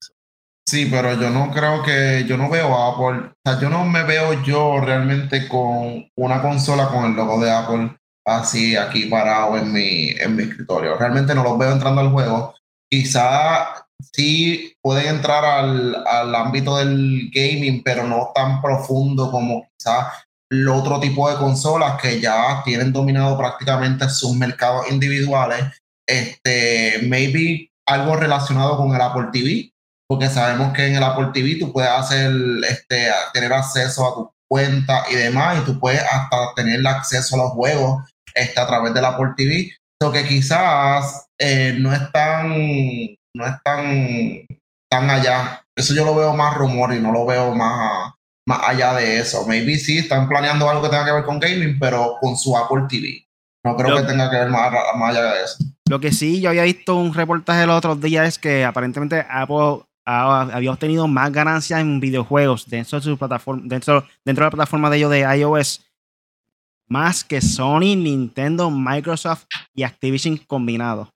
Sí, 0.67 0.87
pero 0.91 1.13
yo 1.13 1.29
no 1.29 1.51
creo 1.51 1.81
que, 1.83 2.25
yo 2.27 2.35
no 2.37 2.49
veo 2.49 2.75
a 2.75 2.93
Apple, 2.93 3.29
o 3.29 3.49
sea, 3.49 3.59
yo 3.59 3.69
no 3.69 3.85
me 3.85 4.03
veo 4.03 4.43
yo 4.43 4.81
realmente 4.81 5.47
con 5.47 6.09
una 6.17 6.41
consola 6.41 6.89
con 6.89 7.05
el 7.05 7.13
logo 7.13 7.39
de 7.41 7.51
Apple 7.51 7.95
así 8.25 8.75
aquí 8.75 9.05
parado 9.05 9.57
en 9.57 9.71
mi, 9.71 10.09
en 10.09 10.35
mi 10.35 10.43
escritorio. 10.43 10.97
Realmente 10.97 11.33
no 11.33 11.43
los 11.43 11.57
veo 11.57 11.71
entrando 11.71 12.01
al 12.01 12.11
juego. 12.11 12.53
Quizá 12.89 13.85
sí 14.13 14.73
pueden 14.81 15.15
entrar 15.15 15.45
al, 15.45 15.95
al 16.05 16.35
ámbito 16.35 16.75
del 16.77 17.29
gaming, 17.33 17.81
pero 17.83 18.03
no 18.03 18.31
tan 18.35 18.61
profundo 18.61 19.31
como 19.31 19.69
quizá 19.77 20.11
el 20.49 20.67
otro 20.67 20.99
tipo 20.99 21.29
de 21.29 21.37
consolas 21.37 22.01
que 22.01 22.19
ya 22.19 22.61
tienen 22.65 22.91
dominado 22.91 23.37
prácticamente 23.37 24.09
sus 24.09 24.35
mercados 24.35 24.91
individuales. 24.91 25.63
Este, 26.07 26.99
maybe 27.03 27.69
algo 27.85 28.15
relacionado 28.15 28.77
con 28.77 28.95
el 28.95 29.01
Apple 29.01 29.27
TV, 29.31 29.71
porque 30.07 30.29
sabemos 30.29 30.73
que 30.73 30.87
en 30.87 30.95
el 30.95 31.03
Apple 31.03 31.29
TV 31.33 31.57
tú 31.59 31.71
puedes 31.71 31.91
hacer, 31.91 32.31
este, 32.69 33.07
tener 33.33 33.53
acceso 33.53 34.07
a 34.07 34.15
tu 34.15 34.31
cuenta 34.49 35.03
y 35.11 35.15
demás, 35.15 35.59
y 35.59 35.65
tú 35.65 35.79
puedes 35.79 36.01
hasta 36.01 36.53
tener 36.55 36.85
acceso 36.87 37.35
a 37.35 37.39
los 37.39 37.51
juegos 37.51 38.03
este, 38.33 38.59
a 38.59 38.67
través 38.67 38.93
del 38.93 39.05
Apple 39.05 39.33
TV. 39.35 39.71
Lo 40.01 40.11
que 40.11 40.25
quizás 40.27 41.27
eh, 41.39 41.75
no 41.77 41.93
es 41.93 42.11
tan, 42.11 42.49
no 43.35 43.45
es 43.45 43.55
tan, 43.63 44.45
tan 44.89 45.09
allá. 45.09 45.63
Eso 45.75 45.93
yo 45.93 46.05
lo 46.05 46.15
veo 46.15 46.33
más 46.33 46.55
rumor 46.55 46.93
y 46.93 46.99
no 46.99 47.11
lo 47.11 47.25
veo 47.25 47.53
más, 47.53 48.13
más 48.47 48.61
allá 48.63 48.93
de 48.93 49.19
eso. 49.19 49.45
Maybe 49.47 49.77
sí 49.77 49.99
están 49.99 50.29
planeando 50.29 50.69
algo 50.69 50.83
que 50.83 50.89
tenga 50.89 51.05
que 51.05 51.11
ver 51.11 51.25
con 51.25 51.39
gaming, 51.39 51.77
pero 51.79 52.17
con 52.21 52.37
su 52.37 52.55
Apple 52.57 52.83
TV. 52.87 53.26
No 53.71 53.75
creo 53.77 53.89
Lo- 53.91 54.01
que 54.01 54.07
tenga 54.07 54.29
que 54.29 54.35
ver 54.37 54.49
más, 54.49 54.71
más 54.97 55.09
allá 55.15 55.33
de 55.33 55.43
eso. 55.43 55.57
Lo 55.89 55.99
que 55.99 56.11
sí, 56.11 56.41
yo 56.41 56.49
había 56.49 56.63
visto 56.63 56.95
un 56.95 57.13
reportaje 57.13 57.65
los 57.65 57.77
otros 57.77 58.01
días 58.01 58.27
es 58.27 58.37
que 58.39 58.65
aparentemente 58.65 59.25
Apple 59.29 59.81
ha- 60.05 60.41
había 60.41 60.71
obtenido 60.71 61.07
más 61.07 61.31
ganancias 61.31 61.79
en 61.79 61.99
videojuegos 61.99 62.67
dentro 62.69 62.99
de 62.99 63.03
su 63.05 63.17
plataforma, 63.17 63.63
dentro, 63.65 64.05
dentro 64.25 64.43
de 64.43 64.47
la 64.47 64.51
plataforma 64.51 64.89
de 64.89 64.97
ellos 64.97 65.11
de 65.11 65.19
iOS, 65.37 65.81
más 66.87 67.23
que 67.23 67.41
Sony, 67.41 67.95
Nintendo, 67.97 68.71
Microsoft 68.71 69.45
y 69.73 69.83
Activision 69.83 70.37
combinados. 70.37 71.09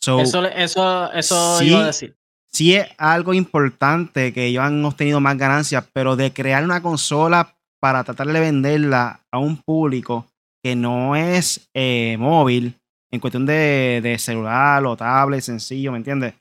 So, 0.00 0.20
Eso, 0.20 0.44
eso, 0.46 1.12
eso 1.12 1.58
Sí. 1.58 1.66
iba 1.68 1.80
a 1.80 1.86
decir. 1.86 2.16
sí 2.46 2.74
es 2.74 2.88
algo 2.98 3.32
importante 3.34 4.32
que 4.32 4.46
ellos 4.46 4.64
han 4.64 4.84
obtenido 4.84 5.20
más 5.20 5.36
ganancias, 5.36 5.84
pero 5.92 6.16
de 6.16 6.32
crear 6.32 6.64
una 6.64 6.82
consola 6.82 7.54
para 7.80 8.02
tratar 8.02 8.26
de 8.28 8.40
venderla 8.40 9.20
a 9.30 9.38
un 9.38 9.56
público 9.58 10.26
que 10.62 10.76
no 10.76 11.16
es 11.16 11.68
eh, 11.74 12.16
móvil, 12.18 12.74
en 13.12 13.20
cuestión 13.20 13.46
de, 13.46 14.00
de 14.02 14.18
celular 14.18 14.84
o 14.86 14.96
tablet 14.96 15.40
sencillo, 15.40 15.92
¿me 15.92 15.98
entiendes? 15.98 16.34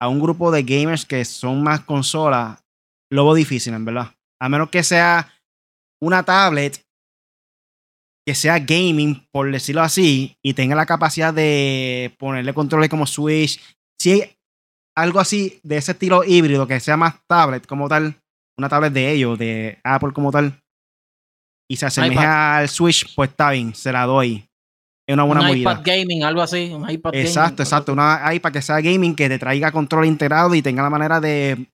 A 0.00 0.08
un 0.08 0.20
grupo 0.20 0.50
de 0.50 0.62
gamers 0.62 1.06
que 1.06 1.24
son 1.24 1.62
más 1.62 1.80
consolas, 1.80 2.62
lo 3.10 3.32
difícil, 3.34 3.72
en 3.74 3.84
verdad. 3.84 4.12
A 4.40 4.48
menos 4.48 4.68
que 4.70 4.82
sea 4.82 5.32
una 6.02 6.22
tablet 6.22 6.84
que 8.26 8.34
sea 8.34 8.58
gaming, 8.58 9.26
por 9.30 9.50
decirlo 9.50 9.82
así, 9.82 10.36
y 10.42 10.54
tenga 10.54 10.74
la 10.74 10.86
capacidad 10.86 11.32
de 11.32 12.14
ponerle 12.18 12.54
controles 12.54 12.88
como 12.88 13.06
Switch. 13.06 13.60
Si 13.98 14.12
hay 14.12 14.36
algo 14.96 15.20
así 15.20 15.60
de 15.62 15.76
ese 15.76 15.92
estilo 15.92 16.24
híbrido, 16.24 16.66
que 16.66 16.80
sea 16.80 16.96
más 16.96 17.16
tablet 17.26 17.66
como 17.66 17.88
tal, 17.88 18.16
una 18.56 18.68
tablet 18.68 18.92
de 18.92 19.12
ellos, 19.12 19.38
de 19.38 19.78
Apple 19.84 20.12
como 20.12 20.30
tal, 20.32 20.58
y 21.70 21.76
se 21.76 21.86
asemeja 21.86 22.58
al 22.58 22.68
Switch, 22.68 23.14
pues 23.14 23.30
está 23.30 23.50
bien, 23.50 23.74
se 23.74 23.90
la 23.92 24.04
doy. 24.06 24.46
es 25.08 25.14
una 25.14 25.24
buena 25.24 25.40
un 25.42 25.46
movida. 25.48 25.72
iPad 25.72 25.82
gaming, 25.84 26.24
algo 26.24 26.42
así. 26.42 26.70
Un 26.72 26.88
iPad 26.90 27.14
Exacto, 27.14 27.40
gaming, 27.56 27.60
exacto. 27.62 27.92
Una 27.92 28.34
iPad 28.34 28.52
que 28.52 28.62
sea 28.62 28.80
gaming, 28.80 29.14
que 29.14 29.28
te 29.28 29.38
traiga 29.38 29.70
control 29.72 30.06
integrado 30.06 30.54
y 30.54 30.62
tenga 30.62 30.82
la 30.82 30.90
manera 30.90 31.20
de 31.20 31.66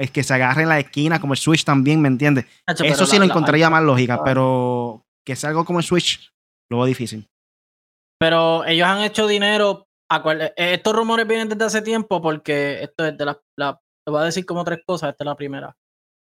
es 0.00 0.10
que 0.10 0.22
se 0.24 0.34
agarre 0.34 0.62
en 0.62 0.68
la 0.68 0.78
esquina, 0.80 1.20
como 1.20 1.34
el 1.34 1.38
Switch 1.38 1.64
también, 1.64 2.00
¿me 2.00 2.08
entiendes? 2.08 2.44
Eso 2.66 2.82
pero 2.82 3.06
sí 3.06 3.12
la- 3.18 3.20
lo 3.20 3.24
encontraría 3.26 3.70
más 3.70 3.82
lógica, 3.84 4.22
pero 4.24 5.04
que 5.24 5.36
sea 5.36 5.50
algo 5.50 5.64
como 5.64 5.78
el 5.78 5.84
Switch, 5.84 6.30
lo 6.70 6.78
veo 6.78 6.86
difícil. 6.86 7.28
Pero 8.18 8.64
ellos 8.64 8.86
han 8.88 9.02
hecho 9.02 9.26
dinero. 9.26 9.86
eh, 10.40 10.52
Estos 10.56 10.94
rumores 10.94 11.26
vienen 11.26 11.48
desde 11.48 11.64
hace 11.64 11.82
tiempo 11.82 12.20
porque 12.20 12.82
esto 12.82 13.04
es 13.06 13.16
de 13.16 13.24
la, 13.24 13.40
la- 13.56 13.78
Te 14.04 14.10
voy 14.10 14.20
a 14.22 14.24
decir 14.24 14.44
como 14.44 14.64
tres 14.64 14.80
cosas. 14.84 15.10
Esta 15.10 15.24
es 15.24 15.26
la 15.26 15.36
primera. 15.36 15.76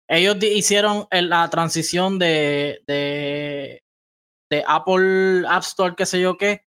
Ellos 0.10 0.38
hicieron 0.41 1.07
la 1.12 1.47
transición 1.49 2.18
de, 2.18 2.82
de, 2.88 3.84
de 4.49 4.64
Apple 4.68 5.43
App 5.47 5.62
Store, 5.64 5.93
qué 5.95 6.05
sé 6.05 6.20
yo 6.20 6.36
qué. 6.38 6.64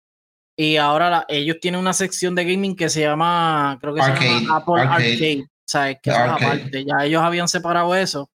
Y 0.58 0.76
ahora 0.76 1.08
la- 1.08 1.26
ellos 1.28 1.58
tienen 1.60 1.80
una 1.80 1.92
sección 1.92 2.34
de 2.34 2.44
gaming 2.44 2.74
que 2.74 2.88
se 2.88 3.02
llama, 3.02 3.78
creo 3.80 3.94
que 3.94 4.02
se 4.02 4.10
Arcade, 4.10 4.40
llama 4.40 4.56
Apple 4.56 4.80
arcade. 4.80 5.12
Arcade. 5.12 5.42
O 5.42 5.70
sea, 5.70 5.90
es 5.90 5.98
que 6.02 6.10
aparte. 6.10 6.84
Ya 6.84 7.04
ellos 7.04 7.22
habían 7.22 7.46
separado 7.48 7.94
eso. 7.94 8.28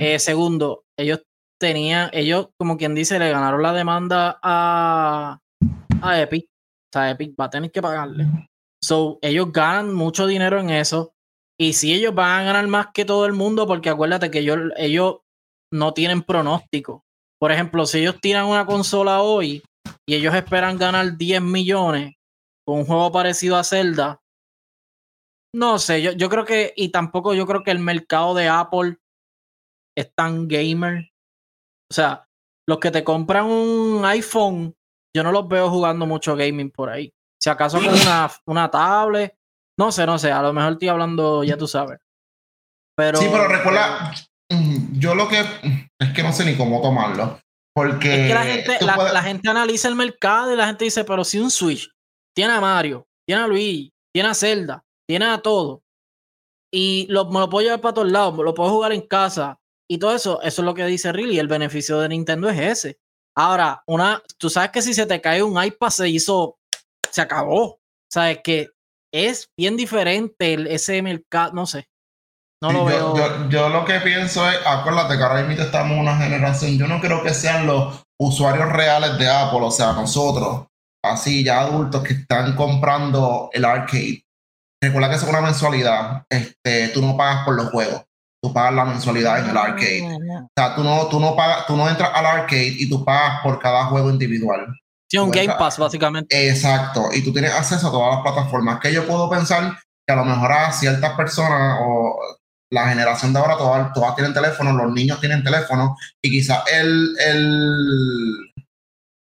Eh, 0.00 0.18
segundo, 0.18 0.84
ellos 0.96 1.22
tenían, 1.58 2.10
ellos, 2.12 2.48
como 2.56 2.76
quien 2.76 2.94
dice, 2.94 3.18
le 3.18 3.30
ganaron 3.30 3.62
la 3.62 3.72
demanda 3.72 4.38
a, 4.42 5.38
a 6.00 6.20
Epic. 6.20 6.44
O 6.46 6.88
sea, 6.92 7.10
Epic 7.10 7.34
va 7.40 7.46
a 7.46 7.50
tener 7.50 7.72
que 7.72 7.80
pagarle. 7.82 8.26
So, 8.80 9.18
ellos 9.22 9.50
ganan 9.52 9.94
mucho 9.94 10.26
dinero 10.26 10.60
en 10.60 10.70
eso. 10.70 11.14
Y 11.62 11.74
si 11.74 11.94
ellos 11.94 12.12
van 12.12 12.40
a 12.40 12.42
ganar 12.42 12.66
más 12.66 12.88
que 12.92 13.04
todo 13.04 13.24
el 13.24 13.34
mundo, 13.34 13.68
porque 13.68 13.88
acuérdate 13.88 14.32
que 14.32 14.40
ellos, 14.40 14.58
ellos 14.76 15.18
no 15.72 15.94
tienen 15.94 16.24
pronóstico. 16.24 17.04
Por 17.40 17.52
ejemplo, 17.52 17.86
si 17.86 18.00
ellos 18.00 18.20
tiran 18.20 18.46
una 18.46 18.66
consola 18.66 19.22
hoy 19.22 19.62
y 20.04 20.16
ellos 20.16 20.34
esperan 20.34 20.76
ganar 20.76 21.16
10 21.16 21.40
millones 21.40 22.16
con 22.66 22.80
un 22.80 22.84
juego 22.84 23.12
parecido 23.12 23.56
a 23.56 23.62
Zelda, 23.62 24.20
no 25.54 25.78
sé, 25.78 26.02
yo, 26.02 26.10
yo 26.10 26.28
creo 26.28 26.44
que, 26.44 26.72
y 26.74 26.88
tampoco 26.88 27.32
yo 27.32 27.46
creo 27.46 27.62
que 27.62 27.70
el 27.70 27.78
mercado 27.78 28.34
de 28.34 28.48
Apple 28.48 28.96
es 29.96 30.12
tan 30.16 30.48
gamer. 30.48 31.12
O 31.88 31.94
sea, 31.94 32.26
los 32.68 32.80
que 32.80 32.90
te 32.90 33.04
compran 33.04 33.46
un 33.46 34.04
iPhone, 34.04 34.74
yo 35.14 35.22
no 35.22 35.30
los 35.30 35.46
veo 35.46 35.70
jugando 35.70 36.06
mucho 36.06 36.34
gaming 36.34 36.72
por 36.72 36.90
ahí. 36.90 37.12
Si 37.40 37.48
acaso 37.48 37.78
con 37.78 37.94
una, 37.94 38.28
una 38.46 38.68
tablet, 38.68 39.36
no 39.78 39.92
sé, 39.92 40.06
no 40.06 40.18
sé, 40.18 40.30
a 40.32 40.42
lo 40.42 40.52
mejor 40.52 40.72
estoy 40.72 40.88
hablando, 40.88 41.44
ya 41.44 41.56
tú 41.56 41.66
sabes. 41.66 41.98
Pero, 42.96 43.18
sí, 43.18 43.28
pero 43.30 43.48
recuerda, 43.48 44.12
mm, 44.50 44.98
yo 44.98 45.14
lo 45.14 45.28
que 45.28 45.40
es 45.40 46.12
que 46.14 46.22
no 46.22 46.32
sé 46.32 46.44
ni 46.44 46.56
cómo 46.56 46.80
tomarlo. 46.82 47.40
Porque 47.74 48.22
Es 48.22 48.28
que 48.28 48.34
la 48.34 48.44
gente, 48.44 48.76
tú 48.80 48.86
la, 48.86 48.94
puedes- 48.96 49.12
la 49.14 49.22
gente 49.22 49.48
analiza 49.48 49.88
el 49.88 49.94
mercado 49.94 50.52
y 50.52 50.56
la 50.56 50.66
gente 50.66 50.84
dice, 50.84 51.04
pero 51.04 51.24
si 51.24 51.38
un 51.38 51.50
Switch 51.50 51.88
tiene 52.36 52.52
a 52.52 52.60
Mario, 52.60 53.06
tiene 53.26 53.42
a 53.42 53.46
Luigi, 53.46 53.90
tiene 54.14 54.28
a 54.28 54.34
Zelda, 54.34 54.84
tiene 55.08 55.24
a 55.24 55.38
todo, 55.38 55.82
y 56.70 57.06
lo, 57.08 57.26
me 57.30 57.40
lo 57.40 57.48
puedo 57.48 57.64
llevar 57.64 57.80
para 57.80 57.94
todos 57.94 58.10
lados, 58.10 58.36
me 58.36 58.44
lo 58.44 58.52
puedo 58.54 58.70
jugar 58.70 58.92
en 58.92 59.02
casa, 59.06 59.58
y 59.90 59.98
todo 59.98 60.14
eso, 60.14 60.40
eso 60.42 60.62
es 60.62 60.66
lo 60.66 60.74
que 60.74 60.84
dice 60.86 61.12
Riley, 61.12 61.38
el 61.38 61.48
beneficio 61.48 61.98
de 61.98 62.08
Nintendo 62.10 62.48
es 62.50 62.58
ese. 62.60 62.98
Ahora, 63.36 63.82
una, 63.86 64.22
tú 64.38 64.50
sabes 64.50 64.70
que 64.70 64.82
si 64.82 64.92
se 64.92 65.06
te 65.06 65.20
cae 65.22 65.42
un 65.42 65.62
iPad 65.62 65.88
se 65.88 66.08
hizo, 66.08 66.58
se 67.10 67.20
acabó. 67.22 67.80
Sabes 68.10 68.40
que 68.44 68.68
es 69.12 69.48
bien 69.58 69.76
diferente 69.76 70.54
el, 70.54 70.66
ese 70.66 71.00
mercado, 71.02 71.52
no 71.52 71.66
sé. 71.66 71.86
No 72.62 72.70
Sí, 72.70 72.76
lo 72.76 72.80
yo, 72.82 72.86
veo. 72.86 73.16
yo- 73.16 73.48
yo 73.48 73.68
lo 73.68 73.84
que 73.84 74.00
pienso 74.00 74.48
es, 74.48 74.56
acuérdate 74.64 75.16
que 75.16 75.22
ahora 75.22 75.42
mismo 75.42 75.64
estamos 75.64 75.92
en 75.92 75.98
una 76.00 76.16
generación, 76.16 76.78
yo 76.78 76.86
no 76.86 77.00
creo 77.00 77.22
que 77.22 77.34
sean 77.34 77.66
los 77.66 78.02
usuarios 78.20 78.70
reales 78.70 79.18
de 79.18 79.28
Apple, 79.28 79.60
o 79.62 79.70
sea, 79.70 79.92
nosotros, 79.92 80.66
así 81.04 81.42
ya 81.42 81.60
adultos 81.62 82.02
que 82.04 82.12
están 82.14 82.54
comprando 82.54 83.50
el 83.52 83.64
arcade. 83.64 84.22
Recuerda 84.80 85.10
que 85.10 85.16
es 85.16 85.22
una 85.24 85.40
mensualidad, 85.40 86.24
este, 86.30 86.88
tú 86.88 87.02
no 87.02 87.16
pagas 87.16 87.44
por 87.44 87.56
los 87.56 87.70
juegos, 87.70 88.04
tú 88.42 88.52
pagas 88.52 88.74
la 88.74 88.84
mensualidad 88.84 89.40
en 89.40 89.50
el 89.50 89.56
arcade. 89.56 90.02
O 90.40 90.48
sea, 90.56 90.74
tú 90.76 90.84
no, 90.84 91.06
tú 91.06 91.18
no 91.18 91.34
pagas, 91.34 91.66
tú 91.66 91.76
no 91.76 91.88
entras 91.88 92.10
al 92.14 92.26
arcade 92.26 92.74
y 92.78 92.88
tú 92.88 93.04
pagas 93.04 93.40
por 93.42 93.58
cada 93.58 93.86
juego 93.86 94.08
individual. 94.10 94.66
Sí, 95.12 95.18
un 95.18 95.30
Game 95.30 95.54
Pass, 95.58 95.76
básicamente. 95.76 96.48
Exacto, 96.48 97.10
y 97.12 97.22
tú 97.22 97.34
tienes 97.34 97.52
acceso 97.52 97.88
a 97.88 97.90
todas 97.90 98.14
las 98.14 98.22
plataformas 98.22 98.80
que 98.80 98.94
yo 98.94 99.06
puedo 99.06 99.28
pensar 99.28 99.78
que 100.06 100.12
a 100.14 100.16
lo 100.16 100.24
mejor 100.24 100.50
a 100.50 100.72
ciertas 100.72 101.12
personas 101.12 101.80
o 101.82 102.18
la 102.70 102.88
generación 102.88 103.34
de 103.34 103.38
ahora 103.38 103.58
todas, 103.58 103.92
todas 103.92 104.14
tienen 104.14 104.32
teléfono, 104.32 104.72
los 104.72 104.90
niños 104.90 105.20
tienen 105.20 105.44
teléfono 105.44 105.98
y 106.24 106.30
quizás 106.30 106.64
el, 106.72 107.14
el, 107.18 108.52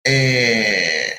eh, 0.06 1.14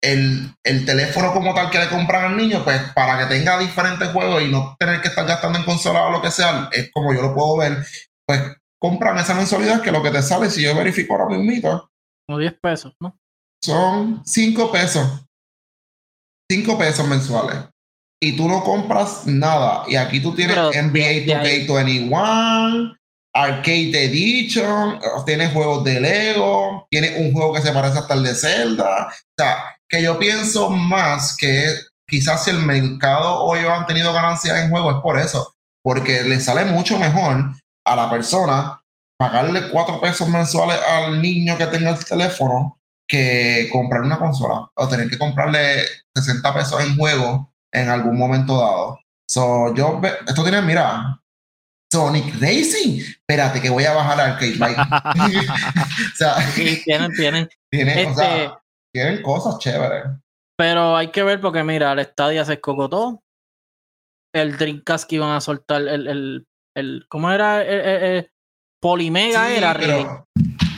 el, 0.00 0.54
el 0.62 0.86
teléfono 0.86 1.32
como 1.32 1.52
tal 1.52 1.68
que 1.68 1.80
le 1.80 1.88
compran 1.88 2.26
al 2.26 2.36
niño, 2.36 2.62
pues 2.62 2.80
para 2.94 3.18
que 3.18 3.34
tenga 3.34 3.58
diferentes 3.58 4.08
juegos 4.10 4.40
y 4.40 4.52
no 4.52 4.76
tener 4.78 5.00
que 5.00 5.08
estar 5.08 5.26
gastando 5.26 5.58
en 5.58 5.64
consola 5.64 6.04
o 6.04 6.12
lo 6.12 6.22
que 6.22 6.30
sea, 6.30 6.68
es 6.70 6.92
como 6.92 7.12
yo 7.12 7.22
lo 7.22 7.34
puedo 7.34 7.56
ver, 7.56 7.84
pues 8.24 8.40
compran 8.80 9.18
esa 9.18 9.34
mensualidad 9.34 9.82
que 9.82 9.90
lo 9.90 10.00
que 10.00 10.12
te 10.12 10.22
sale, 10.22 10.48
si 10.48 10.62
yo 10.62 10.76
verifico 10.76 11.14
ahora 11.14 11.36
mismo, 11.36 11.90
Como 12.28 12.38
10 12.38 12.54
pesos, 12.60 12.94
¿no? 13.00 13.19
Son 13.62 14.22
5 14.24 14.72
pesos. 14.72 15.06
5 16.50 16.78
pesos 16.78 17.06
mensuales. 17.06 17.56
Y 18.22 18.36
tú 18.36 18.48
no 18.48 18.62
compras 18.62 19.26
nada. 19.26 19.84
Y 19.88 19.96
aquí 19.96 20.20
tú 20.20 20.34
tienes 20.34 20.56
Pero 20.56 20.70
NBA 20.72 21.04
ahí- 21.06 21.26
2K21, 21.26 22.96
Arcade 23.34 24.04
Edition, 24.04 24.98
tienes 25.24 25.52
juegos 25.52 25.84
de 25.84 26.00
Lego, 26.00 26.86
tienes 26.90 27.18
un 27.18 27.32
juego 27.32 27.54
que 27.54 27.62
se 27.62 27.72
parece 27.72 27.98
hasta 27.98 28.14
el 28.14 28.24
de 28.24 28.34
Zelda. 28.34 29.06
O 29.08 29.12
sea, 29.38 29.64
que 29.88 30.02
yo 30.02 30.18
pienso 30.18 30.68
más 30.70 31.36
que 31.36 31.64
quizás 32.08 32.44
si 32.44 32.50
el 32.50 32.58
mercado 32.58 33.42
o 33.44 33.54
ellos 33.56 33.70
han 33.70 33.86
tenido 33.86 34.12
ganancias 34.12 34.58
en 34.58 34.70
juegos 34.70 34.96
es 34.96 35.00
por 35.02 35.18
eso. 35.18 35.54
Porque 35.82 36.22
le 36.24 36.40
sale 36.40 36.64
mucho 36.66 36.98
mejor 36.98 37.54
a 37.86 37.96
la 37.96 38.10
persona 38.10 38.82
pagarle 39.18 39.70
4 39.70 40.00
pesos 40.00 40.28
mensuales 40.28 40.78
al 40.86 41.22
niño 41.22 41.56
que 41.56 41.66
tenga 41.66 41.90
el 41.90 42.04
teléfono 42.04 42.79
que 43.10 43.68
comprar 43.72 44.02
una 44.02 44.18
consola 44.18 44.70
o 44.74 44.88
tener 44.88 45.08
que 45.10 45.18
comprarle 45.18 45.82
60 46.14 46.54
pesos 46.54 46.80
en 46.84 46.96
juego 46.96 47.52
en 47.72 47.88
algún 47.88 48.16
momento 48.16 48.58
dado. 48.58 49.00
So, 49.28 49.74
yo, 49.74 50.00
esto 50.26 50.42
tiene, 50.42 50.62
mira, 50.62 51.20
Sonic 51.92 52.34
Racing. 52.40 53.00
Espérate, 53.00 53.60
que 53.60 53.70
voy 53.70 53.84
a 53.84 53.92
bajar 53.94 54.20
al 54.20 54.32
Arcade 54.32 54.54
Bike. 54.58 54.78
o 56.12 56.16
sea, 56.16 56.40
Sí, 56.52 56.80
tienen, 56.84 57.12
tienen. 57.12 57.48
tienen, 57.70 58.06
o 58.06 58.10
Este, 58.10 58.22
sea, 58.22 58.62
tienen 58.92 59.22
cosas 59.22 59.58
chéveres. 59.58 60.04
pero 60.56 60.96
hay 60.96 61.10
que 61.10 61.22
ver 61.22 61.40
porque, 61.40 61.62
mira, 61.64 61.92
el 61.92 62.04
Stadia 62.04 62.44
se 62.44 62.54
escocotó. 62.54 63.22
El 64.32 64.56
Dreamcast 64.56 65.08
que 65.08 65.16
iban 65.16 65.30
a 65.32 65.40
soltar, 65.40 65.82
el, 65.82 66.06
el, 66.06 66.46
el 66.76 67.06
¿cómo 67.08 67.30
era? 67.32 67.62
El, 67.62 67.80
el- 67.80 68.02
el 68.04 68.30
Polymega 68.80 69.48
Sí, 69.48 69.56
era, 69.56 69.74
pero, 69.74 70.28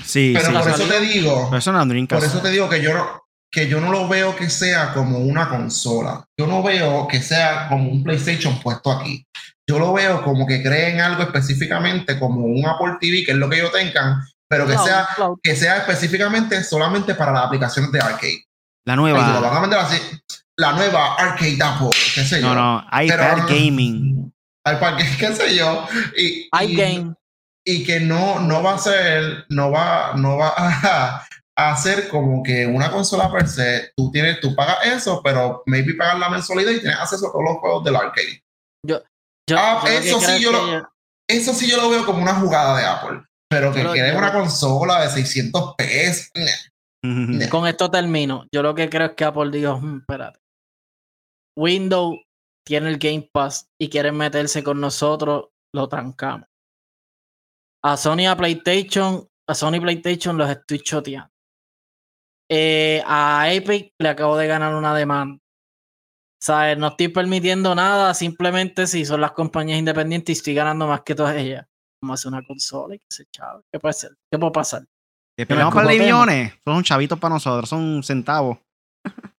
Sí, 0.04 0.32
pero 0.34 0.46
sí. 0.48 0.52
por 0.52 0.64
sí. 0.64 0.70
eso 0.82 0.84
te 0.92 1.00
digo, 1.00 1.46
Pero 1.50 1.58
eso 1.58 1.72
no 1.72 1.78
es 1.82 1.86
un 1.88 2.06
por 2.06 2.24
eso 2.24 2.38
te 2.40 2.50
digo 2.50 2.68
que 2.68 2.82
yo 2.82 2.94
no, 2.94 3.22
que 3.50 3.68
yo 3.68 3.80
no 3.80 3.90
lo 3.90 4.08
veo 4.08 4.34
que 4.36 4.48
sea 4.50 4.92
como 4.94 5.18
una 5.18 5.48
consola. 5.48 6.24
Yo 6.38 6.46
no 6.46 6.62
veo 6.62 7.06
que 7.08 7.20
sea 7.20 7.68
como 7.68 7.90
un 7.90 8.02
PlayStation 8.02 8.58
puesto 8.60 8.90
aquí. 8.92 9.26
Yo 9.68 9.78
lo 9.78 9.92
veo 9.92 10.22
como 10.22 10.46
que 10.46 10.62
creen 10.62 11.00
algo 11.00 11.22
específicamente 11.22 12.18
como 12.18 12.44
un 12.44 12.66
Apple 12.66 12.96
TV, 13.00 13.24
que 13.24 13.32
es 13.32 13.38
lo 13.38 13.48
que 13.48 13.56
ellos 13.58 13.72
tengan, 13.72 14.22
pero 14.48 14.66
que 14.66 14.72
Cloud, 14.72 14.86
sea 14.86 15.08
cloud. 15.14 15.38
que 15.42 15.54
sea 15.56 15.76
específicamente 15.78 16.62
solamente 16.64 17.14
para 17.14 17.32
las 17.32 17.44
aplicaciones 17.46 17.92
de 17.92 18.00
arcade. 18.00 18.44
La 18.84 18.94
te 18.94 18.96
lo 18.96 19.02
nueva. 19.02 19.40
van 19.40 19.56
a 19.56 19.60
vender 19.60 19.78
así. 19.78 20.00
La 20.56 20.72
nueva 20.72 21.14
Arcade 21.14 21.58
Apple, 21.62 21.90
qué 22.14 22.24
sé 22.24 22.40
yo. 22.40 22.48
No, 22.48 22.54
no, 22.54 22.86
Pero- 22.90 23.04
iPad 23.14 23.46
Gaming. 23.48 24.32
Al 24.64 24.78
parque, 24.78 25.04
qué 25.18 25.34
sé 25.34 25.56
yo. 25.56 25.86
Y, 26.16 26.24
y- 26.24 26.48
iGame. 26.60 27.14
Y 27.64 27.84
que 27.84 28.00
no, 28.00 28.40
no 28.40 28.62
va 28.62 28.74
a 28.74 28.78
ser, 28.78 29.44
no 29.48 29.70
va, 29.70 30.14
no 30.16 30.36
va 30.36 30.48
a, 30.56 31.26
a 31.56 31.72
hacer 31.72 32.08
como 32.08 32.42
que 32.42 32.66
una 32.66 32.90
consola 32.90 33.30
per 33.30 33.46
se, 33.48 33.92
tú 33.96 34.10
tienes, 34.10 34.40
tú 34.40 34.54
pagas 34.56 34.84
eso, 34.86 35.20
pero 35.22 35.62
maybe 35.66 35.94
pagas 35.94 36.18
la 36.18 36.28
mensualidad 36.30 36.72
y 36.72 36.80
tienes 36.80 36.98
acceso 36.98 37.28
a 37.28 37.32
todos 37.32 37.44
los 37.44 37.58
juegos 37.58 37.84
del 37.84 37.96
arcade. 37.96 38.42
Yo, 38.86 39.00
Ah, 39.56 39.82
yo 39.84 39.90
eso 39.92 40.20
sí 40.20 40.40
yo 40.42 40.52
lo- 40.52 40.88
Eso 41.28 41.52
sí 41.52 41.68
yo 41.70 41.76
lo 41.76 41.90
veo 41.90 42.04
como 42.06 42.22
una 42.22 42.34
jugada 42.34 42.78
de 42.78 42.84
Apple. 42.84 43.22
Pero 43.50 43.72
que 43.72 43.82
quieres 43.82 44.12
yo 44.12 44.18
una 44.18 44.32
consola 44.32 45.02
de 45.02 45.10
600 45.10 45.74
pesos. 45.76 46.30
Con 47.50 47.66
esto 47.66 47.90
termino. 47.90 48.46
Yo 48.54 48.62
lo 48.62 48.74
que 48.74 48.88
creo 48.88 49.08
es 49.08 49.12
que 49.14 49.24
Apple 49.24 49.50
dijo, 49.50 49.76
"Hmm, 49.76 49.98
espérate. 49.98 50.38
Windows 51.58 52.16
tiene 52.66 52.88
el 52.88 52.98
Game 52.98 53.28
Pass 53.32 53.66
y 53.80 53.88
quieren 53.90 54.16
meterse 54.16 54.62
con 54.62 54.80
nosotros, 54.80 55.48
lo 55.74 55.88
trancamos. 55.88 56.46
A 57.84 57.96
Sony 57.96 58.26
a 58.28 58.36
PlayStation, 58.36 59.26
a 59.48 59.54
Sony 59.54 59.76
y 59.76 59.80
PlayStation 59.80 60.38
los 60.38 60.48
estoy 60.48 60.80
choteando. 60.80 61.30
Eh, 62.48 63.02
a 63.06 63.52
Epic 63.52 63.94
le 63.98 64.08
acabo 64.08 64.36
de 64.36 64.46
ganar 64.46 64.74
una 64.74 64.94
demanda. 64.94 65.38
¿Sabes? 66.40 66.76
No 66.76 66.88
estoy 66.88 67.08
permitiendo 67.08 67.74
nada, 67.74 68.14
simplemente 68.14 68.86
si 68.86 69.04
son 69.04 69.20
las 69.20 69.32
compañías 69.32 69.78
independientes 69.78 70.36
y 70.36 70.38
estoy 70.38 70.54
ganando 70.54 70.86
más 70.86 71.02
que 71.02 71.14
todas 71.14 71.36
ellas. 71.36 71.66
Como 72.00 72.14
hacer 72.14 72.32
una 72.32 72.44
consola 72.44 72.96
y 72.96 72.98
que 72.98 73.06
se 73.08 73.26
chave. 73.26 73.62
¿Qué 73.72 73.78
puede 73.78 73.94
ser? 73.94 74.10
¿Qué 74.30 74.38
puede 74.38 74.52
pasar? 74.52 74.84
Que 75.36 75.46
peleamos 75.46 75.74
para 75.74 75.88
millones. 75.88 76.52
Son 76.64 76.82
chavitos 76.82 77.18
para 77.18 77.34
nosotros, 77.34 77.68
son 77.68 78.02
centavos. 78.02 78.58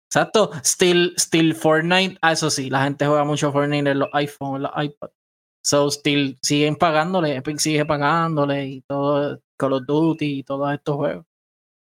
Exacto. 0.08 0.50
Still, 0.64 1.14
still 1.18 1.54
Fortnite. 1.54 2.18
Ah, 2.22 2.32
eso 2.32 2.50
sí, 2.50 2.70
la 2.70 2.84
gente 2.84 3.06
juega 3.06 3.24
mucho 3.24 3.52
Fortnite 3.52 3.90
en 3.90 3.98
los 3.98 4.08
iPhone, 4.12 4.56
en 4.56 4.62
los 4.62 4.72
iPad. 4.76 5.10
So, 5.62 5.90
still 5.90 6.38
siguen 6.42 6.76
pagándole. 6.76 7.36
Epic 7.36 7.58
sigue 7.58 7.86
pagándole 7.86 8.66
y 8.66 8.80
todo. 8.82 9.40
Call 9.56 9.74
of 9.74 9.82
Duty 9.86 10.40
y 10.40 10.42
todos 10.42 10.72
estos 10.74 10.96
juegos. 10.96 11.24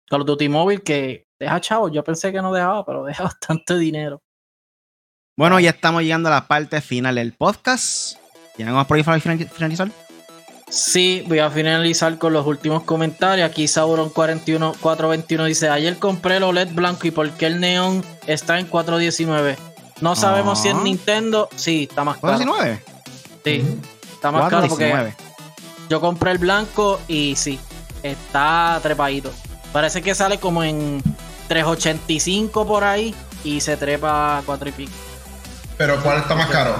Call 0.07 0.21
of 0.21 0.27
Duty 0.27 0.49
Mobile 0.49 0.83
que 0.83 1.27
deja 1.39 1.59
chavo. 1.59 1.89
Yo 1.89 2.03
pensé 2.03 2.31
que 2.31 2.41
no 2.41 2.53
dejaba, 2.53 2.85
pero 2.85 3.03
deja 3.03 3.23
bastante 3.25 3.77
dinero. 3.77 4.21
Bueno, 5.37 5.59
ya 5.59 5.71
estamos 5.71 6.03
llegando 6.03 6.29
a 6.29 6.33
la 6.33 6.47
parte 6.47 6.79
final 6.79 7.15
del 7.15 7.33
podcast. 7.33 8.17
¿Llegamos 8.57 8.85
por 8.87 8.97
ahí 8.97 9.03
para 9.03 9.19
finalizar? 9.19 9.89
Sí, 10.69 11.23
voy 11.27 11.39
a 11.39 11.49
finalizar 11.49 12.17
con 12.17 12.33
los 12.33 12.45
últimos 12.45 12.83
comentarios. 12.83 13.49
Aquí 13.49 13.67
Sauron 13.67 14.09
41, 14.09 14.75
421 14.79 15.45
dice: 15.45 15.69
Ayer 15.69 15.97
compré 15.97 16.37
el 16.37 16.43
OLED 16.43 16.73
blanco 16.73 17.07
y 17.07 17.11
por 17.11 17.29
qué 17.31 17.47
el 17.47 17.59
neón 17.59 18.03
está 18.27 18.59
en 18.59 18.67
419. 18.67 19.57
No 20.01 20.15
sabemos 20.15 20.61
si 20.61 20.69
es 20.69 20.75
ah. 20.75 20.81
Nintendo. 20.83 21.49
Sí, 21.55 21.87
está 21.89 22.03
más 22.03 22.17
caro. 22.17 22.37
¿419? 22.37 22.94
Sí, 23.45 23.63
está 24.11 24.31
más 24.31 24.49
caro 24.49 24.67
porque 24.67 25.13
yo 25.87 26.01
compré 26.01 26.31
el 26.31 26.39
blanco 26.39 26.99
y 27.07 27.35
sí, 27.35 27.59
está 28.01 28.79
trepadito. 28.81 29.31
Parece 29.71 30.01
que 30.01 30.15
sale 30.15 30.39
como 30.39 30.63
en 30.63 31.01
385 31.47 32.65
por 32.65 32.83
ahí 32.83 33.13
y 33.43 33.61
se 33.61 33.77
trepa 33.77 34.39
a 34.39 34.41
4 34.41 34.69
y 34.69 34.71
pico. 34.71 34.91
¿Pero 35.77 36.01
cuál 36.01 36.17
está 36.17 36.33
más 36.33 36.49
caro? 36.49 36.75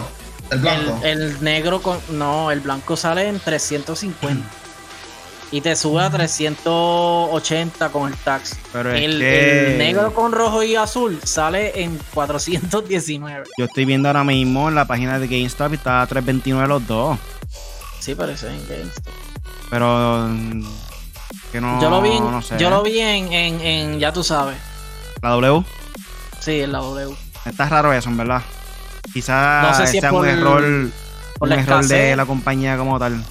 ¿El 0.50 0.60
blanco? 0.60 1.00
El, 1.04 1.44
negro 1.44 1.82
con. 1.84 2.00
No, 2.10 2.50
el 2.50 2.62
blanco 2.62 2.98
sale 2.98 3.28
en 3.28 3.40
350. 3.40 4.65
Y 5.52 5.62
te 5.62 5.76
sube 5.76 6.04
a 6.04 6.10
380 6.10 7.90
con 7.90 8.12
el 8.12 8.18
tax. 8.18 8.58
Pero 8.74 8.92
el, 8.92 9.22
el, 9.22 9.78
negro 9.78 10.14
con 10.14 10.32
rojo 10.32 10.64
y 10.64 10.76
azul 10.76 11.20
sale 11.24 11.84
en 11.84 12.00
419. 12.14 13.46
Yo 13.58 13.66
estoy 13.66 13.86
viendo 13.86 14.10
ahora 14.10 14.24
mismo 14.24 14.70
en 14.70 14.76
la 14.76 14.86
página 14.86 15.20
de 15.20 15.28
GameStop 15.28 15.72
y 15.72 15.76
está 15.76 16.02
a 16.02 16.08
329 16.08 16.68
los 16.68 16.88
dos. 16.88 17.18
Sí, 18.00 18.16
parece 18.16 18.48
en 18.48 18.68
GameStop. 18.68 19.14
Pero. 19.70 20.28
Mm, 20.30 20.66
que 21.52 21.62
no, 21.62 21.82
yo 21.82 21.90
lo 21.90 22.02
vi, 22.02 22.12
yo 22.60 22.70
lo 22.70 22.84
vi 22.84 23.00
en, 23.00 23.32
en, 23.32 24.00
Ya 24.00 24.12
tú 24.12 24.24
sabes. 24.24 24.58
¿La 25.22 25.30
W? 25.30 25.64
Sí, 26.40 26.62
en 26.62 26.72
la 26.72 26.80
W. 26.80 27.16
Está 27.46 27.70
raro 27.70 27.94
eso, 27.94 28.10
en 28.10 28.18
verdad. 28.18 28.42
Quizás 29.14 29.80
no 29.80 29.86
sea 29.86 30.12
un 30.12 30.28
error, 30.28 30.64
un 31.40 31.52
error 31.52 31.86
de 31.86 32.16
la 32.16 32.26
compañía 32.26 32.78
como 32.78 33.00
tal. 33.00 33.24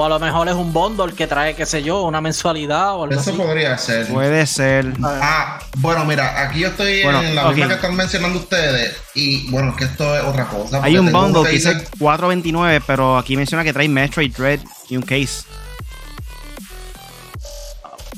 O 0.00 0.04
a 0.06 0.08
lo 0.08 0.18
mejor 0.18 0.48
es 0.48 0.54
un 0.54 0.72
bundle 0.72 1.12
que 1.12 1.26
trae, 1.26 1.54
qué 1.54 1.66
sé 1.66 1.82
yo, 1.82 2.04
una 2.04 2.22
mensualidad 2.22 2.94
o 2.94 3.04
algo 3.04 3.20
Eso 3.20 3.36
podría 3.36 3.76
ser. 3.76 4.06
Puede 4.06 4.46
ser. 4.46 4.94
Ah, 5.04 5.58
bueno, 5.76 6.06
mira, 6.06 6.40
aquí 6.40 6.60
yo 6.60 6.68
estoy 6.68 7.02
en 7.02 7.34
la 7.34 7.50
misma 7.50 7.68
que 7.68 7.74
están 7.74 7.94
mencionando 7.94 8.38
ustedes. 8.38 8.96
Y 9.14 9.50
bueno, 9.50 9.76
que 9.76 9.84
esto 9.84 10.16
es 10.16 10.24
otra 10.24 10.46
cosa. 10.48 10.82
Hay 10.82 10.96
un 10.96 11.12
bundle 11.12 11.42
que 11.42 11.50
dice 11.50 11.86
4.29, 11.98 12.82
pero 12.86 13.18
aquí 13.18 13.36
menciona 13.36 13.62
que 13.62 13.74
trae 13.74 13.90
Metroid 13.90 14.34
Dread 14.34 14.60
y 14.88 14.96
un 14.96 15.02
case. 15.02 15.42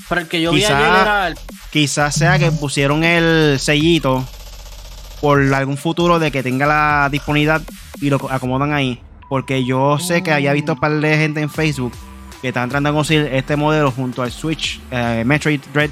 Pero 0.08 0.20
el 0.20 0.28
que 0.28 0.40
yo 0.40 0.52
vi 0.52 0.64
ayer 0.64 0.78
era 0.78 1.26
el... 1.26 1.38
Quizás 1.72 2.14
sea 2.14 2.38
que 2.38 2.52
pusieron 2.52 3.02
el 3.02 3.58
sellito 3.58 4.24
por 5.20 5.52
algún 5.52 5.76
futuro 5.76 6.20
de 6.20 6.30
que 6.30 6.44
tenga 6.44 6.64
la 6.64 7.08
disponibilidad 7.10 7.60
y 8.00 8.08
lo 8.08 8.20
acomodan 8.30 8.72
ahí. 8.72 9.02
Porque 9.32 9.64
yo 9.64 9.98
sé 9.98 10.22
que 10.22 10.30
había 10.30 10.52
visto 10.52 10.74
un 10.74 10.78
par 10.78 10.92
de 10.92 11.16
gente 11.16 11.40
en 11.40 11.48
Facebook 11.48 11.94
que 12.42 12.48
están 12.48 12.68
tratando 12.68 12.90
de 12.90 12.94
conseguir 12.94 13.30
este 13.32 13.56
modelo 13.56 13.90
junto 13.90 14.22
al 14.22 14.30
Switch 14.30 14.78
eh, 14.90 15.22
Metroid 15.24 15.58
Dread 15.72 15.88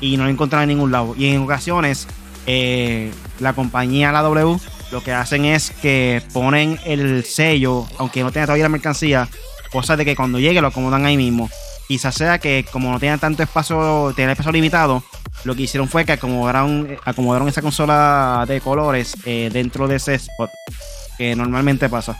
y 0.00 0.16
no 0.16 0.24
lo 0.24 0.30
encontraron 0.30 0.68
en 0.68 0.76
ningún 0.76 0.90
lado. 0.90 1.14
Y 1.16 1.28
en 1.28 1.40
ocasiones, 1.40 2.08
eh, 2.48 3.12
la 3.38 3.52
compañía, 3.52 4.10
la 4.10 4.22
W, 4.22 4.58
lo 4.90 5.04
que 5.04 5.12
hacen 5.12 5.44
es 5.44 5.70
que 5.70 6.20
ponen 6.32 6.80
el 6.84 7.22
sello, 7.22 7.86
aunque 7.96 8.24
no 8.24 8.32
tenga 8.32 8.46
todavía 8.46 8.64
la 8.64 8.70
mercancía, 8.70 9.28
cosa 9.70 9.96
de 9.96 10.04
que 10.04 10.16
cuando 10.16 10.40
llegue 10.40 10.60
lo 10.60 10.66
acomodan 10.66 11.06
ahí 11.06 11.16
mismo. 11.16 11.48
Quizás 11.86 12.16
sea 12.16 12.40
que 12.40 12.66
como 12.72 12.90
no 12.90 12.98
tienen 12.98 13.20
tanto 13.20 13.44
espacio, 13.44 14.12
tienen 14.16 14.32
espacio 14.32 14.50
limitado, 14.50 15.04
lo 15.44 15.54
que 15.54 15.62
hicieron 15.62 15.88
fue 15.88 16.04
que 16.04 16.10
acomodaron, 16.10 16.98
acomodaron 17.04 17.46
esa 17.46 17.62
consola 17.62 18.44
de 18.48 18.60
colores 18.60 19.14
eh, 19.26 19.48
dentro 19.52 19.86
de 19.86 19.94
ese 19.94 20.14
spot, 20.14 20.50
que 21.16 21.36
normalmente 21.36 21.88
pasa. 21.88 22.18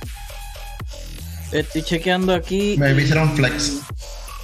Estoy 1.53 1.83
chequeando 1.83 2.35
aquí. 2.35 2.77
Me 2.79 2.93
hicieron 2.93 3.35
flex. 3.35 3.81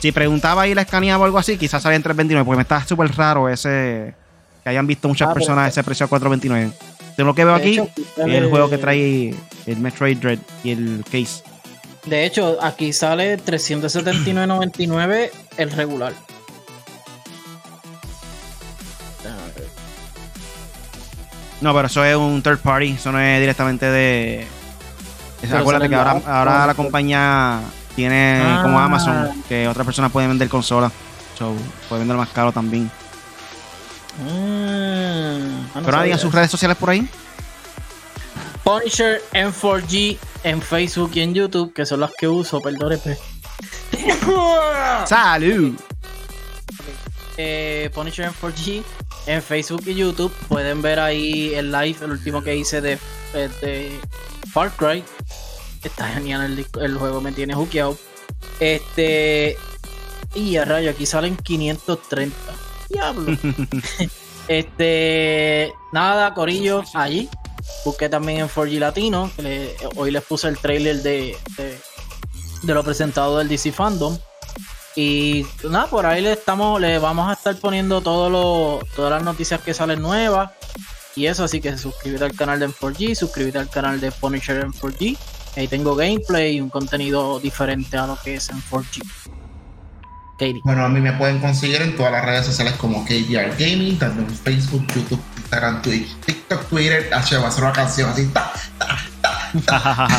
Si 0.01 0.13
preguntaba 0.13 0.67
y 0.69 0.75
la 0.75 0.83
escaneaba 0.83 1.23
o 1.23 1.25
algo 1.25 1.39
así, 1.39 1.57
quizás 1.57 1.83
salía 1.83 1.97
en 1.97 2.03
329, 2.03 2.45
porque 2.45 2.57
me 2.57 2.63
está 2.63 2.87
súper 2.87 3.11
raro 3.17 3.49
ese 3.49 4.15
que 4.63 4.71
hayan 4.71 4.87
visto 4.87 5.09
muchas 5.09 5.29
ah, 5.29 5.35
personas 5.35 5.69
ese 5.69 5.83
precio 5.85 6.07
a 6.07 6.09
429. 6.09 6.73
De 7.17 7.25
lo 7.25 7.35
que 7.35 7.45
veo 7.45 7.55
aquí, 7.55 7.79
es 7.79 8.27
el 8.27 8.51
juego 8.51 8.69
que 8.69 8.79
trae 8.79 9.35
el 9.67 9.79
Metroid 9.79 10.19
Dread 10.19 10.39
y 10.65 10.71
el 10.73 11.05
case. 11.05 11.43
De 12.05 12.27
hecho, 12.27 12.59
aquí 12.63 12.93
sale 12.93 13.39
379.99 13.39 15.31
el 15.57 15.71
regular. 15.71 16.13
No, 21.61 21.75
pero 21.75 21.87
eso 21.87 22.05
es 22.05 22.17
un 22.17 22.43
third 22.43 22.59
party, 22.59 22.91
eso 22.91 23.11
no 23.13 23.19
es 23.19 23.41
directamente 23.41 23.87
de. 23.87 24.47
Acuérdate 25.53 25.89
que 25.89 25.95
ahora, 25.95 26.21
ahora 26.27 26.67
la 26.67 26.75
compañía 26.75 27.61
tiene 27.97 28.59
como 28.63 28.79
ah. 28.79 28.85
Amazon, 28.85 29.43
que 29.49 29.67
otras 29.67 29.85
personas 29.85 30.13
pueden 30.13 30.31
vender 30.31 30.49
consolas. 30.49 30.93
So, 31.37 31.55
puede 31.89 32.01
vender 32.01 32.17
más 32.17 32.29
caro 32.29 32.53
también. 32.53 32.91
Mm, 34.19 35.67
pero 35.75 35.87
ahora 35.87 36.03
digan 36.05 36.19
sus 36.19 36.33
redes 36.33 36.51
sociales 36.51 36.77
por 36.77 36.91
ahí. 36.91 37.09
Punisher 38.63 39.23
M4G 39.33 40.19
en 40.43 40.61
Facebook 40.61 41.13
y 41.15 41.21
en 41.21 41.35
YouTube, 41.35 41.73
que 41.73 41.87
son 41.87 42.01
las 42.01 42.11
que 42.19 42.27
uso, 42.27 42.61
perdón. 42.61 42.99
Salud. 45.07 45.75
Eh, 47.37 47.91
Punisher 47.95 48.31
M4G 48.31 48.83
en 49.27 49.43
Facebook 49.43 49.83
y 49.87 49.95
YouTube. 49.95 50.33
Pueden 50.49 50.83
ver 50.83 50.99
ahí 50.99 51.55
el 51.55 51.71
live, 51.71 51.97
el 52.03 52.11
último 52.11 52.43
que 52.43 52.57
hice 52.57 52.81
de, 52.81 52.99
de 53.33 54.01
Far 54.53 54.73
Cry. 54.73 55.05
Está 55.83 56.09
genial 56.09 56.67
el, 56.81 56.95
juego, 56.97 57.21
me 57.21 57.33
tiene 57.33 57.55
hookeado. 57.55 57.97
Este. 58.61 59.57
Y 60.35 60.57
a 60.57 60.65
rayo, 60.65 60.91
aquí 60.91 61.07
salen 61.07 61.37
530. 61.37 62.37
Diablo. 62.89 63.37
este. 64.49 65.73
Nada, 65.93 66.35
Corillo, 66.35 66.83
allí. 66.95 67.29
Busqué 67.85 68.09
también 68.09 68.41
en 68.41 68.49
4G 68.49 68.79
Latino. 68.79 69.31
hoy 69.97 70.11
les 70.11 70.23
puse 70.23 70.49
el 70.49 70.59
trailer 70.59 71.03
de, 71.03 71.37
de, 71.57 71.79
de 72.63 72.75
lo 72.75 72.85
presentado 72.85 73.39
del 73.39 73.49
DC 73.49 73.73
Fandom. 73.73 74.19
Y 74.97 75.47
nada, 75.63 75.89
por 75.89 76.07
ahí 76.07 76.23
le 76.23 76.33
estamos, 76.33 76.81
le 76.81 76.99
vamos 76.99 77.29
a 77.29 77.35
estar 77.35 77.55
poniendo 77.57 78.01
todo 78.01 78.81
todas 78.97 79.11
las 79.11 79.23
noticias 79.23 79.61
que 79.61 79.75
salen 79.75 80.01
nuevas. 80.01 80.51
Y 81.15 81.27
eso, 81.27 81.45
así 81.45 81.61
que 81.61 81.77
suscríbete 81.77 82.25
al 82.25 82.35
canal 82.35 82.61
de 82.61 82.69
M4G, 82.69 83.15
suscríbete 83.15 83.59
al 83.59 83.69
canal 83.69 84.01
de 84.01 84.11
Punisher 84.11 84.67
M4G. 84.67 85.19
Ahí 85.57 85.69
tengo 85.69 85.97
gameplay 85.97 86.57
y 86.57 86.61
un 86.61 86.69
contenido 86.69 87.41
diferente 87.41 87.97
a 87.97 88.07
lo 88.07 88.19
que 88.23 88.35
es 88.35 88.51
M4G. 88.51 89.03
Katie. 90.39 90.61
Bueno, 90.65 90.85
a 90.85 90.89
mí 90.91 91.01
me 91.01 91.15
pueden 91.15 91.39
conseguir 91.39 91.81
en 91.81 91.97
todas 91.97 92.13
las 92.13 92.23
redes 92.23 92.45
sociales 92.45 92.75
como 92.75 93.07
KBR 93.07 93.57
Gaming, 93.59 93.99
también 93.99 94.29
en 94.29 94.37
Facebook, 94.37 94.87
YouTube, 94.95 95.23
Instagram, 95.39 95.81
Twitch, 95.81 96.15
TikTok, 96.27 96.69
Twitter. 96.69 97.09
Ah, 97.11 97.25
va 97.43 97.49
a 97.49 97.51
ser 97.51 97.65
una 97.65 97.73
canción 97.73 98.11
así. 98.11 98.27
Ta, 98.27 98.53
ta, 98.79 98.99
ta, 99.65 100.19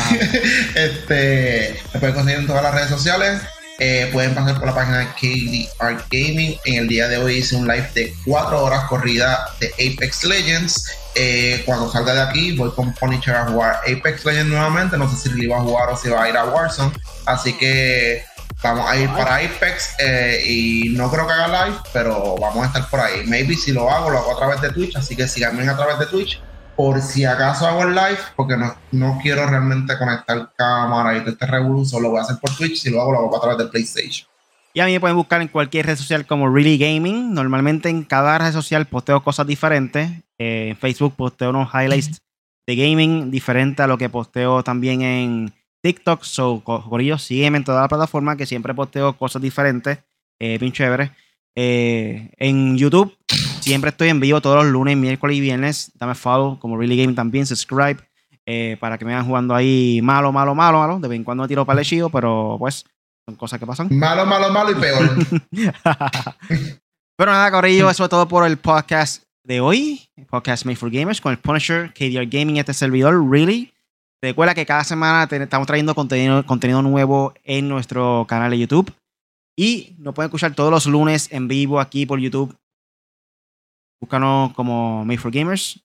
este, 0.74 1.80
me 1.94 2.00
pueden 2.00 2.14
conseguir 2.16 2.40
en 2.40 2.46
todas 2.48 2.64
las 2.64 2.74
redes 2.74 2.88
sociales. 2.90 3.42
Eh, 3.78 4.10
pueden 4.12 4.34
pasar 4.34 4.58
por 4.58 4.66
la 4.66 4.74
página 4.74 4.98
de 4.98 5.06
KDR 5.06 6.04
Gaming. 6.10 6.56
En 6.64 6.74
el 6.74 6.88
día 6.88 7.06
de 7.06 7.18
hoy 7.18 7.36
hice 7.36 7.54
un 7.54 7.68
live 7.68 7.88
de 7.94 8.12
4 8.24 8.64
horas 8.64 8.88
corrida 8.88 9.54
de 9.60 9.68
Apex 9.74 10.24
Legends. 10.24 10.90
Eh, 11.20 11.62
cuando 11.66 11.90
salga 11.90 12.14
de 12.14 12.20
aquí, 12.20 12.56
voy 12.56 12.70
con 12.70 12.92
Punisher 12.92 13.34
a 13.34 13.46
jugar 13.46 13.80
Apex 13.82 14.24
Legends 14.24 14.50
nuevamente. 14.50 14.96
No 14.96 15.10
sé 15.10 15.16
si 15.16 15.36
le 15.36 15.48
va 15.48 15.56
a 15.56 15.62
jugar 15.62 15.90
o 15.90 15.96
si 15.96 16.08
va 16.08 16.22
a 16.22 16.28
ir 16.28 16.36
a 16.36 16.44
Warzone. 16.44 16.92
Así 17.26 17.54
que 17.54 18.24
vamos 18.62 18.88
a 18.88 18.96
ir 18.96 19.10
para 19.10 19.36
Apex 19.36 19.96
eh, 19.98 20.42
y 20.46 20.90
no 20.90 21.10
creo 21.10 21.26
que 21.26 21.32
haga 21.32 21.66
live, 21.66 21.78
pero 21.92 22.36
vamos 22.36 22.62
a 22.62 22.66
estar 22.66 22.88
por 22.88 23.00
ahí. 23.00 23.26
Maybe 23.26 23.56
si 23.56 23.72
lo 23.72 23.90
hago, 23.90 24.10
lo 24.10 24.18
hago 24.18 24.32
a 24.32 24.38
través 24.38 24.60
de 24.60 24.70
Twitch. 24.70 24.94
Así 24.94 25.16
que 25.16 25.26
síganme 25.26 25.68
a 25.68 25.76
través 25.76 25.98
de 25.98 26.06
Twitch 26.06 26.40
por 26.76 27.02
si 27.02 27.24
acaso 27.24 27.66
hago 27.66 27.82
el 27.82 27.92
live, 27.96 28.20
porque 28.36 28.56
no, 28.56 28.72
no 28.92 29.18
quiero 29.20 29.44
realmente 29.48 29.98
conectar 29.98 30.52
cámara 30.56 31.16
y 31.16 31.20
todo 31.22 31.30
este 31.30 31.44
revolución, 31.44 32.04
lo 32.04 32.10
voy 32.10 32.20
a 32.20 32.22
hacer 32.22 32.36
por 32.40 32.56
Twitch, 32.56 32.76
si 32.80 32.90
lo 32.90 33.02
hago, 33.02 33.10
lo 33.10 33.18
hago 33.18 33.36
a 33.36 33.40
través 33.40 33.58
de 33.58 33.66
PlayStation. 33.66 34.28
Y 34.74 34.80
a 34.80 34.86
mí 34.86 34.92
me 34.92 35.00
pueden 35.00 35.16
buscar 35.16 35.42
en 35.42 35.48
cualquier 35.48 35.86
red 35.86 35.96
social 35.96 36.26
como 36.26 36.48
Really 36.48 36.78
Gaming. 36.78 37.32
Normalmente 37.32 37.88
en 37.88 38.04
cada 38.04 38.38
red 38.38 38.52
social 38.52 38.86
posteo 38.86 39.22
cosas 39.22 39.46
diferentes. 39.46 40.10
Eh, 40.38 40.68
en 40.70 40.76
Facebook 40.76 41.14
posteo 41.16 41.50
unos 41.50 41.68
highlights 41.74 42.22
de 42.66 42.76
gaming 42.76 43.30
diferente 43.30 43.82
a 43.82 43.86
lo 43.86 43.96
que 43.96 44.08
posteo 44.08 44.62
también 44.62 45.02
en 45.02 45.52
TikTok. 45.82 46.22
So, 46.22 46.62
ellos 47.00 47.22
sígueme 47.22 47.58
en 47.58 47.64
toda 47.64 47.80
la 47.80 47.88
plataforma 47.88 48.36
que 48.36 48.46
siempre 48.46 48.74
posteo 48.74 49.16
cosas 49.16 49.40
diferentes. 49.40 49.98
Eh, 50.38 50.58
bien 50.58 50.72
chévere. 50.72 51.12
Eh, 51.56 52.30
en 52.36 52.76
YouTube 52.76 53.16
siempre 53.60 53.90
estoy 53.90 54.08
en 54.10 54.20
vivo 54.20 54.40
todos 54.40 54.64
los 54.64 54.72
lunes, 54.72 54.96
miércoles 54.96 55.36
y 55.36 55.40
viernes. 55.40 55.92
Dame 55.94 56.14
follow 56.14 56.58
como 56.58 56.76
Really 56.76 56.96
Game 56.96 57.14
también, 57.14 57.46
subscribe 57.46 57.96
eh, 58.46 58.76
para 58.80 58.96
que 58.96 59.04
me 59.04 59.12
vayan 59.12 59.26
jugando 59.26 59.54
ahí 59.54 60.00
malo, 60.02 60.30
malo, 60.30 60.54
malo, 60.54 60.78
malo. 60.78 61.00
De 61.00 61.08
vez 61.08 61.16
en 61.16 61.24
cuando 61.24 61.42
me 61.42 61.48
tiro 61.48 61.66
para 61.66 61.80
el 61.80 61.86
chido, 61.86 62.10
pero 62.10 62.56
pues 62.58 62.84
son 63.28 63.36
cosas 63.36 63.60
que 63.60 63.66
pasan. 63.66 63.88
Malo, 63.90 64.24
malo, 64.24 64.50
malo 64.50 64.70
y 64.70 64.74
peor. 64.76 65.16
pero 67.18 67.30
nada, 67.30 67.50
Corrillo, 67.50 67.90
eso 67.90 68.04
es 68.04 68.08
todo 68.10 68.26
por 68.26 68.46
el 68.46 68.56
podcast 68.56 69.24
de 69.44 69.60
hoy. 69.60 70.08
podcast 70.30 70.64
Made 70.64 70.76
for 70.76 70.90
Gamers 70.90 71.20
con 71.20 71.32
el 71.32 71.38
Punisher, 71.38 71.92
KDR 71.92 72.26
Gaming, 72.26 72.56
este 72.56 72.72
servidor, 72.72 73.14
Really. 73.30 73.74
Recuerda 74.22 74.54
que 74.54 74.64
cada 74.64 74.82
semana 74.82 75.26
te- 75.26 75.42
estamos 75.42 75.66
trayendo 75.66 75.94
contenido, 75.94 76.44
contenido 76.46 76.80
nuevo 76.80 77.34
en 77.44 77.68
nuestro 77.68 78.24
canal 78.26 78.50
de 78.50 78.60
YouTube. 78.60 78.90
Y 79.58 79.94
nos 79.98 80.14
pueden 80.14 80.28
escuchar 80.28 80.54
todos 80.54 80.70
los 80.70 80.86
lunes 80.86 81.30
en 81.30 81.48
vivo 81.48 81.80
aquí 81.80 82.06
por 82.06 82.18
YouTube. 82.20 82.56
Búscanos 84.00 84.54
como 84.54 85.04
Made 85.04 85.18
for 85.18 85.30
Gamers 85.30 85.80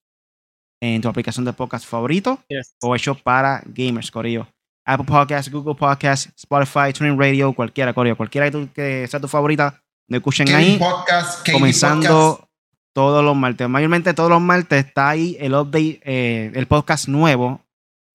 en 0.82 1.02
tu 1.02 1.10
aplicación 1.10 1.44
de 1.46 1.52
podcast 1.52 1.86
favorito 1.86 2.40
Yes. 2.48 2.74
o 2.82 2.96
hecho 2.96 3.16
para 3.16 3.62
gamers, 3.66 4.12
Corillo. 4.12 4.48
Apple 4.86 5.06
Podcasts, 5.06 5.52
Google 5.52 5.76
Podcasts, 5.76 6.32
Spotify, 6.38 6.92
TuneIn 6.94 7.18
Radio, 7.20 7.54
cualquiera, 7.54 7.94
Corillo. 7.94 8.18
Cualquiera 8.18 8.48
que, 8.48 8.52
tu- 8.52 8.74
que 8.74 9.08
sea 9.08 9.20
tu 9.20 9.28
favorita, 9.28 9.82
me 10.10 10.18
escuchen 10.18 10.46
KD 10.48 10.56
ahí. 10.56 10.78
Podcast, 10.78 11.50
comenzando 11.50 12.36
Podcast. 12.38 12.52
todos 12.94 13.24
los 13.24 13.36
martes. 13.36 13.70
Mayormente 13.70 14.14
todos 14.14 14.30
los 14.30 14.42
martes 14.42 14.86
está 14.86 15.10
ahí 15.10 15.38
el 15.40 15.54
update, 15.54 16.02
eh, 16.04 16.52
el 16.54 16.68
podcast 16.68 17.08
nuevo. 17.08 17.62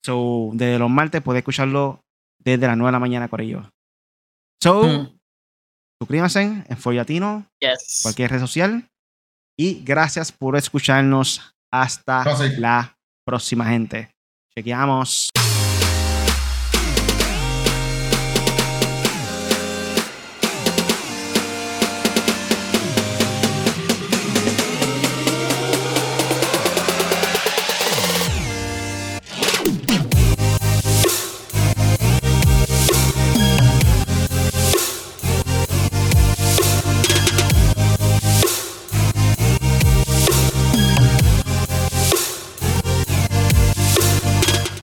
So, 0.04 0.50
desde 0.52 0.78
los 0.78 0.90
martes 0.90 1.22
puedes 1.22 1.40
escucharlo 1.40 2.00
desde 2.38 2.66
las 2.66 2.76
9 2.76 2.88
de 2.88 2.92
la 2.92 2.98
mañana, 3.00 3.28
Corillo. 3.28 3.70
So, 4.62 4.82
Mm. 4.84 5.18
suscríbanse 6.00 6.64
en 6.68 6.76
Foyatino, 6.76 7.46
Yes. 7.60 8.00
cualquier 8.02 8.30
red 8.30 8.40
social. 8.40 8.88
Y 9.58 9.82
gracias 9.84 10.30
por 10.32 10.56
escucharnos. 10.56 11.54
Hasta 11.72 12.24
la 12.58 12.96
próxima, 13.26 13.66
gente. 13.66 14.10
Chequeamos. 14.56 15.30